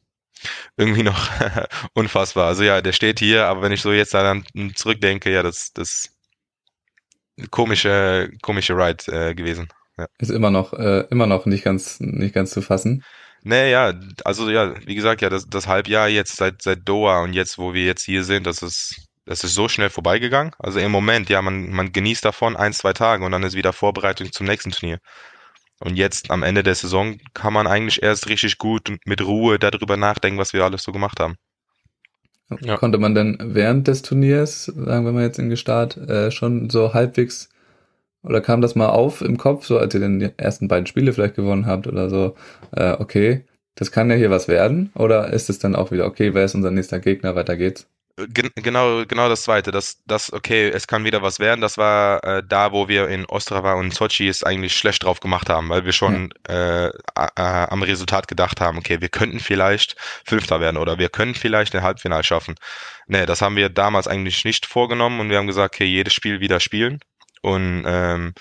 irgendwie 0.78 1.04
noch 1.04 1.30
unfassbar. 1.94 2.48
Also 2.48 2.64
ja, 2.64 2.82
der 2.82 2.94
steht 2.94 3.20
hier, 3.20 3.46
aber 3.46 3.62
wenn 3.62 3.72
ich 3.72 3.82
so 3.82 3.92
jetzt 3.92 4.14
dann 4.14 4.46
zurückdenke, 4.76 5.32
ja, 5.32 5.44
das, 5.44 5.74
das 5.74 6.10
komische, 7.52 8.32
komische 8.42 8.74
Ride 8.74 9.12
äh, 9.12 9.36
gewesen. 9.36 9.68
Ja. 9.98 10.08
Ist 10.20 10.30
immer 10.30 10.52
noch, 10.52 10.74
äh, 10.74 11.06
immer 11.10 11.28
noch 11.28 11.46
nicht 11.46 11.64
ganz, 11.64 12.00
nicht 12.00 12.34
ganz 12.34 12.52
zu 12.52 12.62
fassen. 12.62 13.04
Nee, 13.44 13.72
ja, 13.72 13.94
also 14.26 14.50
ja, 14.50 14.76
wie 14.86 14.96
gesagt, 14.96 15.22
ja, 15.22 15.30
das, 15.30 15.48
das 15.48 15.68
Halbjahr 15.68 16.10
jetzt 16.10 16.36
seit, 16.36 16.62
seit 16.62 16.88
Doha 16.88 17.22
und 17.22 17.34
jetzt, 17.34 17.58
wo 17.58 17.74
wir 17.74 17.86
jetzt 17.86 18.04
hier 18.04 18.24
sind, 18.24 18.46
das 18.46 18.62
ist, 18.62 19.08
das 19.26 19.44
ist 19.44 19.54
so 19.54 19.70
schnell 19.70 19.90
vorbeigegangen. 19.90 20.54
Also 20.60 20.80
im 20.80 20.92
Moment, 20.92 21.30
ja, 21.30 21.42
man, 21.42 21.70
man 21.70 21.92
genießt 21.92 22.26
davon 22.26 22.56
ein, 22.56 22.74
zwei 22.74 22.94
Tage 22.94 23.24
und 23.24 23.32
dann 23.32 23.44
ist 23.44 23.56
wieder 23.56 23.74
Vorbereitung 23.74 24.32
zum 24.32 24.48
nächsten 24.48 24.72
Turnier. 24.72 25.00
Und 25.80 25.96
jetzt 25.96 26.32
am 26.32 26.44
Ende 26.44 26.64
der 26.64 26.76
Saison 26.76 27.18
kann 27.34 27.54
man 27.54 27.68
eigentlich 27.68 28.02
erst 28.02 28.30
richtig 28.30 28.58
gut 28.58 28.90
und 28.90 29.06
mit 29.06 29.22
Ruhe 29.22 29.60
darüber 29.60 29.98
nachdenken, 29.98 30.40
was 30.40 30.54
wir 30.54 30.64
alles 30.64 30.84
so 30.84 30.92
gemacht 30.92 31.20
haben. 31.20 31.36
Ja. 32.62 32.78
Konnte 32.78 32.98
man 32.98 33.14
denn 33.14 33.38
während 33.42 33.88
des 33.88 34.02
Turniers, 34.02 34.66
sagen 34.66 35.06
wir 35.06 35.12
mal 35.12 35.24
jetzt 35.24 35.38
in 35.38 35.50
Gestart, 35.50 35.98
äh, 35.98 36.32
schon 36.32 36.70
so 36.70 36.94
halbwegs 36.94 37.50
oder 38.24 38.42
kam 38.42 38.62
das 38.62 38.76
mal 38.76 38.90
auf 38.90 39.22
im 39.22 39.38
Kopf, 39.38 39.66
so 39.66 39.78
als 39.78 39.94
ihr 39.94 40.00
den 40.00 40.38
ersten 40.38 40.68
beiden 40.68 40.86
Spiele 40.86 41.14
vielleicht 41.14 41.36
gewonnen 41.36 41.66
habt 41.66 41.88
oder 41.88 42.10
so, 42.10 42.36
äh, 42.72 42.94
okay, 43.00 43.46
das 43.76 43.92
kann 43.92 44.10
ja 44.10 44.16
hier 44.16 44.32
was 44.32 44.48
werden? 44.48 44.92
Oder 44.96 45.32
ist 45.32 45.50
es 45.50 45.60
dann 45.60 45.76
auch 45.76 45.92
wieder, 45.92 46.06
okay, 46.06 46.34
wer 46.34 46.46
ist 46.46 46.56
unser 46.56 46.72
nächster 46.72 47.00
Gegner, 47.00 47.36
weiter 47.36 47.56
geht's? 47.56 47.88
Genau, 48.18 49.06
genau 49.06 49.30
das 49.30 49.44
zweite, 49.44 49.72
das, 49.72 50.02
das, 50.06 50.34
okay, 50.34 50.70
es 50.70 50.88
kann 50.88 51.04
wieder 51.04 51.22
was 51.22 51.40
werden, 51.40 51.62
das 51.62 51.78
war 51.78 52.24
äh, 52.24 52.44
da, 52.46 52.72
wo 52.72 52.88
wir 52.88 53.08
in 53.08 53.26
Ostrava 53.26 53.74
und 53.74 53.94
Sochi 53.94 54.28
es 54.28 54.44
eigentlich 54.44 54.76
schlecht 54.76 55.04
drauf 55.04 55.20
gemacht 55.20 55.50
haben, 55.50 55.70
weil 55.70 55.86
wir 55.86 55.94
schon 55.94 56.34
ja. 56.48 56.88
äh, 56.88 56.92
äh, 57.16 57.32
am 57.36 57.84
Resultat 57.84 58.28
gedacht 58.28 58.60
haben, 58.60 58.78
okay, 58.80 59.02
wir 59.02 59.10
könnten 59.10 59.40
vielleicht 59.40 59.96
Fünfter 60.26 60.60
werden 60.60 60.78
oder 60.78 60.98
wir 60.98 61.10
können 61.10 61.36
vielleicht 61.36 61.76
ein 61.76 61.84
Halbfinale 61.84 62.24
schaffen. 62.24 62.56
Nee, 63.08 63.26
das 63.26 63.42
haben 63.42 63.56
wir 63.56 63.70
damals 63.70 64.08
eigentlich 64.08 64.44
nicht 64.46 64.66
vorgenommen 64.66 65.20
und 65.20 65.30
wir 65.30 65.38
haben 65.38 65.48
gesagt, 65.48 65.76
okay, 65.76 65.86
jedes 65.86 66.14
Spiel 66.14 66.40
wieder 66.40 66.60
spielen 66.60 67.00
und 67.42 67.84
ähm, 67.86 68.34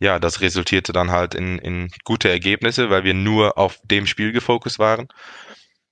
ja, 0.00 0.18
das 0.18 0.40
resultierte 0.40 0.92
dann 0.92 1.10
halt 1.10 1.34
in, 1.34 1.58
in 1.58 1.90
gute 2.04 2.30
Ergebnisse, 2.30 2.88
weil 2.88 3.04
wir 3.04 3.14
nur 3.14 3.58
auf 3.58 3.78
dem 3.82 4.06
Spiel 4.06 4.32
gefokust 4.32 4.78
waren. 4.78 5.08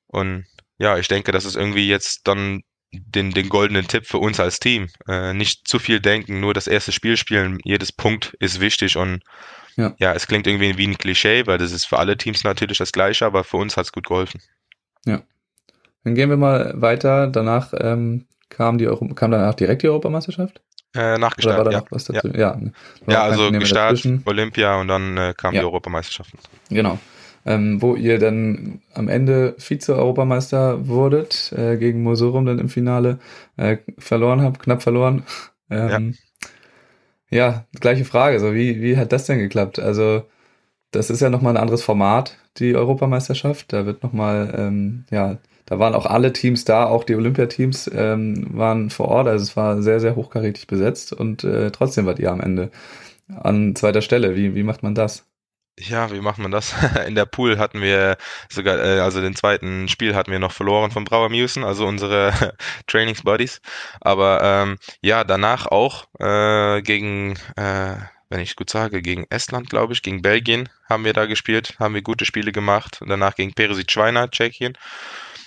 Und 0.06 0.46
ja, 0.78 0.96
ich 0.96 1.08
denke, 1.08 1.32
das 1.32 1.44
ist 1.44 1.56
irgendwie 1.56 1.88
jetzt 1.88 2.28
dann 2.28 2.62
den, 2.92 3.32
den 3.32 3.48
goldenen 3.48 3.86
Tipp 3.88 4.06
für 4.06 4.18
uns 4.18 4.40
als 4.40 4.58
Team. 4.60 4.88
Äh, 5.08 5.34
nicht 5.34 5.68
zu 5.68 5.78
viel 5.78 6.00
denken, 6.00 6.40
nur 6.40 6.54
das 6.54 6.66
erste 6.66 6.92
Spiel 6.92 7.16
spielen, 7.16 7.58
jedes 7.64 7.92
Punkt 7.92 8.34
ist 8.40 8.60
wichtig 8.60 8.96
und 8.96 9.22
ja. 9.76 9.94
ja, 9.98 10.14
es 10.14 10.26
klingt 10.26 10.46
irgendwie 10.46 10.78
wie 10.78 10.86
ein 10.86 10.96
Klischee, 10.96 11.46
weil 11.46 11.58
das 11.58 11.72
ist 11.72 11.84
für 11.84 11.98
alle 11.98 12.16
Teams 12.16 12.44
natürlich 12.44 12.78
das 12.78 12.92
gleiche, 12.92 13.26
aber 13.26 13.44
für 13.44 13.58
uns 13.58 13.76
hat 13.76 13.84
es 13.84 13.92
gut 13.92 14.06
geholfen. 14.06 14.40
Ja. 15.04 15.22
Dann 16.04 16.14
gehen 16.14 16.30
wir 16.30 16.36
mal 16.36 16.72
weiter. 16.76 17.26
Danach 17.26 17.74
ähm, 17.78 18.26
kam, 18.48 18.78
die 18.78 18.86
Euro 18.86 19.06
kam 19.08 19.30
danach 19.32 19.54
direkt 19.54 19.82
die 19.82 19.88
Europameisterschaft? 19.88 20.62
Äh, 20.94 21.18
nach 21.18 21.36
Gestart, 21.36 21.70
ja. 21.70 21.84
ja. 22.22 22.32
Ja, 22.32 22.60
ja 23.06 23.22
also 23.22 23.50
Gestart, 23.50 24.02
Olympia 24.24 24.80
und 24.80 24.88
dann 24.88 25.16
äh, 25.18 25.34
kam 25.36 25.52
ja. 25.52 25.60
die 25.60 25.66
Europameisterschaften. 25.66 26.38
Genau. 26.70 26.98
Ähm, 27.46 27.80
wo 27.80 27.94
ihr 27.94 28.18
dann 28.18 28.80
am 28.92 29.08
Ende 29.08 29.54
Vize-Europameister 29.58 30.88
wurdet, 30.88 31.52
äh, 31.56 31.76
gegen 31.76 32.02
Mosorum 32.02 32.44
dann 32.44 32.58
im 32.58 32.68
Finale, 32.68 33.18
äh, 33.56 33.78
verloren 33.98 34.42
habt, 34.42 34.60
knapp 34.60 34.82
verloren. 34.82 35.22
Ähm, 35.68 36.14
ja. 37.28 37.38
ja, 37.48 37.66
gleiche 37.80 38.04
Frage. 38.04 38.38
So, 38.38 38.54
wie, 38.54 38.80
wie 38.80 38.96
hat 38.96 39.10
das 39.10 39.26
denn 39.26 39.40
geklappt? 39.40 39.80
Also, 39.80 40.22
das 40.92 41.10
ist 41.10 41.20
ja 41.20 41.28
nochmal 41.28 41.54
ein 41.54 41.60
anderes 41.60 41.82
Format, 41.82 42.36
die 42.58 42.76
Europameisterschaft. 42.76 43.72
Da 43.72 43.84
wird 43.84 44.04
nochmal, 44.04 44.54
ähm, 44.56 45.06
ja, 45.10 45.38
da 45.66 45.78
waren 45.80 45.94
auch 45.94 46.06
alle 46.06 46.32
Teams 46.32 46.64
da, 46.64 46.86
auch 46.86 47.04
die 47.04 47.16
Olympiateams 47.16 47.90
ähm, 47.92 48.46
waren 48.56 48.90
vor 48.90 49.08
Ort. 49.08 49.26
Also 49.28 49.42
es 49.42 49.56
war 49.56 49.82
sehr, 49.82 50.00
sehr 50.00 50.14
hochkarätig 50.16 50.68
besetzt 50.68 51.12
und 51.12 51.42
äh, 51.44 51.70
trotzdem 51.72 52.06
wart 52.06 52.20
ihr 52.20 52.30
am 52.30 52.40
Ende 52.40 52.70
an 53.28 53.74
zweiter 53.74 54.02
Stelle. 54.02 54.36
Wie, 54.36 54.54
wie 54.54 54.62
macht 54.62 54.82
man 54.84 54.94
das? 54.94 55.26
Ja, 55.78 56.10
wie 56.10 56.20
macht 56.20 56.38
man 56.38 56.50
das? 56.50 56.74
In 57.06 57.14
der 57.14 57.26
Pool 57.26 57.58
hatten 57.58 57.82
wir 57.82 58.16
sogar, 58.48 58.78
äh, 58.78 59.00
also 59.00 59.20
den 59.20 59.36
zweiten 59.36 59.88
Spiel 59.88 60.14
hatten 60.14 60.32
wir 60.32 60.38
noch 60.38 60.52
verloren 60.52 60.90
von 60.90 61.04
Brauer 61.04 61.28
Musen, 61.28 61.64
also 61.64 61.86
unsere 61.86 62.54
Trainingsbuddies. 62.86 63.60
Aber 64.00 64.40
ähm, 64.42 64.78
ja, 65.02 65.24
danach 65.24 65.66
auch 65.66 66.06
äh, 66.18 66.80
gegen, 66.80 67.36
äh, 67.56 67.96
wenn 68.30 68.40
ich 68.40 68.56
gut 68.56 68.70
sage, 68.70 69.02
gegen 69.02 69.26
Estland, 69.28 69.68
glaube 69.68 69.92
ich, 69.92 70.02
gegen 70.02 70.22
Belgien 70.22 70.68
haben 70.88 71.04
wir 71.04 71.12
da 71.12 71.26
gespielt, 71.26 71.76
haben 71.78 71.94
wir 71.94 72.02
gute 72.02 72.24
Spiele 72.24 72.52
gemacht. 72.52 73.00
Danach 73.06 73.34
gegen 73.34 73.52
Perisic 73.52 73.90
Schweiner, 73.90 74.30
Tschechien 74.30 74.78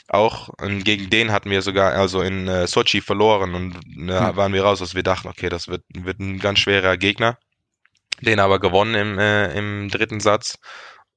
auch. 0.09 0.49
Und 0.61 0.83
gegen 0.83 1.09
den 1.09 1.31
hatten 1.31 1.49
wir 1.49 1.61
sogar 1.61 1.93
also 1.93 2.21
in 2.21 2.47
äh, 2.47 2.67
Sochi 2.67 3.01
verloren 3.01 3.55
und 3.55 3.75
äh, 4.09 4.27
hm. 4.27 4.35
waren 4.35 4.53
wir 4.53 4.63
raus, 4.63 4.79
dass 4.79 4.95
wir 4.95 5.03
dachten, 5.03 5.27
okay, 5.27 5.49
das 5.49 5.67
wird, 5.67 5.83
wird 5.93 6.19
ein 6.19 6.39
ganz 6.39 6.59
schwerer 6.59 6.97
Gegner. 6.97 7.37
Den 8.21 8.39
aber 8.39 8.60
gewonnen 8.60 8.95
im, 8.95 9.19
äh, 9.19 9.53
im 9.53 9.89
dritten 9.89 10.19
Satz. 10.19 10.58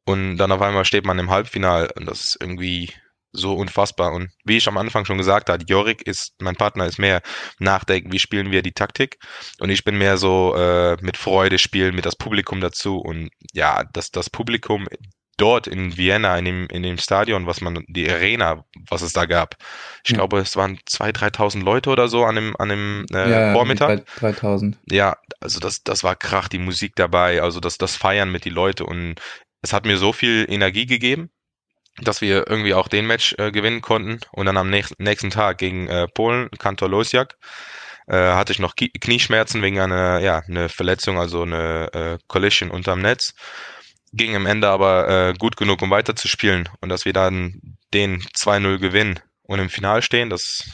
Und 0.05 0.37
dann 0.37 0.53
auf 0.53 0.61
einmal 0.63 0.85
steht 0.85 1.05
man 1.05 1.19
im 1.19 1.31
Halbfinal 1.31 1.91
und 1.97 2.07
das 2.07 2.21
ist 2.21 2.39
irgendwie 2.41 2.93
so 3.33 3.55
unfassbar. 3.55 4.13
Und 4.13 4.31
wie 4.45 4.59
ich 4.59 4.69
am 4.69 4.77
Anfang 4.77 5.05
schon 5.05 5.19
gesagt 5.19 5.49
habe, 5.49 5.65
Jorik 5.67 6.07
ist, 6.07 6.35
mein 6.41 6.57
Partner 6.57 6.87
ist 6.87 6.99
mehr 6.99 7.23
nachdenken, 7.59 8.13
wie 8.13 8.19
spielen 8.19 8.51
wir 8.51 8.63
die 8.63 8.73
Taktik. 8.73 9.19
Und 9.59 9.71
ich 9.71 9.85
bin 9.85 9.97
mehr 9.99 10.19
so 10.19 10.55
äh, 10.55 10.97
mit 11.01 11.17
Freude 11.17 11.59
spielen, 11.59 11.95
mit 11.95 12.05
das 12.07 12.17
Publikum 12.17 12.61
dazu. 12.61 12.99
Und 12.99 13.31
ja, 13.53 13.85
dass 13.93 14.11
das 14.11 14.29
Publikum 14.29 14.87
dort 15.43 15.67
in 15.67 15.97
Vienna, 15.97 16.39
in 16.39 16.45
dem, 16.45 16.67
in 16.69 16.85
dem 16.85 16.99
Stadion, 16.99 17.47
was 17.49 17.61
man, 17.61 17.85
die 17.89 18.09
Arena, 18.09 18.65
was 18.89 19.03
es 19.03 19.13
da 19.13 19.27
gab. 19.27 19.57
Ich 20.05 20.11
ja. 20.11 20.19
glaube, 20.19 20.39
es 20.39 20.57
waren 20.57 20.79
2.000, 20.89 21.35
3.000 21.35 21.65
Leute 21.65 21.91
oder 21.91 22.07
so 22.07 22.25
an 22.25 22.37
dem, 22.37 22.55
an 22.59 22.69
dem 22.69 23.07
äh, 23.13 23.29
ja, 23.29 23.53
Vormittag. 23.53 24.07
3.000. 24.21 24.75
Ja, 24.89 25.17
also 25.41 25.59
das, 25.59 25.83
das 25.83 26.05
war 26.05 26.15
Krach, 26.15 26.47
die 26.47 26.61
Musik 26.61 26.93
dabei, 26.95 27.43
also 27.43 27.59
das, 27.59 27.77
das 27.77 27.97
Feiern 27.97 28.31
mit 28.31 28.45
die 28.45 28.51
Leute 28.51 28.87
und 28.87 29.17
es 29.63 29.73
hat 29.73 29.85
mir 29.85 29.99
so 29.99 30.13
viel 30.13 30.47
Energie 30.49 30.87
gegeben. 30.87 31.31
dass 32.01 32.21
wir 32.21 32.49
irgendwie 32.49 32.75
auch 32.75 32.89
den 32.89 33.07
Match 33.07 33.35
äh, 33.39 33.51
gewinnen 33.51 33.83
konnten. 33.83 34.21
Und 34.31 34.47
dann 34.47 34.57
am 34.57 34.71
nächsten 34.71 35.31
Tag 35.31 35.59
gegen 35.59 35.89
äh, 35.89 36.07
Polen, 36.09 36.49
Kantor 36.59 36.89
Losiak, 36.89 37.37
äh, 38.07 38.17
hatte 38.17 38.53
ich 38.53 38.59
noch 38.59 38.75
Knieschmerzen 38.77 39.61
wegen 39.61 39.79
einer 39.79 40.21
ja, 40.21 40.39
eine 40.49 40.69
Verletzung, 40.69 41.19
also 41.19 41.43
eine 41.43 41.93
äh, 41.93 42.19
Collision 42.29 42.71
unterm 42.71 43.03
Netz. 43.03 43.35
Ging 44.13 44.37
am 44.37 44.47
Ende 44.47 44.69
aber 44.69 45.09
äh, 45.09 45.35
gut 45.35 45.57
genug, 45.57 45.83
um 45.83 45.91
weiterzuspielen. 45.91 46.69
Und 46.81 46.89
dass 46.89 47.05
wir 47.05 47.13
dann 47.13 47.77
den 47.95 48.21
2-0 48.23 48.79
gewinnen 48.79 49.21
und 49.43 49.59
im 49.59 49.71
Final 49.71 50.03
stehen, 50.03 50.31
das 50.31 50.65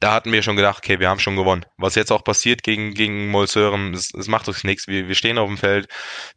da 0.00 0.14
hatten 0.14 0.32
wir 0.32 0.42
schon 0.42 0.56
gedacht, 0.56 0.78
okay, 0.78 0.98
wir 0.98 1.10
haben 1.10 1.20
schon 1.20 1.36
gewonnen. 1.36 1.66
Was 1.76 1.94
jetzt 1.94 2.10
auch 2.10 2.24
passiert 2.24 2.62
gegen, 2.62 2.94
gegen 2.94 3.28
Molsören, 3.28 3.92
es, 3.92 4.12
es 4.14 4.28
macht 4.28 4.48
uns 4.48 4.64
nichts. 4.64 4.88
Wir, 4.88 5.08
wir 5.08 5.14
stehen 5.14 5.36
auf 5.36 5.46
dem 5.46 5.58
Feld, 5.58 5.88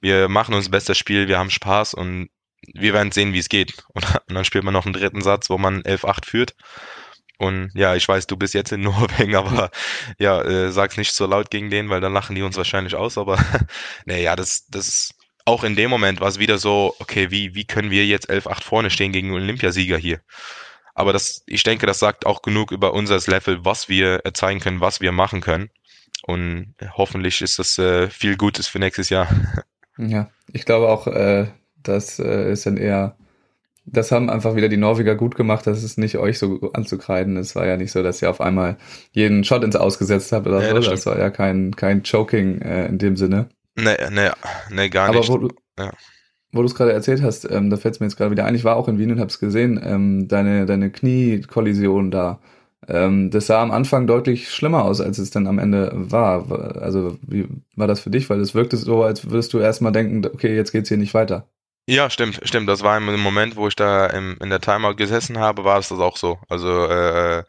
wir 0.01 0.27
machen 0.27 0.53
uns 0.53 0.69
bestes 0.69 0.97
Spiel, 0.97 1.29
wir 1.29 1.39
haben 1.39 1.49
Spaß 1.49 1.93
und 1.93 2.29
wir 2.73 2.93
werden 2.93 3.13
sehen, 3.13 3.33
wie 3.33 3.39
es 3.39 3.49
geht. 3.49 3.83
Und, 3.93 4.05
und, 4.27 4.36
dann 4.36 4.45
spielt 4.45 4.65
man 4.65 4.73
noch 4.73 4.86
einen 4.86 4.93
dritten 4.93 5.21
Satz, 5.21 5.49
wo 5.49 5.57
man 5.57 5.81
11-8 5.83 6.25
führt. 6.25 6.55
Und 7.39 7.71
ja, 7.73 7.95
ich 7.95 8.07
weiß, 8.07 8.27
du 8.27 8.36
bist 8.38 8.53
jetzt 8.53 8.73
in 8.73 8.81
Norwegen, 8.81 9.36
aber 9.36 9.71
ja, 10.19 10.41
äh, 10.41 10.71
sag's 10.71 10.97
nicht 10.97 11.13
so 11.13 11.25
laut 11.25 11.49
gegen 11.49 11.69
den, 11.69 11.89
weil 11.89 12.01
dann 12.01 12.13
lachen 12.13 12.36
die 12.36 12.43
uns 12.43 12.57
wahrscheinlich 12.57 12.95
aus. 12.95 13.17
Aber 13.17 13.38
naja, 14.05 14.36
das, 14.36 14.67
das 14.67 15.12
auch 15.45 15.63
in 15.63 15.75
dem 15.75 15.89
Moment 15.89 16.21
war 16.21 16.29
es 16.29 16.39
wieder 16.39 16.58
so, 16.58 16.95
okay, 16.99 17.32
wie, 17.32 17.56
wie 17.56 17.65
können 17.65 17.91
wir 17.91 18.06
jetzt 18.06 18.29
11-8 18.29 18.63
vorne 18.63 18.89
stehen 18.89 19.12
gegen 19.12 19.32
Olympiasieger 19.32 19.97
hier? 19.97 20.19
Aber 20.95 21.12
das, 21.12 21.43
ich 21.47 21.63
denke, 21.63 21.86
das 21.86 21.99
sagt 21.99 22.25
auch 22.25 22.41
genug 22.41 22.71
über 22.71 22.93
unser 22.93 23.17
Level, 23.29 23.65
was 23.65 23.89
wir 23.89 24.21
zeigen 24.34 24.60
können, 24.60 24.79
was 24.79 25.01
wir 25.01 25.12
machen 25.12 25.41
können. 25.41 25.69
Und 26.25 26.75
hoffentlich 26.95 27.41
ist 27.41 27.60
das 27.60 27.77
äh, 27.77 28.10
viel 28.10 28.38
Gutes 28.38 28.67
für 28.67 28.79
nächstes 28.79 29.10
Jahr. 29.10 29.27
Ja, 29.95 30.32
ich 30.51 30.65
glaube 30.65 30.89
auch, 30.89 31.06
äh, 31.06 31.49
das 31.84 32.17
äh, 32.17 32.51
ist 32.51 32.65
dann 32.65 32.77
eher, 32.77 33.15
das 33.86 34.12
haben 34.12 34.27
einfach 34.27 34.56
wieder 34.56 34.67
die 34.67 34.77
Norweger 34.77 35.13
gut 35.13 35.36
gemacht, 35.36 35.67
das 35.67 35.84
ist 35.84 35.99
nicht 35.99 36.17
euch 36.17 36.39
so 36.39 36.71
anzukreiden. 36.73 37.38
Es 37.38 37.56
war 37.56 37.67
ja 37.67 37.77
nicht 37.77 37.91
so, 37.91 38.01
dass 38.01 38.19
ihr 38.19 38.32
auf 38.32 38.41
einmal 38.41 38.77
jeden 39.12 39.43
Shot 39.43 39.63
ins 39.63 39.75
Ausgesetzt 39.75 40.32
habt 40.32 40.47
oder 40.47 40.63
ja, 40.63 40.69
so. 40.69 40.75
Das, 40.77 40.86
das, 40.88 41.06
war 41.06 41.19
ja 41.19 41.29
kein, 41.29 41.75
kein 41.75 42.01
Choking 42.01 42.60
äh, 42.62 42.88
in 42.88 42.97
dem 42.97 43.15
Sinne. 43.15 43.49
Nee, 43.75 43.97
nee, 44.12 44.29
nee, 44.69 44.89
gar 44.89 45.09
Aber 45.09 45.19
nicht. 45.19 45.29
Wo 45.29 45.38
du, 45.38 45.49
ja 45.77 45.91
wo 46.53 46.62
du 46.62 46.67
es 46.67 46.75
gerade 46.75 46.93
erzählt 46.93 47.21
hast, 47.21 47.49
ähm, 47.49 47.69
da 47.69 47.77
fällt 47.77 47.95
es 47.95 47.99
mir 47.99 48.05
jetzt 48.05 48.15
gerade 48.15 48.31
wieder 48.31 48.45
ein, 48.45 48.55
ich 48.55 48.63
war 48.63 48.77
auch 48.77 48.88
in 48.88 48.99
Wien 48.99 49.12
und 49.12 49.19
habe 49.19 49.29
es 49.29 49.39
gesehen, 49.39 49.81
ähm, 49.83 50.27
deine, 50.27 50.65
deine 50.65 50.91
Kniekollision 50.91 52.12
da. 52.12 52.39
Ähm, 52.88 53.31
das 53.31 53.47
sah 53.47 53.62
am 53.62 53.71
Anfang 53.71 54.07
deutlich 54.07 54.51
schlimmer 54.51 54.86
aus, 54.86 55.01
als 55.01 55.17
es 55.17 55.31
dann 55.31 55.47
am 55.47 55.57
Ende 55.57 55.91
war. 55.93 56.79
Also 56.81 57.17
wie 57.25 57.47
war 57.75 57.88
das 57.88 58.01
für 58.01 58.12
dich? 58.12 58.29
Weil 58.29 58.39
es 58.39 58.53
wirkte 58.53 58.77
so, 58.77 59.03
als 59.03 59.29
würdest 59.29 59.53
du 59.53 59.59
erstmal 59.59 59.91
denken, 59.91 60.25
okay, 60.25 60.55
jetzt 60.55 60.71
geht's 60.71 60.89
hier 60.89 60.97
nicht 60.97 61.13
weiter. 61.13 61.47
Ja, 61.89 62.09
stimmt, 62.09 62.39
stimmt. 62.43 62.69
Das 62.69 62.83
war 62.83 62.97
im 62.97 63.19
Moment, 63.19 63.55
wo 63.55 63.67
ich 63.67 63.75
da 63.75 64.05
im, 64.07 64.38
in 64.41 64.49
der 64.49 64.62
Timeout 64.62 64.95
gesessen 64.95 65.39
habe, 65.39 65.63
war 65.63 65.79
es 65.79 65.89
das 65.89 65.99
auch 65.99 66.17
so. 66.17 66.38
Also 66.49 66.86
äh, 66.86 67.43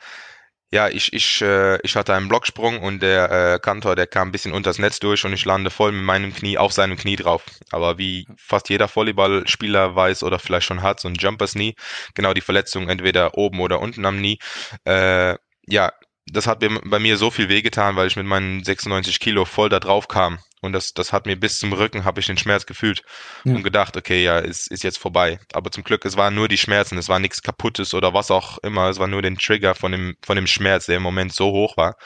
ja, 0.75 0.89
ich, 0.89 1.13
ich, 1.13 1.41
äh, 1.41 1.79
ich 1.83 1.95
hatte 1.95 2.15
einen 2.15 2.29
Blocksprung 2.29 2.81
und 2.81 3.01
der 3.01 3.31
äh, 3.31 3.59
Kantor, 3.61 3.95
der 3.95 4.09
kam 4.09 4.29
ein 4.29 4.33
bisschen 4.33 4.53
unters 4.53 4.81
Netz 4.81 4.99
durch 4.99 5.25
und 5.25 5.33
ich 5.33 5.45
lande 5.45 5.71
voll 5.71 5.93
mit 5.93 6.03
meinem 6.03 6.35
Knie 6.35 6.59
auf 6.59 6.73
seinem 6.73 6.97
Knie 6.97 7.15
drauf. 7.15 7.45
Aber 7.71 7.97
wie 7.97 8.27
fast 8.37 8.69
jeder 8.71 8.89
Volleyballspieler 8.89 9.95
weiß 9.95 10.25
oder 10.25 10.41
vielleicht 10.41 10.67
schon 10.67 10.83
hat, 10.83 10.99
so 10.99 11.07
ein 11.07 11.15
Jumpers 11.15 11.53
Knie, 11.53 11.77
genau 12.15 12.35
die 12.35 12.41
Verletzung 12.41 12.89
entweder 12.89 13.39
oben 13.39 13.61
oder 13.61 13.79
unten 13.79 14.05
am 14.05 14.19
Knie. 14.19 14.41
Äh, 14.85 15.37
ja, 15.69 15.93
das 16.27 16.49
hat 16.49 16.59
bei 16.59 16.99
mir 16.99 17.19
so 17.19 17.31
viel 17.31 17.49
wehgetan, 17.49 17.95
weil 17.95 18.09
ich 18.09 18.17
mit 18.17 18.27
meinen 18.27 18.65
96 18.65 19.21
Kilo 19.21 19.45
voll 19.45 19.69
da 19.69 19.79
drauf 19.79 20.09
kam. 20.09 20.41
Und 20.65 20.73
das, 20.73 20.95
das 20.95 21.13
hat 21.13 21.27
mir 21.27 21.37
bis 21.37 21.59
zum 21.59 21.73
Rücken, 21.73 22.05
habe 22.05 22.21
ich 22.21 22.27
den 22.27 22.39
Schmerz 22.39 22.67
gefühlt 22.67 23.03
ja. 23.45 23.55
und 23.55 23.63
gedacht, 23.63 23.97
okay, 23.97 24.25
ja, 24.25 24.39
ist, 24.39 24.71
ist 24.71 24.83
jetzt 24.83 24.99
vorbei. 24.99 25.39
Aber 25.53 25.71
zum 25.71 25.85
Glück, 25.85 26.05
es 26.05 26.17
waren 26.17 26.35
nur 26.35 26.49
die 26.49 26.59
Schmerzen, 26.59 26.99
es 26.99 27.09
war 27.09 27.19
nichts 27.19 27.43
kaputtes 27.43 27.95
oder 27.95 28.15
was 28.15 28.31
auch 28.31 28.59
immer. 28.59 28.89
Es 28.89 28.99
war 28.99 29.07
nur 29.07 29.23
den 29.23 29.39
Trigger 29.39 29.75
von 29.75 29.93
dem, 29.93 30.17
von 30.25 30.37
dem 30.37 30.47
Schmerz, 30.47 30.87
der 30.87 30.97
im 30.97 31.03
Moment 31.03 31.33
so 31.33 31.53
hoch 31.53 31.77
war. 31.77 31.97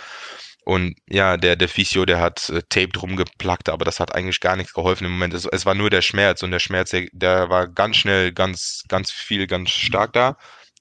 Und 0.64 0.97
ja, 1.09 1.38
der, 1.38 1.57
der 1.57 1.68
Physio, 1.68 2.05
der 2.05 2.21
hat 2.21 2.51
äh, 2.51 2.62
Tape 2.68 2.88
drum 2.88 3.16
geplackt, 3.16 3.71
aber 3.71 3.87
das 3.87 4.01
hat 4.01 4.14
eigentlich 4.14 4.40
gar 4.40 4.55
nichts 4.55 4.75
geholfen 4.75 5.07
im 5.07 5.12
Moment. 5.12 5.33
Es, 5.33 5.47
es 5.47 5.64
war 5.64 5.75
nur 5.75 5.88
der 5.88 6.03
Schmerz 6.03 6.42
und 6.42 6.51
der 6.51 6.59
Schmerz, 6.59 6.90
der, 6.90 7.07
der 7.12 7.49
war 7.49 7.68
ganz 7.68 7.97
schnell, 7.97 8.33
ganz, 8.33 8.83
ganz 8.88 9.11
viel, 9.11 9.47
ganz 9.47 9.71
stark 9.71 10.12
da 10.12 10.37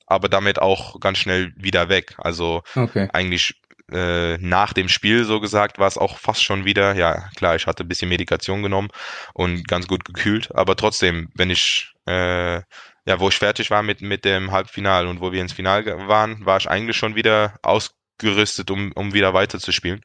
aber 0.08 0.30
damit 0.30 0.60
auch 0.60 1.00
ganz 1.00 1.20
schnell 1.20 1.54
wieder 1.58 1.90
weg. 1.90 2.16
Also 2.18 2.64
okay. 2.76 3.10
eigentlich 3.12 3.56
äh, 3.92 4.38
nach 4.38 4.74
dem 4.74 4.90
Spiel 4.90 5.24
so 5.24 5.40
gesagt 5.40 5.80
war 5.80 5.88
es 5.88 5.98
auch 5.98 6.18
fast 6.18 6.44
schon 6.44 6.66
wieder, 6.66 6.96
ja 6.96 7.30
klar, 7.36 7.56
ich 7.56 7.68
hatte 7.68 7.84
ein 7.84 7.88
bisschen 7.88 8.10
Medikation 8.10 8.64
genommen 8.64 8.90
und 9.34 9.68
ganz 9.68 9.88
gut 9.88 10.06
gekühlt, 10.06 10.54
aber 10.56 10.76
trotzdem, 10.76 11.30
wenn 11.36 11.50
ich 11.50 11.94
äh, 12.06 12.62
ja, 13.08 13.22
wo 13.22 13.30
ich 13.30 13.38
fertig 13.38 13.72
war 13.72 13.84
mit, 13.84 14.02
mit 14.02 14.26
dem 14.26 14.52
Halbfinal 14.52 15.08
und 15.08 15.22
wo 15.22 15.32
wir 15.32 15.42
ins 15.42 15.54
Final 15.54 15.86
waren, 16.08 16.46
war 16.46 16.58
ich 16.58 16.70
eigentlich 16.70 16.98
schon 16.98 17.16
wieder 17.16 17.58
ausgerüstet, 17.64 18.70
um, 18.70 18.92
um 18.96 19.14
wieder 19.14 19.34
weiterzuspielen. 19.34 20.02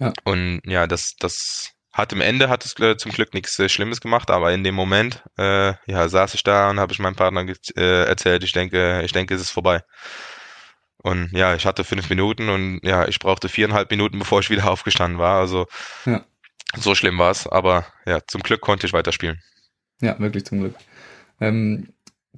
Ja. 0.00 0.12
Und 0.24 0.60
ja, 0.64 0.88
das, 0.88 1.14
das 1.20 1.70
hat 1.92 2.12
im 2.12 2.20
Ende 2.20 2.48
hat 2.48 2.64
es 2.64 2.78
äh, 2.80 2.96
zum 2.96 3.12
Glück 3.12 3.32
nichts 3.32 3.56
äh, 3.60 3.68
Schlimmes 3.68 4.00
gemacht, 4.00 4.28
aber 4.30 4.52
in 4.52 4.64
dem 4.64 4.74
Moment, 4.74 5.22
äh, 5.38 5.74
ja, 5.86 6.08
saß 6.08 6.34
ich 6.34 6.42
da 6.42 6.70
und 6.70 6.80
habe 6.80 6.92
ich 6.92 6.98
meinem 6.98 7.14
Partner 7.14 7.46
äh, 7.76 8.04
erzählt, 8.06 8.42
ich 8.42 8.52
denke, 8.52 9.02
ich 9.04 9.12
denke, 9.12 9.34
es 9.34 9.40
ist 9.42 9.50
vorbei. 9.50 9.82
Und 11.02 11.30
ja, 11.32 11.54
ich 11.54 11.66
hatte 11.66 11.84
fünf 11.84 12.10
Minuten 12.10 12.48
und 12.48 12.80
ja, 12.82 13.08
ich 13.08 13.18
brauchte 13.18 13.48
viereinhalb 13.48 13.90
Minuten, 13.90 14.18
bevor 14.18 14.40
ich 14.40 14.50
wieder 14.50 14.70
aufgestanden 14.70 15.18
war. 15.18 15.40
Also 15.40 15.66
ja. 16.06 16.24
so 16.76 16.94
schlimm 16.94 17.18
war 17.18 17.30
es, 17.30 17.46
aber 17.46 17.86
ja, 18.06 18.20
zum 18.26 18.42
Glück 18.42 18.60
konnte 18.60 18.86
ich 18.86 18.92
weiterspielen. 18.92 19.40
Ja, 20.00 20.18
wirklich 20.18 20.44
zum 20.44 20.60
Glück. 20.60 20.74
Ähm, 21.40 21.88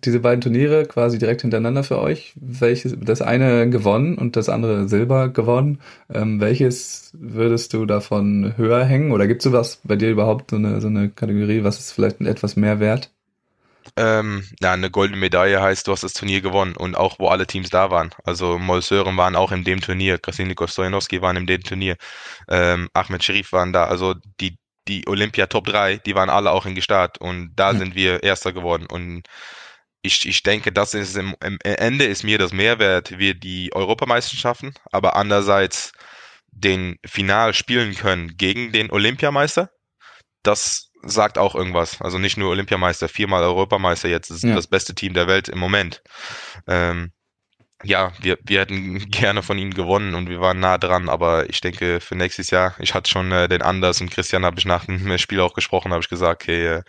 diese 0.04 0.20
beiden 0.20 0.40
Turniere 0.40 0.86
quasi 0.86 1.18
direkt 1.18 1.42
hintereinander 1.42 1.84
für 1.84 2.00
euch. 2.00 2.32
Welches, 2.36 2.96
das 2.98 3.22
eine 3.22 3.68
gewonnen 3.70 4.18
und 4.18 4.36
das 4.36 4.48
andere 4.48 4.88
Silber 4.88 5.28
gewonnen. 5.28 5.80
Ähm, 6.12 6.40
welches 6.40 7.12
würdest 7.14 7.72
du 7.72 7.86
davon 7.86 8.54
höher 8.56 8.84
hängen? 8.84 9.12
Oder 9.12 9.26
gibt 9.26 9.42
es 9.42 9.44
sowas 9.44 9.80
bei 9.84 9.96
dir 9.96 10.10
überhaupt 10.10 10.50
so 10.50 10.56
eine, 10.56 10.80
so 10.80 10.88
eine 10.88 11.10
Kategorie, 11.10 11.62
was 11.62 11.78
ist 11.78 11.92
vielleicht 11.92 12.20
etwas 12.20 12.56
mehr 12.56 12.80
wert? 12.80 13.12
Ähm, 13.96 14.46
ja, 14.60 14.72
eine 14.72 14.90
goldene 14.90 15.18
Medaille 15.18 15.60
heißt, 15.60 15.86
du 15.86 15.92
hast 15.92 16.02
das 16.02 16.14
Turnier 16.14 16.40
gewonnen 16.40 16.76
und 16.76 16.96
auch 16.96 17.18
wo 17.18 17.28
alle 17.28 17.46
Teams 17.46 17.70
da 17.70 17.90
waren. 17.90 18.14
Also 18.24 18.58
Molsören 18.58 19.16
waren 19.16 19.36
auch 19.36 19.52
in 19.52 19.64
dem 19.64 19.80
Turnier, 19.80 20.18
Krasilniko 20.18 20.66
Stojanowski 20.66 21.20
waren 21.22 21.36
in 21.36 21.46
dem 21.46 21.62
Turnier, 21.62 21.96
ähm, 22.48 22.88
Ahmed 22.94 23.24
Sharif 23.24 23.52
waren 23.52 23.72
da. 23.72 23.84
Also 23.84 24.14
die, 24.40 24.58
die 24.88 25.06
Olympia 25.08 25.46
Top 25.46 25.66
3, 25.66 25.98
die 25.98 26.14
waren 26.14 26.30
alle 26.30 26.50
auch 26.52 26.66
in 26.66 26.74
Gestart 26.74 27.18
und 27.18 27.52
da 27.56 27.72
mhm. 27.72 27.78
sind 27.78 27.94
wir 27.94 28.22
Erster 28.22 28.52
geworden 28.52 28.86
und 28.86 29.24
ich, 30.02 30.26
ich 30.26 30.42
denke, 30.42 30.72
das 30.72 30.94
ist 30.94 31.16
im, 31.16 31.36
im 31.44 31.58
Ende 31.62 32.04
ist 32.04 32.24
mir 32.24 32.38
das 32.38 32.52
Mehrwert, 32.52 33.18
wir 33.18 33.34
die 33.34 33.72
Europameisterschaften, 33.72 34.74
aber 34.90 35.16
andererseits 35.16 35.92
den 36.50 36.98
Final 37.06 37.54
spielen 37.54 37.94
können 37.94 38.36
gegen 38.36 38.72
den 38.72 38.90
Olympiameister. 38.90 39.70
Das 40.42 40.91
sagt 41.02 41.38
auch 41.38 41.54
irgendwas. 41.54 42.00
Also 42.00 42.18
nicht 42.18 42.36
nur 42.36 42.50
Olympiameister, 42.50 43.08
viermal 43.08 43.42
Europameister 43.42 44.08
jetzt 44.08 44.30
ist 44.30 44.44
ja. 44.44 44.54
das 44.54 44.66
beste 44.66 44.94
Team 44.94 45.14
der 45.14 45.26
Welt 45.26 45.48
im 45.48 45.58
Moment. 45.58 46.02
Ähm, 46.66 47.12
ja, 47.84 48.12
wir, 48.20 48.38
wir 48.44 48.60
hätten 48.60 48.98
gerne 49.10 49.42
von 49.42 49.58
ihnen 49.58 49.74
gewonnen 49.74 50.14
und 50.14 50.28
wir 50.28 50.40
waren 50.40 50.60
nah 50.60 50.78
dran, 50.78 51.08
aber 51.08 51.48
ich 51.50 51.60
denke 51.60 52.00
für 52.00 52.14
nächstes 52.14 52.50
Jahr, 52.50 52.74
ich 52.78 52.94
hatte 52.94 53.10
schon 53.10 53.32
äh, 53.32 53.48
den 53.48 53.62
Anders 53.62 54.00
und 54.00 54.10
Christian 54.10 54.44
habe 54.44 54.58
ich 54.58 54.64
nach 54.64 54.86
dem 54.86 55.18
Spiel 55.18 55.40
auch 55.40 55.54
gesprochen, 55.54 55.92
habe 55.92 56.02
ich 56.02 56.08
gesagt, 56.08 56.42
okay, 56.42 56.66
äh, 56.66 56.82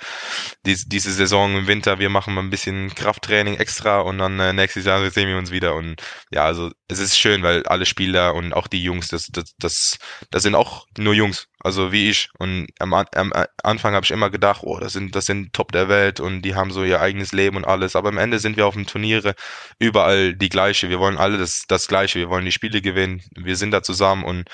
dies, 0.65 0.85
diese 0.87 1.11
Saison 1.11 1.57
im 1.57 1.67
Winter, 1.67 1.99
wir 1.99 2.09
machen 2.09 2.33
mal 2.33 2.41
ein 2.41 2.49
bisschen 2.49 2.93
Krafttraining 2.93 3.55
extra 3.55 4.01
und 4.01 4.17
dann 4.19 4.39
äh, 4.39 4.53
nächstes 4.53 4.85
Jahr 4.85 5.09
sehen 5.09 5.29
wir 5.29 5.37
uns 5.37 5.51
wieder 5.51 5.75
und 5.75 6.01
ja, 6.31 6.45
also 6.45 6.71
es 6.87 6.99
ist 6.99 7.17
schön, 7.17 7.43
weil 7.43 7.65
alle 7.65 7.85
Spieler 7.85 8.35
und 8.35 8.53
auch 8.53 8.67
die 8.67 8.83
Jungs, 8.83 9.07
das, 9.07 9.27
das, 9.31 9.55
das, 9.57 9.97
das 10.29 10.43
sind 10.43 10.55
auch 10.55 10.85
nur 10.97 11.13
Jungs 11.13 11.47
also 11.63 11.91
wie 11.91 12.09
ich. 12.09 12.29
Und 12.37 12.67
am, 12.79 12.93
am 12.93 13.33
Anfang 13.63 13.93
habe 13.93 14.03
ich 14.03 14.11
immer 14.11 14.29
gedacht, 14.29 14.61
oh, 14.63 14.79
das 14.79 14.93
sind, 14.93 15.15
das 15.15 15.25
sind 15.25 15.53
Top 15.53 15.71
der 15.71 15.89
Welt 15.89 16.19
und 16.19 16.41
die 16.43 16.55
haben 16.55 16.71
so 16.71 16.83
ihr 16.83 17.01
eigenes 17.01 17.31
Leben 17.31 17.57
und 17.57 17.65
alles. 17.65 17.95
Aber 17.95 18.09
am 18.09 18.17
Ende 18.17 18.39
sind 18.39 18.57
wir 18.57 18.67
auf 18.67 18.75
dem 18.75 18.85
Turniere 18.85 19.33
überall 19.79 20.35
die 20.35 20.49
gleiche. 20.49 20.89
Wir 20.89 20.99
wollen 20.99 21.17
alle 21.17 21.37
das, 21.37 21.63
das 21.67 21.87
Gleiche. 21.87 22.19
Wir 22.19 22.29
wollen 22.29 22.45
die 22.45 22.51
Spiele 22.51 22.81
gewinnen. 22.81 23.23
Wir 23.35 23.55
sind 23.55 23.71
da 23.71 23.81
zusammen 23.81 24.23
und 24.25 24.49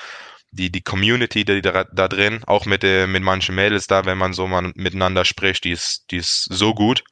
die, 0.52 0.70
die 0.70 0.82
Community, 0.82 1.44
die 1.44 1.62
da, 1.62 1.84
da 1.84 2.08
drin, 2.08 2.42
auch 2.46 2.66
mit, 2.66 2.82
äh, 2.84 3.06
mit 3.06 3.22
manchen 3.22 3.54
Mädels 3.54 3.86
da, 3.86 4.04
wenn 4.04 4.18
man 4.18 4.32
so 4.32 4.46
mal 4.46 4.72
miteinander 4.74 5.24
spricht, 5.24 5.64
die 5.64 5.70
ist, 5.72 6.10
die 6.10 6.16
ist 6.16 6.44
so 6.50 6.74
gut. 6.74 7.04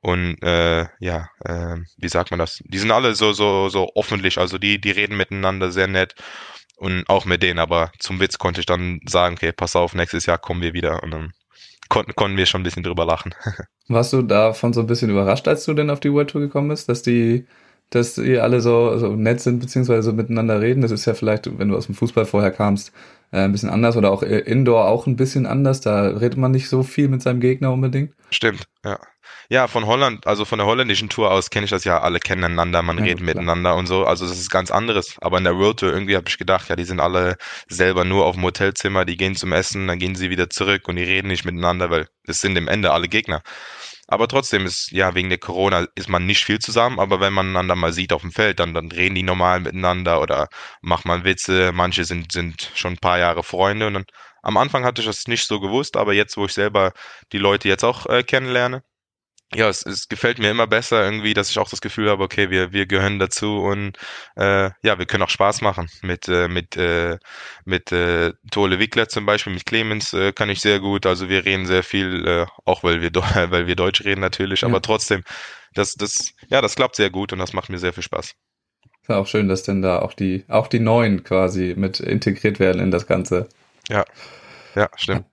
Und 0.00 0.42
äh, 0.42 0.86
ja, 1.00 1.28
äh, 1.44 1.76
wie 1.98 2.08
sagt 2.08 2.30
man 2.30 2.38
das? 2.38 2.62
Die 2.64 2.78
sind 2.78 2.90
alle 2.90 3.14
so, 3.14 3.32
so, 3.32 3.68
so 3.68 3.90
öffentlich, 3.96 4.38
also 4.38 4.58
die, 4.58 4.80
die 4.80 4.92
reden 4.92 5.16
miteinander 5.16 5.72
sehr 5.72 5.88
nett 5.88 6.14
und 6.76 7.08
auch 7.08 7.24
mit 7.24 7.42
denen, 7.42 7.58
aber 7.58 7.90
zum 7.98 8.20
Witz 8.20 8.38
konnte 8.38 8.60
ich 8.60 8.66
dann 8.66 9.00
sagen, 9.06 9.36
okay, 9.36 9.52
pass 9.52 9.76
auf, 9.76 9.94
nächstes 9.94 10.26
Jahr 10.26 10.38
kommen 10.38 10.62
wir 10.62 10.74
wieder 10.74 11.02
und 11.02 11.10
dann 11.10 11.32
konnten, 11.88 12.14
konnten 12.14 12.36
wir 12.36 12.46
schon 12.46 12.60
ein 12.60 12.64
bisschen 12.64 12.82
drüber 12.82 13.04
lachen. 13.04 13.34
Warst 13.88 14.12
du 14.12 14.22
davon 14.22 14.72
so 14.72 14.80
ein 14.80 14.86
bisschen 14.86 15.10
überrascht, 15.10 15.48
als 15.48 15.64
du 15.64 15.74
denn 15.74 15.90
auf 15.90 16.00
die 16.00 16.12
World 16.12 16.30
Tour 16.30 16.40
gekommen 16.40 16.68
bist, 16.68 16.88
dass 16.88 17.02
die, 17.02 17.46
dass 17.90 18.18
ihr 18.18 18.42
alle 18.42 18.60
so, 18.60 18.98
so 18.98 19.14
nett 19.14 19.40
sind, 19.40 19.60
beziehungsweise 19.60 20.02
so 20.02 20.12
miteinander 20.12 20.60
reden? 20.60 20.82
Das 20.82 20.90
ist 20.90 21.06
ja 21.06 21.14
vielleicht, 21.14 21.58
wenn 21.58 21.68
du 21.68 21.76
aus 21.76 21.86
dem 21.86 21.94
Fußball 21.94 22.26
vorher 22.26 22.50
kamst, 22.50 22.92
äh, 23.32 23.40
ein 23.40 23.52
bisschen 23.52 23.70
anders 23.70 23.96
oder 23.96 24.10
auch 24.10 24.22
Indoor 24.22 24.86
auch 24.86 25.06
ein 25.06 25.16
bisschen 25.16 25.46
anders. 25.46 25.80
Da 25.80 26.08
redet 26.08 26.36
man 26.36 26.50
nicht 26.50 26.68
so 26.68 26.82
viel 26.82 27.08
mit 27.08 27.22
seinem 27.22 27.40
Gegner 27.40 27.72
unbedingt. 27.72 28.12
Stimmt, 28.30 28.66
ja. 28.84 28.98
Ja, 29.48 29.68
von 29.68 29.86
Holland, 29.86 30.26
also 30.26 30.44
von 30.44 30.58
der 30.58 30.66
holländischen 30.66 31.08
Tour 31.08 31.30
aus 31.30 31.50
kenne 31.50 31.64
ich 31.64 31.70
das 31.70 31.84
ja, 31.84 32.00
alle 32.00 32.18
kennen 32.20 32.44
einander, 32.44 32.82
man 32.82 32.98
Ja, 32.98 33.04
redet 33.04 33.20
klar. 33.20 33.44
miteinander 33.44 33.76
und 33.76 33.86
so, 33.86 34.04
also 34.04 34.26
das 34.26 34.38
ist 34.38 34.50
ganz 34.50 34.70
anderes. 34.70 35.16
Aber 35.20 35.38
in 35.38 35.44
der 35.44 35.56
World 35.56 35.78
Tour 35.80 35.92
irgendwie 35.92 36.16
habe 36.16 36.28
ich 36.28 36.38
gedacht, 36.38 36.68
ja, 36.68 36.76
die 36.76 36.84
sind 36.84 37.00
alle 37.00 37.36
selber 37.68 38.04
nur 38.04 38.26
auf 38.26 38.34
dem 38.34 38.44
Hotelzimmer, 38.44 39.04
die 39.04 39.16
gehen 39.16 39.36
zum 39.36 39.52
Essen, 39.52 39.86
dann 39.88 39.98
gehen 39.98 40.14
sie 40.16 40.30
wieder 40.30 40.50
zurück 40.50 40.88
und 40.88 40.96
die 40.96 41.04
reden 41.04 41.28
nicht 41.28 41.44
miteinander, 41.44 41.90
weil 41.90 42.08
es 42.26 42.40
sind 42.40 42.56
im 42.56 42.68
Ende 42.68 42.92
alle 42.92 43.08
Gegner. 43.08 43.42
Aber 44.08 44.28
trotzdem 44.28 44.66
ist, 44.66 44.90
ja, 44.92 45.14
wegen 45.14 45.28
der 45.30 45.38
Corona 45.38 45.86
ist 45.94 46.08
man 46.08 46.26
nicht 46.26 46.44
viel 46.44 46.58
zusammen, 46.58 46.98
aber 47.00 47.20
wenn 47.20 47.32
man 47.32 47.48
einander 47.48 47.74
mal 47.76 47.92
sieht 47.92 48.12
auf 48.12 48.22
dem 48.22 48.32
Feld, 48.32 48.60
dann, 48.60 48.74
dann 48.74 48.90
reden 48.92 49.14
die 49.14 49.22
normal 49.22 49.60
miteinander 49.60 50.20
oder 50.20 50.48
macht 50.80 51.04
man 51.04 51.24
Witze. 51.24 51.72
Manche 51.72 52.04
sind, 52.04 52.32
sind 52.32 52.70
schon 52.74 52.94
ein 52.94 52.98
paar 52.98 53.18
Jahre 53.18 53.42
Freunde 53.42 53.86
und 53.86 53.94
dann, 53.94 54.04
am 54.42 54.56
Anfang 54.56 54.84
hatte 54.84 55.00
ich 55.02 55.06
das 55.06 55.26
nicht 55.26 55.46
so 55.46 55.58
gewusst, 55.60 55.96
aber 55.96 56.12
jetzt, 56.14 56.36
wo 56.36 56.44
ich 56.46 56.52
selber 56.52 56.92
die 57.32 57.38
Leute 57.38 57.68
jetzt 57.68 57.84
auch 57.84 58.06
äh, 58.06 58.22
kennenlerne, 58.22 58.82
ja, 59.54 59.68
es, 59.68 59.86
es 59.86 60.08
gefällt 60.08 60.38
mir 60.38 60.50
immer 60.50 60.66
besser 60.66 61.04
irgendwie, 61.04 61.32
dass 61.34 61.50
ich 61.50 61.58
auch 61.58 61.68
das 61.68 61.80
Gefühl 61.80 62.10
habe, 62.10 62.22
okay, 62.24 62.50
wir, 62.50 62.72
wir 62.72 62.86
gehören 62.86 63.18
dazu 63.18 63.58
und 63.58 63.96
äh, 64.36 64.70
ja, 64.82 64.98
wir 64.98 65.06
können 65.06 65.22
auch 65.22 65.30
Spaß 65.30 65.60
machen. 65.62 65.88
Mit, 66.02 66.28
äh, 66.28 66.48
mit, 66.48 66.76
äh, 66.76 67.18
mit 67.64 67.92
äh, 67.92 68.32
Tole 68.50 68.78
Wickler 68.80 69.08
zum 69.08 69.24
Beispiel, 69.24 69.52
mit 69.54 69.64
Clemens 69.66 70.12
äh, 70.12 70.32
kann 70.32 70.50
ich 70.50 70.60
sehr 70.60 70.80
gut. 70.80 71.06
Also 71.06 71.28
wir 71.28 71.44
reden 71.44 71.66
sehr 71.66 71.82
viel, 71.84 72.26
äh, 72.26 72.46
auch 72.64 72.82
weil 72.82 73.00
wir, 73.00 73.10
weil 73.50 73.66
wir 73.66 73.76
Deutsch 73.76 74.04
reden 74.04 74.20
natürlich, 74.20 74.64
Ja. 74.64 74.66
aber 74.66 74.82
trotzdem, 74.82 75.22
das, 75.74 75.94
das, 75.94 76.32
ja, 76.48 76.60
das 76.60 76.74
klappt 76.74 76.96
sehr 76.96 77.10
gut 77.10 77.32
und 77.32 77.38
das 77.38 77.52
macht 77.52 77.68
mir 77.70 77.78
sehr 77.78 77.92
viel 77.92 78.02
Spaß. 78.02 78.34
Ist 79.00 79.08
ja 79.08 79.16
auch 79.16 79.26
schön, 79.26 79.48
dass 79.48 79.62
denn 79.62 79.80
da 79.80 80.00
auch 80.00 80.12
die, 80.12 80.44
auch 80.48 80.66
die 80.68 80.80
Neuen 80.80 81.24
quasi 81.24 81.72
mit 81.78 81.98
integriert 81.98 82.60
werden 82.60 82.82
in 82.82 82.90
das 82.90 83.06
Ganze. 83.06 83.48
Ja, 84.74 84.90
stimmt. 84.96 85.26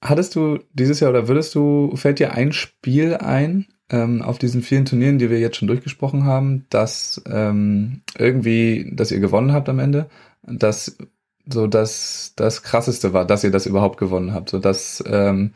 Hattest 0.00 0.36
du 0.36 0.60
dieses 0.72 1.00
Jahr 1.00 1.10
oder 1.10 1.28
würdest 1.28 1.54
du, 1.54 1.94
fällt 1.96 2.20
dir 2.20 2.32
ein 2.32 2.52
Spiel 2.52 3.16
ein, 3.16 3.66
ähm, 3.90 4.22
auf 4.22 4.38
diesen 4.38 4.62
vielen 4.62 4.84
Turnieren, 4.84 5.18
die 5.18 5.30
wir 5.30 5.40
jetzt 5.40 5.56
schon 5.56 5.68
durchgesprochen 5.68 6.24
haben, 6.24 6.66
dass 6.70 7.22
ähm, 7.26 8.02
irgendwie, 8.16 8.90
dass 8.94 9.10
ihr 9.10 9.20
gewonnen 9.20 9.52
habt 9.52 9.68
am 9.68 9.78
Ende, 9.78 10.08
dass 10.42 10.96
so 11.50 11.66
das, 11.66 12.34
das 12.36 12.62
krasseste 12.62 13.12
war, 13.12 13.24
dass 13.24 13.44
ihr 13.44 13.50
das 13.50 13.66
überhaupt 13.66 13.98
gewonnen 13.98 14.34
habt, 14.34 14.50
so 14.50 14.58
dass, 14.58 15.02
ähm, 15.06 15.54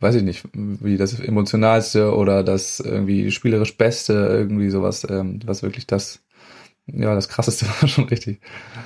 weiß 0.00 0.16
ich 0.16 0.22
nicht, 0.24 0.44
wie 0.52 0.96
das 0.96 1.18
emotionalste 1.20 2.14
oder 2.14 2.42
das 2.42 2.80
irgendwie 2.80 3.30
spielerisch 3.30 3.76
beste, 3.76 4.12
irgendwie 4.12 4.70
sowas, 4.70 5.06
ähm, 5.08 5.40
was 5.46 5.62
wirklich 5.62 5.86
das, 5.86 6.20
ja, 6.86 7.14
das 7.14 7.28
krasseste 7.28 7.66
war 7.80 7.88
schon 7.88 8.04
richtig. 8.04 8.40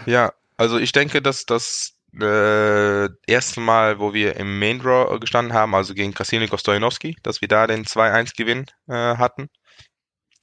Ja, 0.07 0.33
also 0.57 0.79
ich 0.79 0.93
denke, 0.93 1.23
dass 1.23 1.47
das 1.47 1.98
äh, 2.21 3.09
erste 3.27 3.61
Mal, 3.61 3.99
wo 3.99 4.15
wir 4.15 4.37
im 4.37 4.59
Main 4.59 4.81
Draw 4.81 5.19
gestanden 5.19 5.55
haben, 5.55 5.75
also 5.75 5.95
gegen 5.95 6.15
Krasilnikov 6.15 6.61
Stojanowski, 6.61 7.17
dass 7.23 7.41
wir 7.41 7.49
da 7.49 7.67
den 7.67 7.85
2-1-Gewinn 7.85 8.67
äh, 8.89 8.95
hatten. 9.17 9.49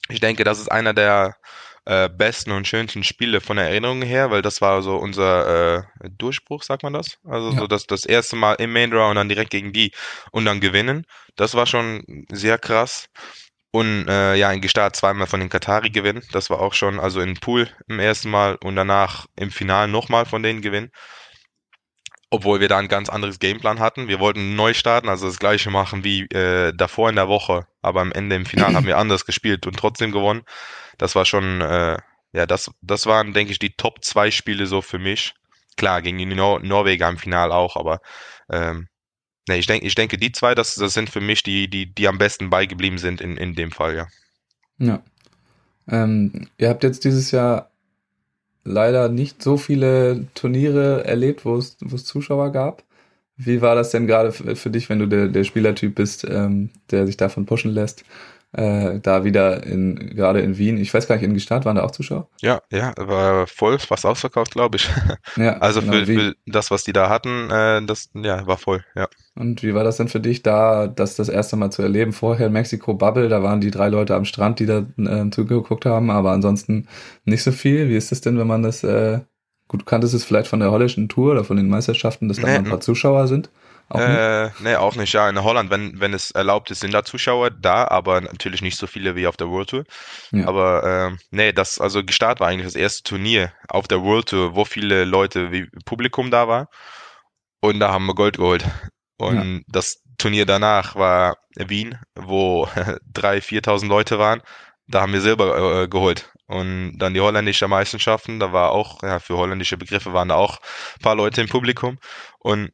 Ich 0.08 0.20
denke, 0.20 0.44
das 0.44 0.58
ist 0.60 0.70
einer 0.70 0.94
der 0.94 1.36
äh, 1.84 2.08
besten 2.08 2.52
und 2.52 2.66
schönsten 2.66 3.04
Spiele 3.04 3.40
von 3.40 3.56
der 3.56 3.66
Erinnerung 3.68 4.02
her, 4.02 4.30
weil 4.30 4.42
das 4.42 4.60
war 4.60 4.82
so 4.82 4.96
unser 4.96 5.78
äh, 5.78 5.82
Durchbruch, 6.10 6.62
sagt 6.62 6.82
man 6.82 6.92
das? 6.92 7.18
Also 7.24 7.50
Ja. 7.50 7.58
so 7.60 7.66
das, 7.66 7.86
das 7.86 8.04
erste 8.04 8.36
Mal 8.36 8.54
im 8.54 8.72
Main 8.72 8.90
Draw 8.90 9.10
und 9.10 9.16
dann 9.16 9.28
direkt 9.28 9.50
gegen 9.50 9.72
die 9.72 9.92
und 10.32 10.44
dann 10.44 10.60
gewinnen. 10.60 11.06
Das 11.36 11.54
war 11.54 11.66
schon 11.66 12.26
sehr 12.30 12.58
krass. 12.58 13.08
Und 13.72 14.08
äh, 14.08 14.36
ja, 14.36 14.52
in 14.52 14.60
Gestart 14.62 14.96
zweimal 14.96 15.26
von 15.26 15.40
den 15.40 15.48
Katari 15.50 15.90
gewinnen. 15.90 16.22
Das 16.32 16.50
war 16.50 16.60
auch 16.60 16.72
schon, 16.72 16.98
also 16.98 17.20
in 17.20 17.34
Pool 17.34 17.68
im 17.88 17.98
ersten 18.00 18.30
Mal 18.30 18.56
und 18.56 18.74
danach 18.76 19.26
im 19.36 19.50
Finale 19.50 19.88
nochmal 19.90 20.24
von 20.24 20.42
denen 20.42 20.62
gewinnen. 20.62 20.90
Obwohl 22.30 22.60
wir 22.60 22.68
da 22.68 22.78
ein 22.78 22.88
ganz 22.88 23.08
anderes 23.08 23.38
Gameplan 23.38 23.78
hatten. 23.78 24.08
Wir 24.08 24.18
wollten 24.18 24.56
neu 24.56 24.74
starten, 24.74 25.08
also 25.08 25.26
das 25.26 25.38
gleiche 25.38 25.70
machen 25.70 26.02
wie 26.02 26.22
äh, 26.22 26.72
davor 26.74 27.08
in 27.08 27.16
der 27.16 27.28
Woche. 27.28 27.66
Aber 27.82 28.00
am 28.00 28.12
Ende 28.12 28.34
im 28.36 28.46
Finale 28.46 28.74
haben 28.74 28.86
wir 28.86 28.98
anders 28.98 29.26
gespielt 29.26 29.66
und 29.66 29.76
trotzdem 29.76 30.10
gewonnen. 30.10 30.42
Das 30.98 31.14
war 31.14 31.24
schon, 31.24 31.60
äh, 31.60 31.98
ja, 32.32 32.46
das, 32.46 32.70
das 32.82 33.06
waren, 33.06 33.32
denke 33.32 33.52
ich, 33.52 33.58
die 33.58 33.76
Top 33.76 34.04
2 34.04 34.30
Spiele 34.30 34.66
so 34.66 34.82
für 34.82 34.98
mich. 34.98 35.34
Klar, 35.76 36.02
gegen 36.02 36.18
die 36.18 36.26
Nor 36.26 36.60
Norweger 36.60 37.08
im 37.08 37.18
Finale 37.18 37.54
auch, 37.54 37.76
aber 37.76 38.00
ähm, 38.50 38.88
nee, 39.46 39.58
ich 39.58 39.66
denke, 39.66 39.86
ich 39.86 39.94
denke, 39.94 40.16
die 40.16 40.32
zwei, 40.32 40.54
das, 40.54 40.74
das 40.74 40.94
sind 40.94 41.10
für 41.10 41.20
mich 41.20 41.42
die, 41.42 41.68
die, 41.68 41.92
die 41.94 42.08
am 42.08 42.18
besten 42.18 42.50
beigeblieben 42.50 42.98
sind 42.98 43.20
in, 43.20 43.36
in 43.36 43.54
dem 43.54 43.70
Fall, 43.70 43.94
ja. 43.96 44.06
Ja. 44.78 45.02
Ähm, 45.88 46.48
ihr 46.58 46.68
habt 46.68 46.82
jetzt 46.82 47.04
dieses 47.04 47.30
Jahr 47.30 47.70
leider 48.66 49.08
nicht 49.08 49.42
so 49.42 49.56
viele 49.56 50.26
Turniere 50.34 51.04
erlebt, 51.04 51.44
wo 51.44 51.56
es, 51.56 51.76
wo 51.80 51.96
es 51.96 52.04
Zuschauer 52.04 52.52
gab. 52.52 52.82
Wie 53.38 53.60
war 53.60 53.74
das 53.74 53.90
denn 53.90 54.06
gerade 54.06 54.32
für, 54.32 54.70
dich, 54.70 54.88
wenn 54.88 54.98
du 54.98 55.06
der, 55.06 55.28
der 55.28 55.44
Spielertyp 55.44 55.94
bist, 55.94 56.26
ähm, 56.28 56.70
der 56.90 57.06
sich 57.06 57.16
davon 57.16 57.46
pushen 57.46 57.70
lässt? 57.70 58.04
Äh, 58.56 59.00
da 59.00 59.24
wieder 59.24 59.64
in, 59.64 59.96
gerade 60.16 60.40
in 60.40 60.56
Wien, 60.58 60.78
ich 60.78 60.92
weiß 60.94 61.06
gar 61.08 61.16
nicht, 61.16 61.24
in 61.24 61.34
Gestart 61.34 61.64
waren 61.66 61.76
da 61.76 61.84
auch 61.84 61.90
Zuschauer? 61.90 62.28
Ja, 62.40 62.62
ja, 62.70 62.92
war 62.96 63.46
voll, 63.46 63.78
fast 63.78 64.06
ausverkauft, 64.06 64.52
glaube 64.52 64.76
ich. 64.76 64.88
Ja, 65.36 65.58
Also 65.58 65.80
genau, 65.80 65.92
für, 65.92 66.06
für 66.06 66.34
das, 66.46 66.70
was 66.70 66.84
die 66.84 66.92
da 66.92 67.08
hatten, 67.10 67.50
äh, 67.50 67.84
das, 67.84 68.10
ja, 68.14 68.46
war 68.46 68.56
voll, 68.58 68.84
ja. 68.94 69.08
Und 69.34 69.62
wie 69.62 69.74
war 69.74 69.84
das 69.84 69.98
denn 69.98 70.08
für 70.08 70.20
dich, 70.20 70.42
da 70.42 70.86
das 70.86 71.16
das 71.16 71.28
erste 71.28 71.56
Mal 71.56 71.70
zu 71.70 71.82
erleben? 71.82 72.12
Vorher 72.12 72.46
in 72.46 72.52
Mexiko 72.54 72.94
Bubble, 72.94 73.28
da 73.28 73.42
waren 73.42 73.60
die 73.60 73.70
drei 73.70 73.88
Leute 73.88 74.14
am 74.14 74.24
Strand, 74.24 74.60
die 74.60 74.66
da 74.66 74.78
äh, 74.96 75.30
zugeguckt 75.30 75.84
haben, 75.84 76.10
aber 76.10 76.32
ansonsten 76.32 76.88
nicht 77.24 77.42
so 77.42 77.52
viel. 77.52 77.88
Wie 77.90 77.96
ist 77.96 78.10
das 78.12 78.22
denn, 78.22 78.38
wenn 78.38 78.46
man 78.46 78.62
das, 78.62 78.82
äh, 78.82 79.20
gut, 79.68 79.82
du 79.82 79.84
kanntest 79.84 80.14
es 80.14 80.24
vielleicht 80.24 80.48
von 80.48 80.60
der 80.60 80.70
holländischen 80.70 81.08
Tour 81.10 81.32
oder 81.32 81.44
von 81.44 81.58
den 81.58 81.68
Meisterschaften, 81.68 82.28
dass 82.28 82.40
da 82.40 82.46
Nee, 82.46 82.52
mal 82.52 82.60
ein 82.60 82.64
paar 82.64 82.80
Zuschauer 82.80 83.28
sind? 83.28 83.50
Auch? 83.88 84.00
Äh, 84.00 84.50
nee, 84.60 84.74
auch 84.74 84.96
nicht, 84.96 85.12
ja. 85.12 85.28
In 85.28 85.42
Holland, 85.42 85.70
wenn, 85.70 86.00
wenn 86.00 86.12
es 86.12 86.32
erlaubt 86.32 86.70
ist, 86.70 86.80
sind 86.80 86.92
da 86.92 87.04
Zuschauer 87.04 87.50
da, 87.50 87.86
aber 87.86 88.20
natürlich 88.20 88.60
nicht 88.60 88.76
so 88.76 88.86
viele 88.86 89.14
wie 89.14 89.26
auf 89.28 89.36
der 89.36 89.48
World 89.48 89.70
Tour. 89.70 89.84
Ja. 90.32 90.48
Aber 90.48 90.82
ähm, 90.84 91.18
nee, 91.30 91.52
das, 91.52 91.80
also 91.80 92.04
gestartet 92.04 92.40
war 92.40 92.48
eigentlich 92.48 92.66
das 92.66 92.74
erste 92.74 93.04
Turnier 93.04 93.52
auf 93.68 93.86
der 93.86 94.02
World 94.02 94.30
Tour, 94.30 94.56
wo 94.56 94.64
viele 94.64 95.04
Leute 95.04 95.52
wie 95.52 95.68
Publikum 95.84 96.30
da 96.30 96.48
war. 96.48 96.68
Und 97.60 97.78
da 97.78 97.92
haben 97.92 98.06
wir 98.06 98.14
Gold 98.14 98.38
geholt. 98.38 98.64
Und 99.18 99.64
das 99.68 100.02
Turnier 100.18 100.46
danach 100.46 100.96
war 100.96 101.36
Wien, 101.54 101.98
wo 102.16 102.64
3.000, 103.14 103.64
4.000 103.64 103.86
Leute 103.86 104.18
waren. 104.18 104.42
Da 104.88 105.00
haben 105.02 105.12
wir 105.12 105.20
Silber 105.20 105.82
äh, 105.82 105.88
geholt. 105.88 106.32
Und 106.46 106.98
dann 106.98 107.14
die 107.14 107.20
holländische 107.20 107.66
Meisterschaften, 107.66 108.38
da 108.38 108.52
war 108.52 108.70
auch, 108.70 109.02
ja, 109.02 109.18
für 109.18 109.36
holländische 109.36 109.76
Begriffe 109.76 110.12
waren 110.12 110.28
da 110.28 110.36
auch 110.36 110.58
ein 110.98 111.02
paar 111.02 111.16
Leute 111.16 111.40
im 111.40 111.48
Publikum. 111.48 111.98
Und 112.38 112.70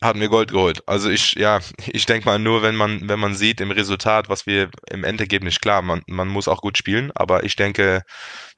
hatten 0.00 0.20
wir 0.20 0.28
Gold 0.28 0.52
geholt. 0.52 0.82
Also 0.86 1.10
ich, 1.10 1.32
ja, 1.34 1.60
ich 1.86 2.06
denke 2.06 2.26
mal 2.26 2.38
nur, 2.38 2.62
wenn 2.62 2.76
man, 2.76 3.08
wenn 3.08 3.18
man 3.18 3.34
sieht 3.34 3.60
im 3.60 3.70
Resultat, 3.70 4.28
was 4.28 4.46
wir 4.46 4.70
im 4.90 5.04
Endergebnis, 5.04 5.60
klar, 5.60 5.82
man, 5.82 6.02
man 6.06 6.28
muss 6.28 6.48
auch 6.48 6.60
gut 6.60 6.78
spielen, 6.78 7.10
aber 7.14 7.44
ich 7.44 7.56
denke, 7.56 8.02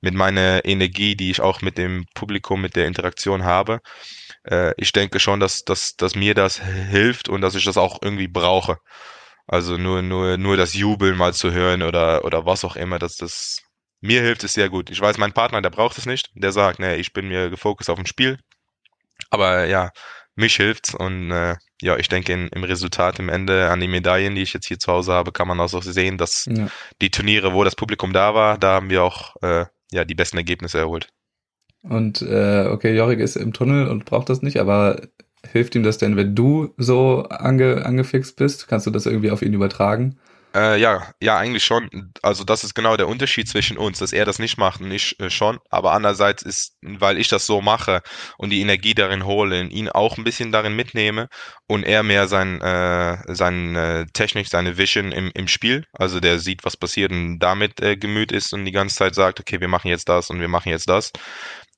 mit 0.01 0.15
meiner 0.15 0.65
Energie, 0.65 1.17
die 1.17 1.31
ich 1.31 1.41
auch 1.41 1.63
mit 1.63 1.79
dem 1.79 2.05
Publikum, 2.15 2.61
mit 2.61 2.77
der 2.77 2.87
Interaktion 2.87 3.45
habe, 3.45 3.81
äh, 4.45 4.73
ich 4.77 4.93
denke 4.93 5.21
schon, 5.21 5.41
dass, 5.41 5.65
dass, 5.65 5.97
dass 5.97 6.15
mir 6.15 6.35
das 6.35 6.61
hilft 6.61 7.29
und 7.29 7.41
dass 7.41 7.55
ich 7.55 7.65
das 7.65 7.77
auch 7.79 7.99
irgendwie 8.03 8.29
brauche. 8.29 8.77
Also 9.47 9.77
nur, 9.79 10.03
nur, 10.03 10.37
nur 10.39 10.57
das 10.57 10.75
Jubeln 10.75 11.17
mal 11.17 11.35
zu 11.35 11.53
hören 11.53 11.83
oder, 11.83 12.25
oder 12.25 12.47
was 12.47 12.65
auch 12.65 12.77
immer, 12.77 12.99
dass 12.99 13.17
das, 13.17 13.61
mir 14.01 14.23
hilft 14.23 14.45
es 14.45 14.55
sehr 14.55 14.69
gut. 14.69 14.91
Ich 14.91 15.01
weiß, 15.01 15.19
mein 15.19 15.33
Partner, 15.33 15.63
der 15.63 15.71
braucht 15.71 15.99
es 15.99 16.07
nicht. 16.07 16.31
Der 16.35 16.53
sagt, 16.53 16.79
nee, 16.79 16.97
ich 16.97 17.13
bin 17.13 17.29
mir 17.29 17.51
gefokust 17.51 17.91
auf 17.91 17.99
dem 17.99 18.07
Spiel. 18.07 18.39
Aber 19.31 19.65
ja, 19.67 19.91
mich 20.37 20.57
hilft's 20.57 20.95
und 20.95 21.31
äh, 21.31 21.57
ja, 21.83 21.97
ich 21.97 22.09
denke 22.09 22.33
in, 22.33 22.49
im 22.49 22.65
Resultat 22.65 23.19
im 23.19 23.29
Ende 23.29 23.71
an 23.71 23.81
die 23.81 23.89
Medaillen, 23.89 24.35
die 24.35 24.43
ich 24.43 24.53
jetzt 24.53 24.67
hier 24.67 24.79
zu 24.79 24.93
Hause 24.93 25.13
habe, 25.13 25.33
kann 25.33 25.49
man 25.49 25.61
auch 25.61 25.69
so 25.69 25.81
sehen, 25.81 26.19
dass 26.19 26.47
Ja. 26.47 26.69
die 27.01 27.11
Turniere, 27.11 27.53
wo 27.55 27.65
das 27.65 27.77
Publikum 27.77 28.13
da 28.13 28.35
war, 28.35 28.59
da 28.59 28.75
haben 28.75 28.91
wir 28.91 29.03
auch 29.03 29.37
äh, 29.43 29.67
ja 29.91 30.05
die 30.05 30.15
besten 30.15 30.37
Ergebnisse 30.37 30.79
erholt. 30.79 31.09
Und 31.83 32.23
äh, 32.23 32.67
okay, 32.69 32.95
Jorik 32.95 33.21
ist 33.21 33.37
im 33.37 33.53
Tunnel 33.53 33.89
und 33.89 34.05
braucht 34.05 34.29
das 34.29 34.43
nicht, 34.43 34.59
aber 34.59 35.01
hilft 35.51 35.75
ihm 35.75 35.83
das 35.83 35.99
denn, 35.99 36.17
wenn 36.17 36.35
du 36.35 36.75
so 36.77 37.25
ange, 37.31 37.87
angefixt 37.87 38.37
bist? 38.37 38.69
Kannst 38.69 38.87
du 38.87 38.91
das 38.91 39.07
irgendwie 39.07 39.31
auf 39.31 39.43
ihn 39.43 39.55
übertragen? 39.55 40.19
Äh, 40.53 40.81
ja, 40.81 41.13
ja, 41.21 41.39
eigentlich 41.39 41.65
schon. 41.65 41.89
Also 42.23 42.43
das 42.43 42.65
ist 42.65 42.75
genau 42.75 42.97
der 42.97 43.07
Unterschied 43.07 43.49
zwischen 43.49 43.79
uns, 43.79 44.01
dass 44.01 44.13
er 44.13 44.25
das 44.25 44.41
nicht 44.41 44.59
macht 44.59 44.81
und 44.81 44.91
ich 44.91 45.19
äh, 45.21 45.31
schon. 45.31 45.61
Aber 45.71 45.93
andererseits 45.93 46.43
ist, 46.43 46.77
weil 46.83 47.19
ich 47.19 47.29
das 47.29 47.47
so 47.47 47.61
mache 47.61 48.03
und 48.37 48.51
die 48.51 48.61
Energie 48.61 48.95
darin 48.95 49.25
hole, 49.25 49.63
ihn 49.67 49.89
auch 49.89 50.19
ein 50.19 50.25
bisschen 50.25 50.51
darin 50.51 50.75
mitnehme 50.75 51.29
und 51.69 51.85
er 51.85 52.03
mehr 52.03 52.27
sein, 52.27 52.61
äh, 52.63 53.19
seine 53.33 54.07
Technik, 54.13 54.49
seine 54.49 54.77
Vision 54.77 55.13
im, 55.13 55.31
im 55.35 55.47
Spiel, 55.47 55.85
also 55.93 56.19
der 56.19 56.41
sieht, 56.41 56.65
was 56.65 56.77
passiert 56.77 57.13
und 57.13 57.39
damit 57.39 57.81
äh, 57.81 57.97
gemüht 57.97 58.33
ist 58.33 58.53
und 58.53 58.65
die 58.65 58.73
ganze 58.73 58.97
Zeit 58.97 59.15
sagt, 59.15 59.39
okay, 59.39 59.61
wir 59.61 59.69
machen 59.69 59.89
jetzt 59.89 60.09
das 60.09 60.31
und 60.31 60.41
wir 60.41 60.49
machen 60.49 60.71
jetzt 60.71 60.89
das, 60.89 61.13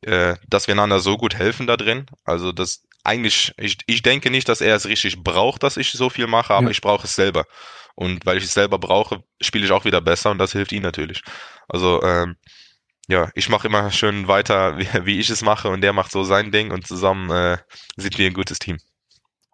äh, 0.02 0.36
dass 0.48 0.66
wir 0.66 0.74
einander 0.74 1.00
so 1.00 1.18
gut 1.18 1.34
helfen 1.34 1.66
da 1.66 1.76
drin. 1.76 2.06
Also 2.24 2.52
das 2.52 2.82
eigentlich, 3.05 3.53
ich, 3.59 3.78
ich 3.86 4.03
denke 4.03 4.30
nicht, 4.30 4.48
dass 4.48 4.61
er 4.61 4.76
es 4.76 4.86
richtig 4.86 5.22
braucht, 5.22 5.62
dass 5.62 5.76
ich 5.76 5.92
so 5.92 6.11
viel 6.11 6.26
mache, 6.26 6.55
aber 6.55 6.66
Ja. 6.66 6.70
ich 6.70 6.80
brauche 6.80 7.07
es 7.07 7.14
selber. 7.14 7.44
Und 7.94 8.24
weil 8.24 8.38
ich 8.38 8.44
es 8.44 8.55
selber 8.55 8.78
brauche, 8.78 9.22
spiele 9.40 9.64
ich 9.64 9.72
auch 9.72 9.84
wieder 9.84 10.00
besser 10.00 10.30
und 10.30 10.38
das 10.38 10.53
hilft 10.53 10.72
ihm 10.72 10.82
natürlich. 10.82 11.22
Also 11.68 12.03
ähm, 12.03 12.36
ja, 13.09 13.30
ich 13.34 13.48
mache 13.48 13.66
immer 13.66 13.90
schön 13.90 14.28
weiter, 14.28 14.78
wie, 14.78 14.86
wie, 15.05 15.18
ich 15.20 15.30
es 15.30 15.42
mache 15.42 15.68
und 15.68 15.80
der 15.82 15.92
macht 15.92 16.12
so 16.12 16.24
sein 16.24 16.50
Ding 16.53 16.70
und 16.70 16.86
zusammen 16.86 17.30
äh, 17.30 17.59
sind 17.96 18.18
wir 18.18 18.26
ein 18.26 18.34
gutes 18.34 18.59
Team. 18.59 18.78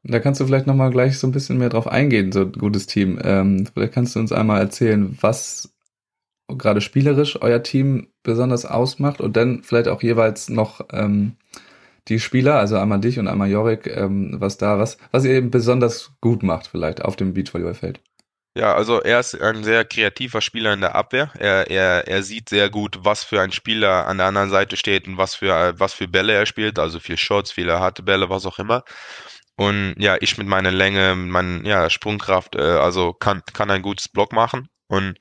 Da 0.05 0.21
kannst 0.21 0.41
du 0.41 0.47
vielleicht 0.47 0.67
nochmal 0.67 0.91
gleich 0.91 1.19
so 1.19 1.27
ein 1.27 1.33
bisschen 1.33 1.59
mehr 1.59 1.69
drauf 1.69 1.87
eingehen, 1.87 2.33
so 2.33 2.43
ein 2.43 2.53
gutes 2.53 2.87
Team. 2.87 3.19
Ähm, 3.23 3.67
vielleicht 3.67 3.93
kannst 3.93 4.15
du 4.15 4.21
uns 4.21 4.33
einmal 4.33 4.61
erzählen, 4.61 5.19
was 5.21 5.75
gerade 6.47 6.81
spielerisch 6.81 7.41
euer 7.43 7.63
Team 7.63 8.09
besonders 8.23 8.65
ausmacht 8.65 9.21
und 9.21 9.37
dann 9.37 9.63
vielleicht 9.63 9.89
auch 9.89 10.03
jeweils 10.03 10.49
noch 10.49 10.81
ähm, 10.93 11.37
die 12.09 12.21
Spieler, 12.21 12.55
also 12.55 12.77
einmal 12.77 13.01
dich 13.01 13.19
und 13.19 13.29
einmal 13.29 13.51
Jorik, 13.51 13.87
ähm, 13.87 14.37
was 14.39 14.57
da, 14.57 14.79
was, 14.79 14.99
was 15.11 15.25
ihr 15.25 15.33
eben 15.33 15.51
besonders 15.51 16.13
gut 16.21 16.43
macht 16.43 16.69
vielleicht 16.69 17.05
auf 17.05 17.17
dem 17.17 17.35
Beachvolleyballfeld. 17.35 18.01
Ja, 18.57 18.75
also 18.75 19.01
er 19.01 19.21
ist 19.21 19.41
ein 19.41 19.63
sehr 19.63 19.85
kreativer 19.85 20.41
Spieler 20.41 20.73
in 20.73 20.81
der 20.81 20.97
Abwehr. 20.97 21.31
Er, 21.39 21.71
er, 21.71 22.09
er 22.09 22.23
sieht 22.25 22.49
sehr 22.49 22.71
gut, 22.71 22.99
was 23.03 23.23
für 23.23 23.41
ein 23.41 23.53
Spieler 23.53 24.07
an 24.07 24.19
der 24.19 24.27
anderen 24.27 24.51
Seite 24.51 24.77
steht 24.77 25.07
und 25.07 25.17
was 25.17 25.37
für, 25.37 25.75
was 25.79 25.95
für 25.95 26.09
Bälle 26.09 26.33
er 26.33 26.47
spielt, 26.47 26.79
also 26.79 26.99
viel 26.99 27.17
Shots, 27.17 27.53
viele 27.53 27.79
harte 27.79 28.03
Bälle, 28.03 28.31
was 28.31 28.47
auch 28.47 28.59
immer. 28.59 28.83
Und 29.57 29.95
ja, 29.99 30.17
ich 30.21 30.39
mit 30.39 30.49
meiner 30.49 30.73
Länge, 30.73 31.15
meiner 31.15 31.65
ja, 31.67 31.91
Sprungkraft, 31.91 32.57
äh, 32.57 32.61
also 32.61 33.13
kann, 33.13 33.43
kann 33.53 33.71
ein 33.71 33.83
gutes 33.83 34.09
Block 34.09 34.33
machen. 34.33 34.69
Und 34.89 35.19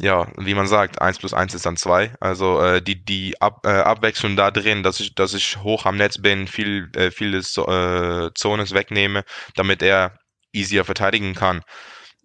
ja, 0.00 0.26
wie 0.38 0.54
man 0.54 0.66
sagt, 0.66 1.00
eins 1.00 1.18
plus 1.18 1.34
eins 1.34 1.54
ist 1.54 1.66
dann 1.66 1.76
zwei. 1.76 2.14
Also 2.20 2.60
äh, 2.60 2.82
die, 2.82 3.04
die 3.04 3.40
Ab, 3.40 3.60
äh, 3.64 3.68
Abwechslung 3.68 4.36
da 4.36 4.50
drin, 4.50 4.82
dass 4.82 5.00
ich, 5.00 5.14
dass 5.14 5.34
ich 5.34 5.58
hoch 5.58 5.86
am 5.86 5.96
Netz 5.96 6.18
bin, 6.20 6.48
viel, 6.48 6.90
äh, 6.96 7.10
vieles 7.10 7.56
äh, 7.56 8.30
Zones 8.34 8.74
wegnehme, 8.74 9.24
damit 9.54 9.82
er 9.82 10.18
easier 10.52 10.84
verteidigen 10.84 11.34
kann 11.34 11.62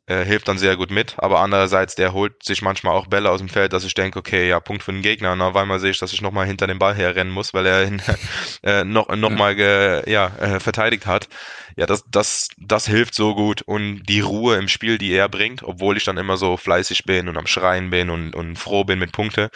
äh, 0.09 0.25
hilft 0.25 0.47
dann 0.47 0.57
sehr 0.57 0.75
gut 0.75 0.89
mit. 0.89 1.15
Aber 1.17 1.39
andererseits, 1.39 1.93
der 1.95 2.13
holt 2.13 2.43
sich 2.43 2.61
manchmal 2.61 2.95
auch 2.95 3.07
Bälle 3.07 3.29
aus 3.29 3.39
dem 3.39 3.47
Feld, 3.47 3.73
dass 3.73 3.85
ich 3.85 3.93
denke, 3.93 4.17
okay, 4.19 4.49
ja, 4.49 4.59
Punkt 4.59 4.83
für 4.83 4.91
den 4.91 5.03
Gegner. 5.03 5.33
Und 5.33 5.41
auf 5.41 5.55
einmal 5.55 5.79
sehe 5.79 5.91
ich, 5.91 5.99
dass 5.99 6.13
ich 6.13 6.21
nochmal 6.21 6.47
hinter 6.47 6.65
dem 6.65 6.79
Ball 6.79 6.95
herrennen 6.95 7.31
muss, 7.31 7.53
weil 7.53 7.65
er 7.67 7.85
ihn, 7.85 8.01
äh, 8.63 8.83
noch, 8.83 9.07
noch 9.15 9.29
mal 9.29 9.55
ge, 9.55 10.09
ja, 10.11 10.27
äh, 10.39 10.59
verteidigt 10.59 11.05
hat. 11.05 11.29
Ja, 11.75 11.85
das, 11.85 12.03
das, 12.09 12.49
das 12.57 12.87
hilft 12.87 13.13
so 13.13 13.35
gut. 13.35 13.61
Und 13.61 14.03
die 14.03 14.21
Ruhe 14.21 14.57
im 14.57 14.67
Spiel, 14.67 14.97
die 14.97 15.13
er 15.13 15.29
bringt, 15.29 15.61
obwohl 15.63 15.95
ich 15.95 16.03
dann 16.03 16.17
immer 16.17 16.37
so 16.37 16.57
fleißig 16.57 17.03
bin 17.03 17.29
und 17.29 17.37
am 17.37 17.47
Schreien 17.47 17.91
bin 17.91 18.09
und, 18.09 18.35
und 18.35 18.57
froh 18.57 18.83
bin 18.83 18.97
mit 18.97 19.11
Punkte. 19.11 19.51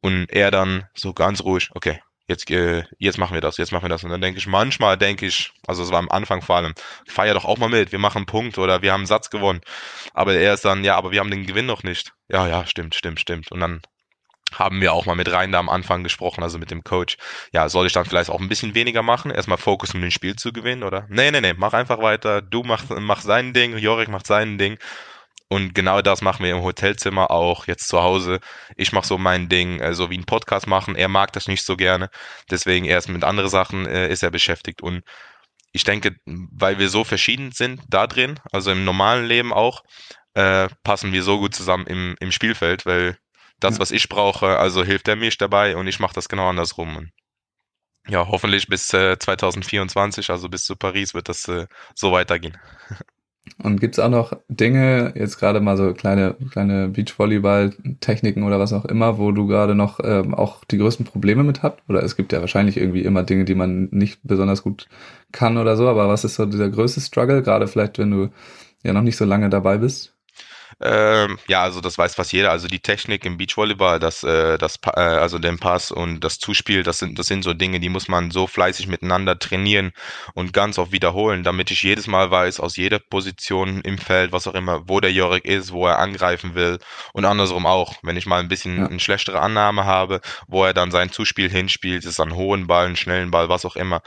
Und 0.00 0.26
er 0.30 0.52
dann 0.52 0.84
so 0.94 1.12
ganz 1.12 1.42
ruhig, 1.42 1.70
okay, 1.74 2.00
jetzt, 2.28 2.50
äh, 2.50 2.84
jetzt 2.98 3.18
machen 3.18 3.34
wir 3.34 3.40
das, 3.40 3.56
jetzt 3.56 3.72
machen 3.72 3.84
wir 3.84 3.88
das. 3.88 4.04
Und 4.04 4.10
dann 4.10 4.20
denke 4.20 4.38
ich, 4.38 4.46
manchmal 4.46 4.96
denke 4.96 5.26
ich, 5.26 5.52
also 5.66 5.82
es 5.82 5.90
war 5.90 5.98
am 5.98 6.10
Anfang 6.10 6.42
vor 6.42 6.56
allem, 6.56 6.74
feier 7.06 7.34
doch 7.34 7.44
auch 7.44 7.58
mal 7.58 7.68
mit, 7.68 7.90
wir 7.90 7.98
machen 7.98 8.18
einen 8.18 8.26
Punkt 8.26 8.58
oder 8.58 8.82
wir 8.82 8.92
haben 8.92 9.00
einen 9.00 9.06
Satz 9.06 9.30
gewonnen. 9.30 9.60
Aber 10.14 10.34
er 10.34 10.54
ist 10.54 10.64
dann, 10.64 10.84
ja, 10.84 10.96
aber 10.96 11.10
wir 11.10 11.20
haben 11.20 11.30
den 11.30 11.46
Gewinn 11.46 11.66
noch 11.66 11.82
nicht. 11.82 12.12
Ja, 12.28 12.46
ja, 12.46 12.66
stimmt, 12.66 12.94
stimmt, 12.94 13.18
stimmt. 13.18 13.50
Und 13.50 13.60
dann 13.60 13.80
haben 14.52 14.80
wir 14.80 14.92
auch 14.92 15.06
mal 15.06 15.16
mit 15.16 15.30
rein 15.30 15.52
da 15.52 15.58
am 15.58 15.68
Anfang 15.68 16.02
gesprochen, 16.02 16.42
also 16.42 16.58
mit 16.58 16.70
dem 16.70 16.82
Coach. 16.82 17.16
Ja, 17.52 17.68
soll 17.68 17.86
ich 17.86 17.92
dann 17.92 18.06
vielleicht 18.06 18.30
auch 18.30 18.40
ein 18.40 18.48
bisschen 18.48 18.74
weniger 18.74 19.02
machen? 19.02 19.30
Erstmal 19.30 19.58
Fokus, 19.58 19.94
um 19.94 20.00
den 20.00 20.10
Spiel 20.10 20.36
zu 20.36 20.52
gewinnen, 20.52 20.84
oder? 20.84 21.06
Nee, 21.10 21.30
nee, 21.30 21.40
nee, 21.40 21.54
mach 21.56 21.72
einfach 21.72 21.98
weiter. 22.00 22.40
Du 22.40 22.62
mach, 22.62 22.84
mach 22.88 23.20
sein 23.20 23.52
Ding, 23.52 23.76
Jorik 23.76 24.08
macht 24.08 24.26
sein 24.26 24.58
Ding. 24.58 24.78
Und 25.50 25.74
genau 25.74 26.02
das 26.02 26.20
machen 26.20 26.44
wir 26.44 26.52
im 26.52 26.62
Hotelzimmer 26.62 27.30
auch 27.30 27.66
jetzt 27.66 27.88
zu 27.88 28.02
Hause. 28.02 28.40
Ich 28.76 28.92
mache 28.92 29.06
so 29.06 29.16
mein 29.16 29.48
Ding, 29.48 29.80
äh, 29.80 29.94
so 29.94 30.10
wie 30.10 30.18
ein 30.18 30.26
Podcast 30.26 30.66
machen. 30.66 30.94
Er 30.94 31.08
mag 31.08 31.32
das 31.32 31.48
nicht 31.48 31.64
so 31.64 31.76
gerne. 31.76 32.10
Deswegen 32.50 32.84
erst 32.84 33.08
mit 33.08 33.24
anderen 33.24 33.48
Sachen 33.48 33.86
äh, 33.86 34.08
ist 34.08 34.22
er 34.22 34.30
beschäftigt. 34.30 34.82
Und 34.82 35.02
ich 35.72 35.84
denke, 35.84 36.16
weil 36.26 36.78
wir 36.78 36.90
so 36.90 37.04
verschieden 37.04 37.52
sind 37.52 37.82
da 37.88 38.06
drin, 38.06 38.40
also 38.52 38.70
im 38.70 38.84
normalen 38.84 39.26
Leben 39.26 39.52
auch, 39.52 39.82
äh, 40.34 40.68
passen 40.84 41.12
wir 41.12 41.22
so 41.22 41.38
gut 41.38 41.54
zusammen 41.54 41.86
im, 41.86 42.16
im 42.20 42.30
Spielfeld, 42.32 42.84
weil 42.84 43.18
das, 43.60 43.74
ja. 43.74 43.80
was 43.80 43.90
ich 43.90 44.08
brauche, 44.08 44.58
also 44.58 44.84
hilft 44.84 45.08
er 45.08 45.16
mir 45.16 45.30
dabei 45.38 45.76
und 45.76 45.86
ich 45.86 45.98
mache 45.98 46.14
das 46.14 46.28
genau 46.28 46.48
andersrum. 46.48 46.96
Und 46.96 47.12
ja, 48.06 48.26
hoffentlich 48.26 48.68
bis 48.68 48.92
äh, 48.94 49.18
2024, 49.18 50.30
also 50.30 50.48
bis 50.48 50.64
zu 50.64 50.76
Paris, 50.76 51.14
wird 51.14 51.28
das 51.28 51.46
äh, 51.48 51.66
so 51.94 52.12
weitergehen. 52.12 52.56
Und 53.62 53.80
gibt's 53.80 53.98
auch 53.98 54.08
noch 54.08 54.32
Dinge, 54.48 55.12
jetzt 55.16 55.38
gerade 55.38 55.60
mal 55.60 55.76
so 55.76 55.92
kleine, 55.94 56.36
kleine 56.50 56.88
Beachvolleyball-Techniken 56.88 58.42
oder 58.42 58.58
was 58.58 58.72
auch 58.72 58.84
immer, 58.84 59.18
wo 59.18 59.32
du 59.32 59.46
gerade 59.46 59.74
noch 59.74 60.00
ähm, 60.02 60.34
auch 60.34 60.64
die 60.64 60.78
größten 60.78 61.06
Probleme 61.06 61.44
mit 61.44 61.62
habt? 61.62 61.88
Oder 61.88 62.02
es 62.02 62.16
gibt 62.16 62.32
ja 62.32 62.40
wahrscheinlich 62.40 62.76
irgendwie 62.76 63.02
immer 63.02 63.22
Dinge, 63.22 63.44
die 63.44 63.54
man 63.54 63.88
nicht 63.90 64.20
besonders 64.22 64.62
gut 64.62 64.88
kann 65.32 65.56
oder 65.58 65.76
so, 65.76 65.88
aber 65.88 66.08
was 66.08 66.24
ist 66.24 66.34
so 66.36 66.46
dieser 66.46 66.68
größte 66.70 67.00
Struggle, 67.00 67.42
gerade 67.42 67.66
vielleicht, 67.68 67.98
wenn 67.98 68.10
du 68.10 68.30
ja 68.82 68.92
noch 68.92 69.02
nicht 69.02 69.16
so 69.16 69.24
lange 69.24 69.50
dabei 69.50 69.78
bist? 69.78 70.17
Ähm, 70.80 71.40
ja, 71.48 71.62
also 71.62 71.80
das 71.80 71.98
weiß 71.98 72.14
fast 72.14 72.32
jeder. 72.32 72.52
Also 72.52 72.68
die 72.68 72.78
Technik 72.78 73.24
im 73.24 73.36
Beachvolleyball, 73.36 73.98
das, 73.98 74.22
äh, 74.22 74.58
das, 74.58 74.78
äh, 74.86 75.00
also 75.00 75.38
den 75.40 75.58
Pass 75.58 75.90
und 75.90 76.20
das 76.20 76.38
Zuspiel, 76.38 76.84
das 76.84 76.98
sind, 77.00 77.18
das 77.18 77.26
sind 77.26 77.42
so 77.42 77.52
Dinge, 77.52 77.80
die 77.80 77.88
muss 77.88 78.06
man 78.06 78.30
so 78.30 78.46
fleißig 78.46 78.86
miteinander 78.86 79.38
trainieren 79.38 79.90
und 80.34 80.52
ganz 80.52 80.78
oft 80.78 80.92
wiederholen, 80.92 81.42
damit 81.42 81.72
ich 81.72 81.82
jedes 81.82 82.06
Mal 82.06 82.30
weiß, 82.30 82.60
aus 82.60 82.76
jeder 82.76 83.00
Position 83.00 83.80
im 83.80 83.98
Feld, 83.98 84.30
was 84.30 84.46
auch 84.46 84.54
immer, 84.54 84.88
wo 84.88 85.00
der 85.00 85.12
Jorik 85.12 85.44
ist, 85.46 85.72
wo 85.72 85.86
er 85.86 85.98
angreifen 85.98 86.54
will 86.54 86.78
und 87.12 87.24
andersrum 87.24 87.66
auch. 87.66 87.94
Wenn 88.02 88.16
ich 88.16 88.26
mal 88.26 88.40
ein 88.40 88.48
bisschen 88.48 88.78
ja. 88.78 88.86
eine 88.86 89.00
schlechtere 89.00 89.40
Annahme 89.40 89.84
habe, 89.84 90.20
wo 90.46 90.64
er 90.64 90.74
dann 90.74 90.92
sein 90.92 91.10
Zuspiel 91.10 91.50
hinspielt, 91.50 92.04
ist 92.04 92.20
ein 92.20 92.34
hohen 92.36 92.68
Ball, 92.68 92.86
einen 92.86 92.96
schnellen 92.96 93.32
Ball, 93.32 93.48
was 93.48 93.64
auch 93.64 93.74
immer. 93.74 94.00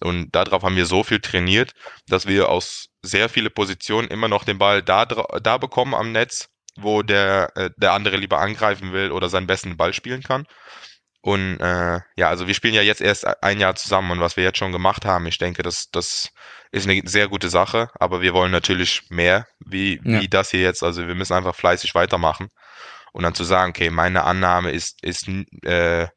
Und 0.00 0.34
darauf 0.34 0.62
haben 0.62 0.76
wir 0.76 0.86
so 0.86 1.04
viel 1.04 1.20
trainiert, 1.20 1.74
dass 2.08 2.26
wir 2.26 2.48
aus 2.48 2.88
sehr 3.04 3.28
viele 3.28 3.50
Positionen 3.50 4.08
immer 4.08 4.28
noch 4.28 4.44
den 4.44 4.58
Ball 4.58 4.82
da, 4.82 5.04
da 5.04 5.58
bekommen 5.58 5.94
am 5.94 6.12
Netz, 6.12 6.48
wo 6.76 7.02
der, 7.02 7.52
äh, 7.56 7.70
der 7.76 7.92
andere 7.92 8.16
lieber 8.16 8.40
angreifen 8.40 8.92
will 8.92 9.12
oder 9.12 9.28
seinen 9.28 9.46
besten 9.46 9.76
Ball 9.76 9.92
spielen 9.92 10.22
kann. 10.22 10.46
Und 11.20 11.58
äh, 11.60 12.00
ja, 12.16 12.28
also 12.28 12.46
wir 12.46 12.54
spielen 12.54 12.74
ja 12.74 12.82
jetzt 12.82 13.00
erst 13.00 13.26
ein 13.42 13.58
Jahr 13.58 13.74
zusammen 13.76 14.10
und 14.10 14.20
was 14.20 14.36
wir 14.36 14.44
jetzt 14.44 14.58
schon 14.58 14.72
gemacht 14.72 15.06
haben, 15.06 15.26
ich 15.26 15.38
denke, 15.38 15.62
das, 15.62 15.88
das 15.90 16.28
ist 16.70 16.86
eine 16.86 17.00
sehr 17.06 17.28
gute 17.28 17.48
Sache, 17.48 17.88
aber 17.98 18.20
wir 18.20 18.34
wollen 18.34 18.52
natürlich 18.52 19.04
mehr 19.08 19.46
wie, 19.58 20.00
ja. 20.04 20.20
wie 20.20 20.28
das 20.28 20.50
hier 20.50 20.60
jetzt. 20.60 20.82
Also 20.82 21.06
wir 21.06 21.14
müssen 21.14 21.32
einfach 21.32 21.54
fleißig 21.54 21.94
weitermachen. 21.94 22.48
Und 23.12 23.22
dann 23.22 23.34
zu 23.34 23.44
sagen, 23.44 23.70
okay, 23.70 23.90
meine 23.90 24.24
Annahme 24.24 24.72
ist, 24.72 25.02
ist 25.02 25.28
äh, 25.62 26.08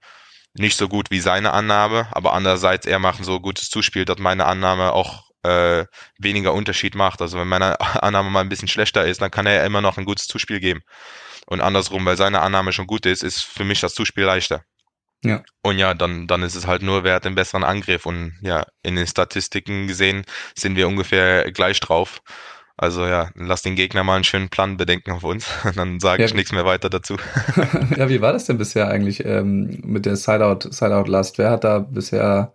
nicht 0.56 0.78
so 0.78 0.90
gut 0.90 1.12
wie 1.12 1.20
seine 1.20 1.54
Annahme, 1.54 2.08
aber 2.12 2.34
andererseits 2.34 2.86
er 2.86 3.00
macht 3.00 3.24
so 3.24 3.40
gutes 3.40 3.70
Zuspiel, 3.70 4.04
dass 4.04 4.18
meine 4.18 4.46
Annahme 4.46 4.92
auch 4.92 5.27
äh, 5.48 5.86
weniger 6.18 6.54
Unterschied 6.54 6.95
macht. 6.95 7.22
Also 7.22 7.39
wenn 7.39 7.48
meine 7.48 7.80
Annahme 8.04 8.30
mal 8.30 8.41
ein 8.41 8.50
bisschen 8.50 8.68
schlechter 8.68 9.06
ist, 9.06 9.22
dann 9.22 9.32
kann 9.32 9.45
er 9.45 9.54
ja 9.54 9.66
immer 9.66 9.82
noch 9.82 9.98
ein 9.98 10.06
gutes 10.06 10.28
Zuspiel 10.28 10.60
geben. 10.60 10.82
Und 11.45 11.62
andersrum, 11.62 12.06
weil 12.06 12.18
seine 12.18 12.41
Annahme 12.41 12.74
schon 12.74 12.88
gut 12.88 13.06
ist, 13.06 13.24
ist 13.24 13.41
für 13.41 13.64
mich 13.64 13.80
das 13.80 13.93
Zuspiel 13.93 14.26
leichter. 14.26 14.64
Ja. 15.24 15.41
Und 15.64 15.78
ja, 15.78 15.93
dann, 15.93 16.28
dann 16.28 16.43
ist 16.43 16.56
es 16.56 16.68
halt 16.68 16.82
nur, 16.82 17.04
wer 17.04 17.16
hat 17.16 17.26
den 17.26 17.36
besseren 17.36 17.64
Angriff. 17.64 18.06
Und 18.06 18.38
ja, 18.41 18.66
in 18.84 18.95
den 18.95 19.08
Statistiken 19.08 19.88
gesehen 19.88 20.26
sind 20.56 20.76
wir 20.76 20.88
ungefähr 20.88 21.52
gleich 21.52 21.80
drauf. 21.80 22.22
Also 22.80 23.08
ja, 23.08 23.32
lass 23.34 23.64
den 23.64 23.76
Gegner 23.76 24.04
mal 24.04 24.16
einen 24.16 24.24
schönen 24.24 24.50
Plan 24.50 24.78
bedenken 24.78 25.12
auf 25.12 25.24
uns. 25.24 25.48
Dann 25.76 26.00
sage 26.00 26.22
ja. 26.22 26.28
ich 26.28 26.36
nichts 26.36 26.52
mehr 26.52 26.66
weiter 26.66 26.89
dazu. 26.89 27.18
ja, 27.98 28.10
wie 28.10 28.22
war 28.22 28.34
das 28.34 28.45
denn 28.45 28.60
bisher 28.60 28.88
eigentlich 28.88 29.26
ähm, 29.26 29.80
mit 29.84 30.06
der 30.06 30.16
Sideout, 30.16 30.70
Sideout 30.70 31.10
Last? 31.10 31.39
Wer 31.39 31.50
hat 31.50 31.64
da 31.64 31.80
bisher 31.80 32.54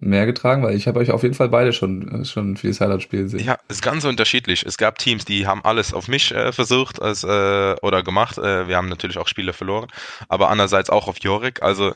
mehr 0.00 0.26
getragen? 0.26 0.62
Weil 0.62 0.74
ich 0.74 0.86
habe 0.86 1.00
euch 1.00 1.10
auf 1.10 1.22
jeden 1.22 1.34
Fall 1.34 1.48
beide 1.48 1.72
schon, 1.72 2.24
schon 2.24 2.56
viel 2.56 2.72
Sideout-Spiele 2.72 3.24
gesehen. 3.24 3.44
Ja, 3.44 3.58
ist 3.68 3.82
ganz 3.82 4.04
unterschiedlich. 4.04 4.64
Es 4.64 4.76
gab 4.76 4.98
Teams, 4.98 5.24
die 5.24 5.46
haben 5.46 5.64
alles 5.64 5.94
auf 5.94 6.08
mich 6.08 6.32
äh, 6.32 6.52
versucht 6.52 7.00
als, 7.00 7.24
äh, 7.24 7.74
oder 7.82 8.02
gemacht. 8.02 8.38
Äh, 8.38 8.68
wir 8.68 8.76
haben 8.76 8.88
natürlich 8.88 9.18
auch 9.18 9.28
Spiele 9.28 9.52
verloren, 9.52 9.88
aber 10.28 10.50
andererseits 10.50 10.90
auch 10.90 11.08
auf 11.08 11.18
Jorik. 11.18 11.62
Also 11.62 11.94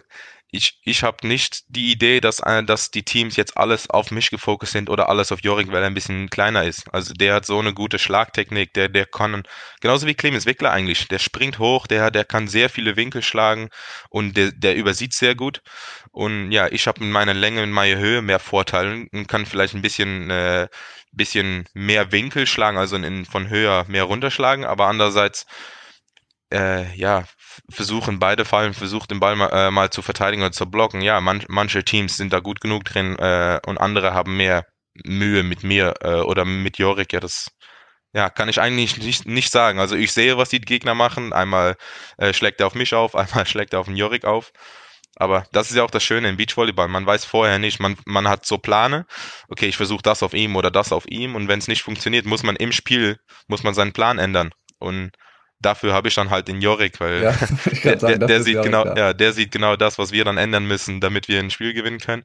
ich, 0.55 0.79
ich 0.85 1.03
habe 1.03 1.27
nicht 1.27 1.65
die 1.69 1.91
Idee, 1.91 2.21
dass, 2.21 2.41
äh, 2.41 2.63
dass 2.63 2.91
die 2.91 3.05
Teams 3.05 3.37
jetzt 3.37 3.57
alles 3.57 3.89
auf 3.89 4.11
mich 4.11 4.29
gefokust 4.31 4.73
sind 4.73 4.91
oder 4.91 5.09
alles 5.09 5.33
auf 5.33 5.41
Jorik, 5.43 5.73
weil 5.73 5.83
er 5.83 5.87
ein 5.87 5.95
bisschen 5.95 6.29
kleiner 6.29 6.65
ist. 6.65 6.93
Also 6.93 7.15
der 7.15 7.35
hat 7.35 7.47
so 7.47 7.59
eine 7.59 7.73
gute 7.73 7.99
Schlagtechnik, 7.99 8.75
der, 8.75 8.91
der 8.91 9.07
kann, 9.07 9.45
genauso 9.81 10.07
wie 10.07 10.15
Clemens 10.15 10.45
Wickler 10.45 10.71
eigentlich, 10.71 11.09
der 11.09 11.19
springt 11.19 11.59
hoch, 11.59 11.87
der, 11.87 12.11
der 12.11 12.27
kann 12.27 12.49
sehr 12.49 12.69
viele 12.69 12.97
Winkel 12.97 13.23
schlagen 13.23 13.71
und 14.11 14.37
der, 14.37 14.53
der 14.53 14.77
übersieht 14.77 15.15
sehr 15.15 15.35
gut. 15.35 15.63
Und 16.11 16.53
ja, 16.53 16.69
ich 16.69 16.87
habe 16.87 17.01
in 17.03 17.11
meiner 17.11 17.35
Länge, 17.35 17.63
in 17.63 17.73
meiner 17.73 17.99
Höhe 17.99 18.21
mehr 18.21 18.39
Vorteile 18.39 19.07
und 19.11 19.29
kann 19.29 19.47
vielleicht 19.47 19.75
ein 19.75 19.83
bisschen, 19.83 20.29
äh, 20.31 20.69
bisschen 21.13 21.67
mehr 21.73 22.13
Winkel 22.13 22.47
schlagen, 22.47 22.77
also 22.77 22.97
in, 22.97 23.25
von 23.25 23.49
höher 23.49 23.87
mehr 23.89 24.05
runterschlagen, 24.05 24.67
aber 24.67 24.89
andererseits 24.89 25.47
äh, 26.53 26.95
ja, 26.95 27.25
versuchen 27.71 28.19
beide 28.19 28.45
Fallen, 28.45 28.75
versucht 28.75 29.11
den 29.11 29.21
Ball 29.21 29.37
mal, 29.37 29.49
äh, 29.49 29.71
mal 29.71 29.91
zu 29.91 30.03
verteidigen 30.03 30.43
oder 30.43 30.53
zu 30.53 30.67
blocken. 30.71 31.01
Ja, 31.03 31.21
man, 31.21 31.45
manche 31.49 31.85
Teams 31.85 32.17
sind 32.17 32.33
da 32.33 32.41
gut 32.41 32.61
genug 32.61 32.85
drin 32.85 33.19
äh, 33.19 33.61
und 33.67 33.79
andere 33.79 34.15
haben 34.15 34.37
mehr 34.37 34.67
Mühe 35.05 35.43
mit 35.43 35.63
mir 35.63 35.95
äh, 36.01 36.21
oder 36.21 36.45
mit 36.45 36.79
Jorik. 36.79 37.13
Ja, 37.13 37.21
das 37.21 37.49
ja, 38.15 38.29
kann 38.31 38.49
ich 38.49 38.61
eigentlich 38.61 38.99
nicht, 38.99 39.27
nicht 39.27 39.51
sagen. 39.51 39.79
Also 39.79 39.97
ich 39.97 40.13
sehe, 40.13 40.37
was 40.37 40.51
die 40.51 40.61
Gegner 40.61 40.95
machen. 40.95 41.33
Einmal 41.33 41.77
äh, 42.19 42.33
schlägt 42.35 42.61
er 42.61 42.67
auf 42.67 42.75
mich 42.75 42.95
auf, 42.95 43.15
einmal 43.17 43.47
schlägt 43.47 43.73
er 43.73 43.81
auf 43.81 43.87
den 43.87 43.97
Jorik 43.97 44.25
auf. 44.25 44.53
Aber 45.17 45.45
das 45.53 45.71
ist 45.71 45.77
ja 45.77 45.85
auch 45.85 45.91
das 45.91 46.03
Schöne 46.03 46.29
im 46.29 46.37
Beachvolleyball. 46.37 46.89
Man 46.89 47.07
weiß 47.07 47.25
vorher 47.25 47.59
nicht, 47.59 47.81
man, 47.81 47.97
man 48.07 48.29
hat 48.29 48.47
so 48.47 48.59
Plane, 48.59 49.07
okay, 49.49 49.67
ich 49.67 49.77
versuche 49.77 50.03
das 50.03 50.23
auf 50.23 50.33
ihm 50.33 50.57
oder 50.57 50.71
das 50.71 50.91
auf 50.93 51.07
ihm 51.07 51.35
und 51.35 51.49
wenn 51.49 51.59
es 51.59 51.69
nicht 51.69 51.83
funktioniert, 51.83 52.25
muss 52.25 52.43
man 52.43 52.57
im 52.57 52.73
Spiel, 52.73 53.19
muss 53.47 53.63
man 53.63 53.75
seinen 53.75 53.93
Plan 53.93 54.19
ändern. 54.19 54.53
Und 54.79 55.13
dafür 55.63 55.93
habe 55.95 56.09
ich 56.09 56.15
dann 56.15 56.31
halt 56.31 56.49
den 56.49 56.61
Jorik, 56.61 57.01
weil 57.01 57.23
Ja, 57.23 57.33
der, 57.85 57.99
sagen, 57.99 58.19
der, 58.21 58.29
der 58.29 58.43
sieht 58.43 58.55
Jorik 58.57 58.65
genau, 58.65 58.85
da. 58.85 58.95
ja, 58.97 59.13
der 59.15 59.33
sieht 59.33 59.51
genau 59.53 59.77
das, 59.77 59.99
was 59.99 60.13
wir 60.13 60.25
dann 60.25 60.39
ändern 60.39 60.67
müssen, 60.67 61.01
damit 61.01 61.29
wir 61.29 61.41
ein 61.41 61.51
Spiel 61.51 61.73
gewinnen 61.75 61.99
können. 62.01 62.25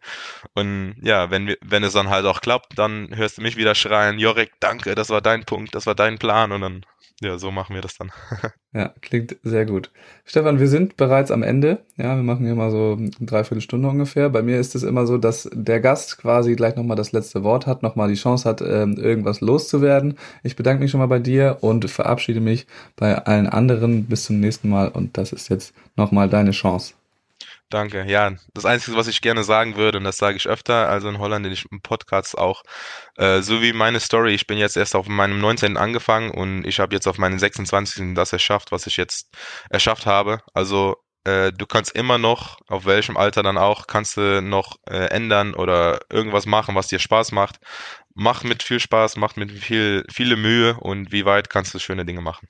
Und 0.53 0.95
ja, 1.01 1.31
wenn 1.31 1.47
wir, 1.47 1.57
wenn 1.61 1.83
es 1.83 1.93
dann 1.93 2.09
halt 2.09 2.25
auch 2.25 2.41
klappt, 2.41 2.77
dann 2.77 3.15
hörst 3.15 3.37
du 3.37 3.41
mich 3.41 3.57
wieder 3.57 3.75
schreien, 3.75 4.19
Jorik, 4.19 4.51
danke, 4.59 4.95
das 4.95 5.09
war 5.09 5.21
dein 5.21 5.45
Punkt, 5.45 5.75
das 5.75 5.85
war 5.85 5.95
dein 5.95 6.17
Plan 6.19 6.51
und 6.51 6.61
dann, 6.61 6.85
ja, 7.21 7.37
so 7.39 7.49
machen 7.51 7.73
wir 7.73 7.81
das 7.81 7.97
dann. 7.97 8.11
Ja, 8.73 8.93
klingt 9.01 9.37
sehr 9.41 9.65
gut. 9.65 9.89
Stefan, 10.23 10.59
wir 10.59 10.67
sind 10.67 10.97
bereits 10.97 11.31
am 11.31 11.41
Ende. 11.41 11.79
Ja, 11.95 12.15
wir 12.15 12.21
machen 12.21 12.45
hier 12.45 12.53
mal 12.53 12.69
so 12.69 12.95
eine 12.95 13.09
Dreiviertelstunde 13.09 13.87
ungefähr. 13.89 14.29
Bei 14.29 14.43
mir 14.43 14.59
ist 14.59 14.75
es 14.75 14.83
immer 14.83 15.07
so, 15.07 15.17
dass 15.17 15.49
der 15.51 15.79
Gast 15.79 16.19
quasi 16.19 16.55
gleich 16.55 16.75
nochmal 16.75 16.97
das 16.97 17.11
letzte 17.11 17.43
Wort 17.43 17.65
hat, 17.65 17.81
nochmal 17.81 18.09
die 18.09 18.15
Chance 18.15 18.47
hat, 18.47 18.61
ähm, 18.61 18.97
irgendwas 18.97 19.41
loszuwerden. 19.41 20.19
Ich 20.43 20.55
bedanke 20.55 20.83
mich 20.83 20.91
schon 20.91 20.99
mal 20.99 21.07
bei 21.07 21.17
dir 21.17 21.57
und 21.61 21.89
verabschiede 21.89 22.41
mich 22.41 22.67
bei 22.97 23.17
allen 23.17 23.47
anderen. 23.47 24.05
Bis 24.05 24.25
zum 24.25 24.39
nächsten 24.39 24.69
Mal 24.69 24.89
und 24.89 25.17
das 25.17 25.31
ist 25.33 25.49
jetzt 25.49 25.73
nochmal 25.95 26.29
deine 26.29 26.51
Chance. 26.51 26.93
Danke. 27.69 28.05
Ja, 28.07 28.31
das 28.53 28.63
Einzige, 28.65 28.95
was 28.95 29.07
ich 29.07 29.19
gerne 29.21 29.43
sagen 29.43 29.75
würde, 29.75 29.97
und 29.97 30.05
das 30.05 30.17
sage 30.17 30.37
ich 30.37 30.47
öfter, 30.47 30.87
also 30.87 31.09
in 31.09 31.17
Holland, 31.19 31.45
in 31.45 31.53
den 31.53 31.81
Podcasts 31.81 32.33
auch, 32.33 32.63
äh, 33.17 33.41
so 33.41 33.61
wie 33.61 33.73
meine 33.73 33.99
Story, 33.99 34.33
ich 34.33 34.47
bin 34.47 34.57
jetzt 34.57 34.77
erst 34.77 34.95
auf 34.95 35.07
meinem 35.09 35.39
19. 35.41 35.75
angefangen 35.77 36.31
und 36.31 36.65
ich 36.65 36.79
habe 36.79 36.95
jetzt 36.95 37.07
auf 37.07 37.17
meinen 37.17 37.39
26. 37.39 38.15
das 38.15 38.31
erschafft, 38.31 38.71
was 38.71 38.87
ich 38.87 38.95
jetzt 38.95 39.35
erschafft 39.69 40.05
habe. 40.05 40.39
Also 40.53 40.95
äh, 41.25 41.51
du 41.51 41.65
kannst 41.65 41.93
immer 41.93 42.17
noch, 42.17 42.59
auf 42.67 42.85
welchem 42.85 43.17
Alter 43.17 43.43
dann 43.43 43.57
auch, 43.57 43.85
kannst 43.87 44.15
du 44.15 44.41
noch 44.41 44.77
äh, 44.89 45.07
ändern 45.09 45.53
oder 45.53 45.99
irgendwas 46.09 46.45
machen, 46.45 46.73
was 46.75 46.87
dir 46.87 46.99
Spaß 46.99 47.33
macht. 47.33 47.57
Mach 48.15 48.43
mit 48.45 48.63
viel 48.63 48.79
Spaß, 48.79 49.17
mach 49.17 49.35
mit 49.35 49.51
viel, 49.51 50.05
viele 50.09 50.37
Mühe 50.37 50.75
und 50.79 51.11
wie 51.11 51.25
weit 51.25 51.49
kannst 51.49 51.73
du 51.73 51.79
schöne 51.79 52.05
Dinge 52.05 52.21
machen. 52.21 52.47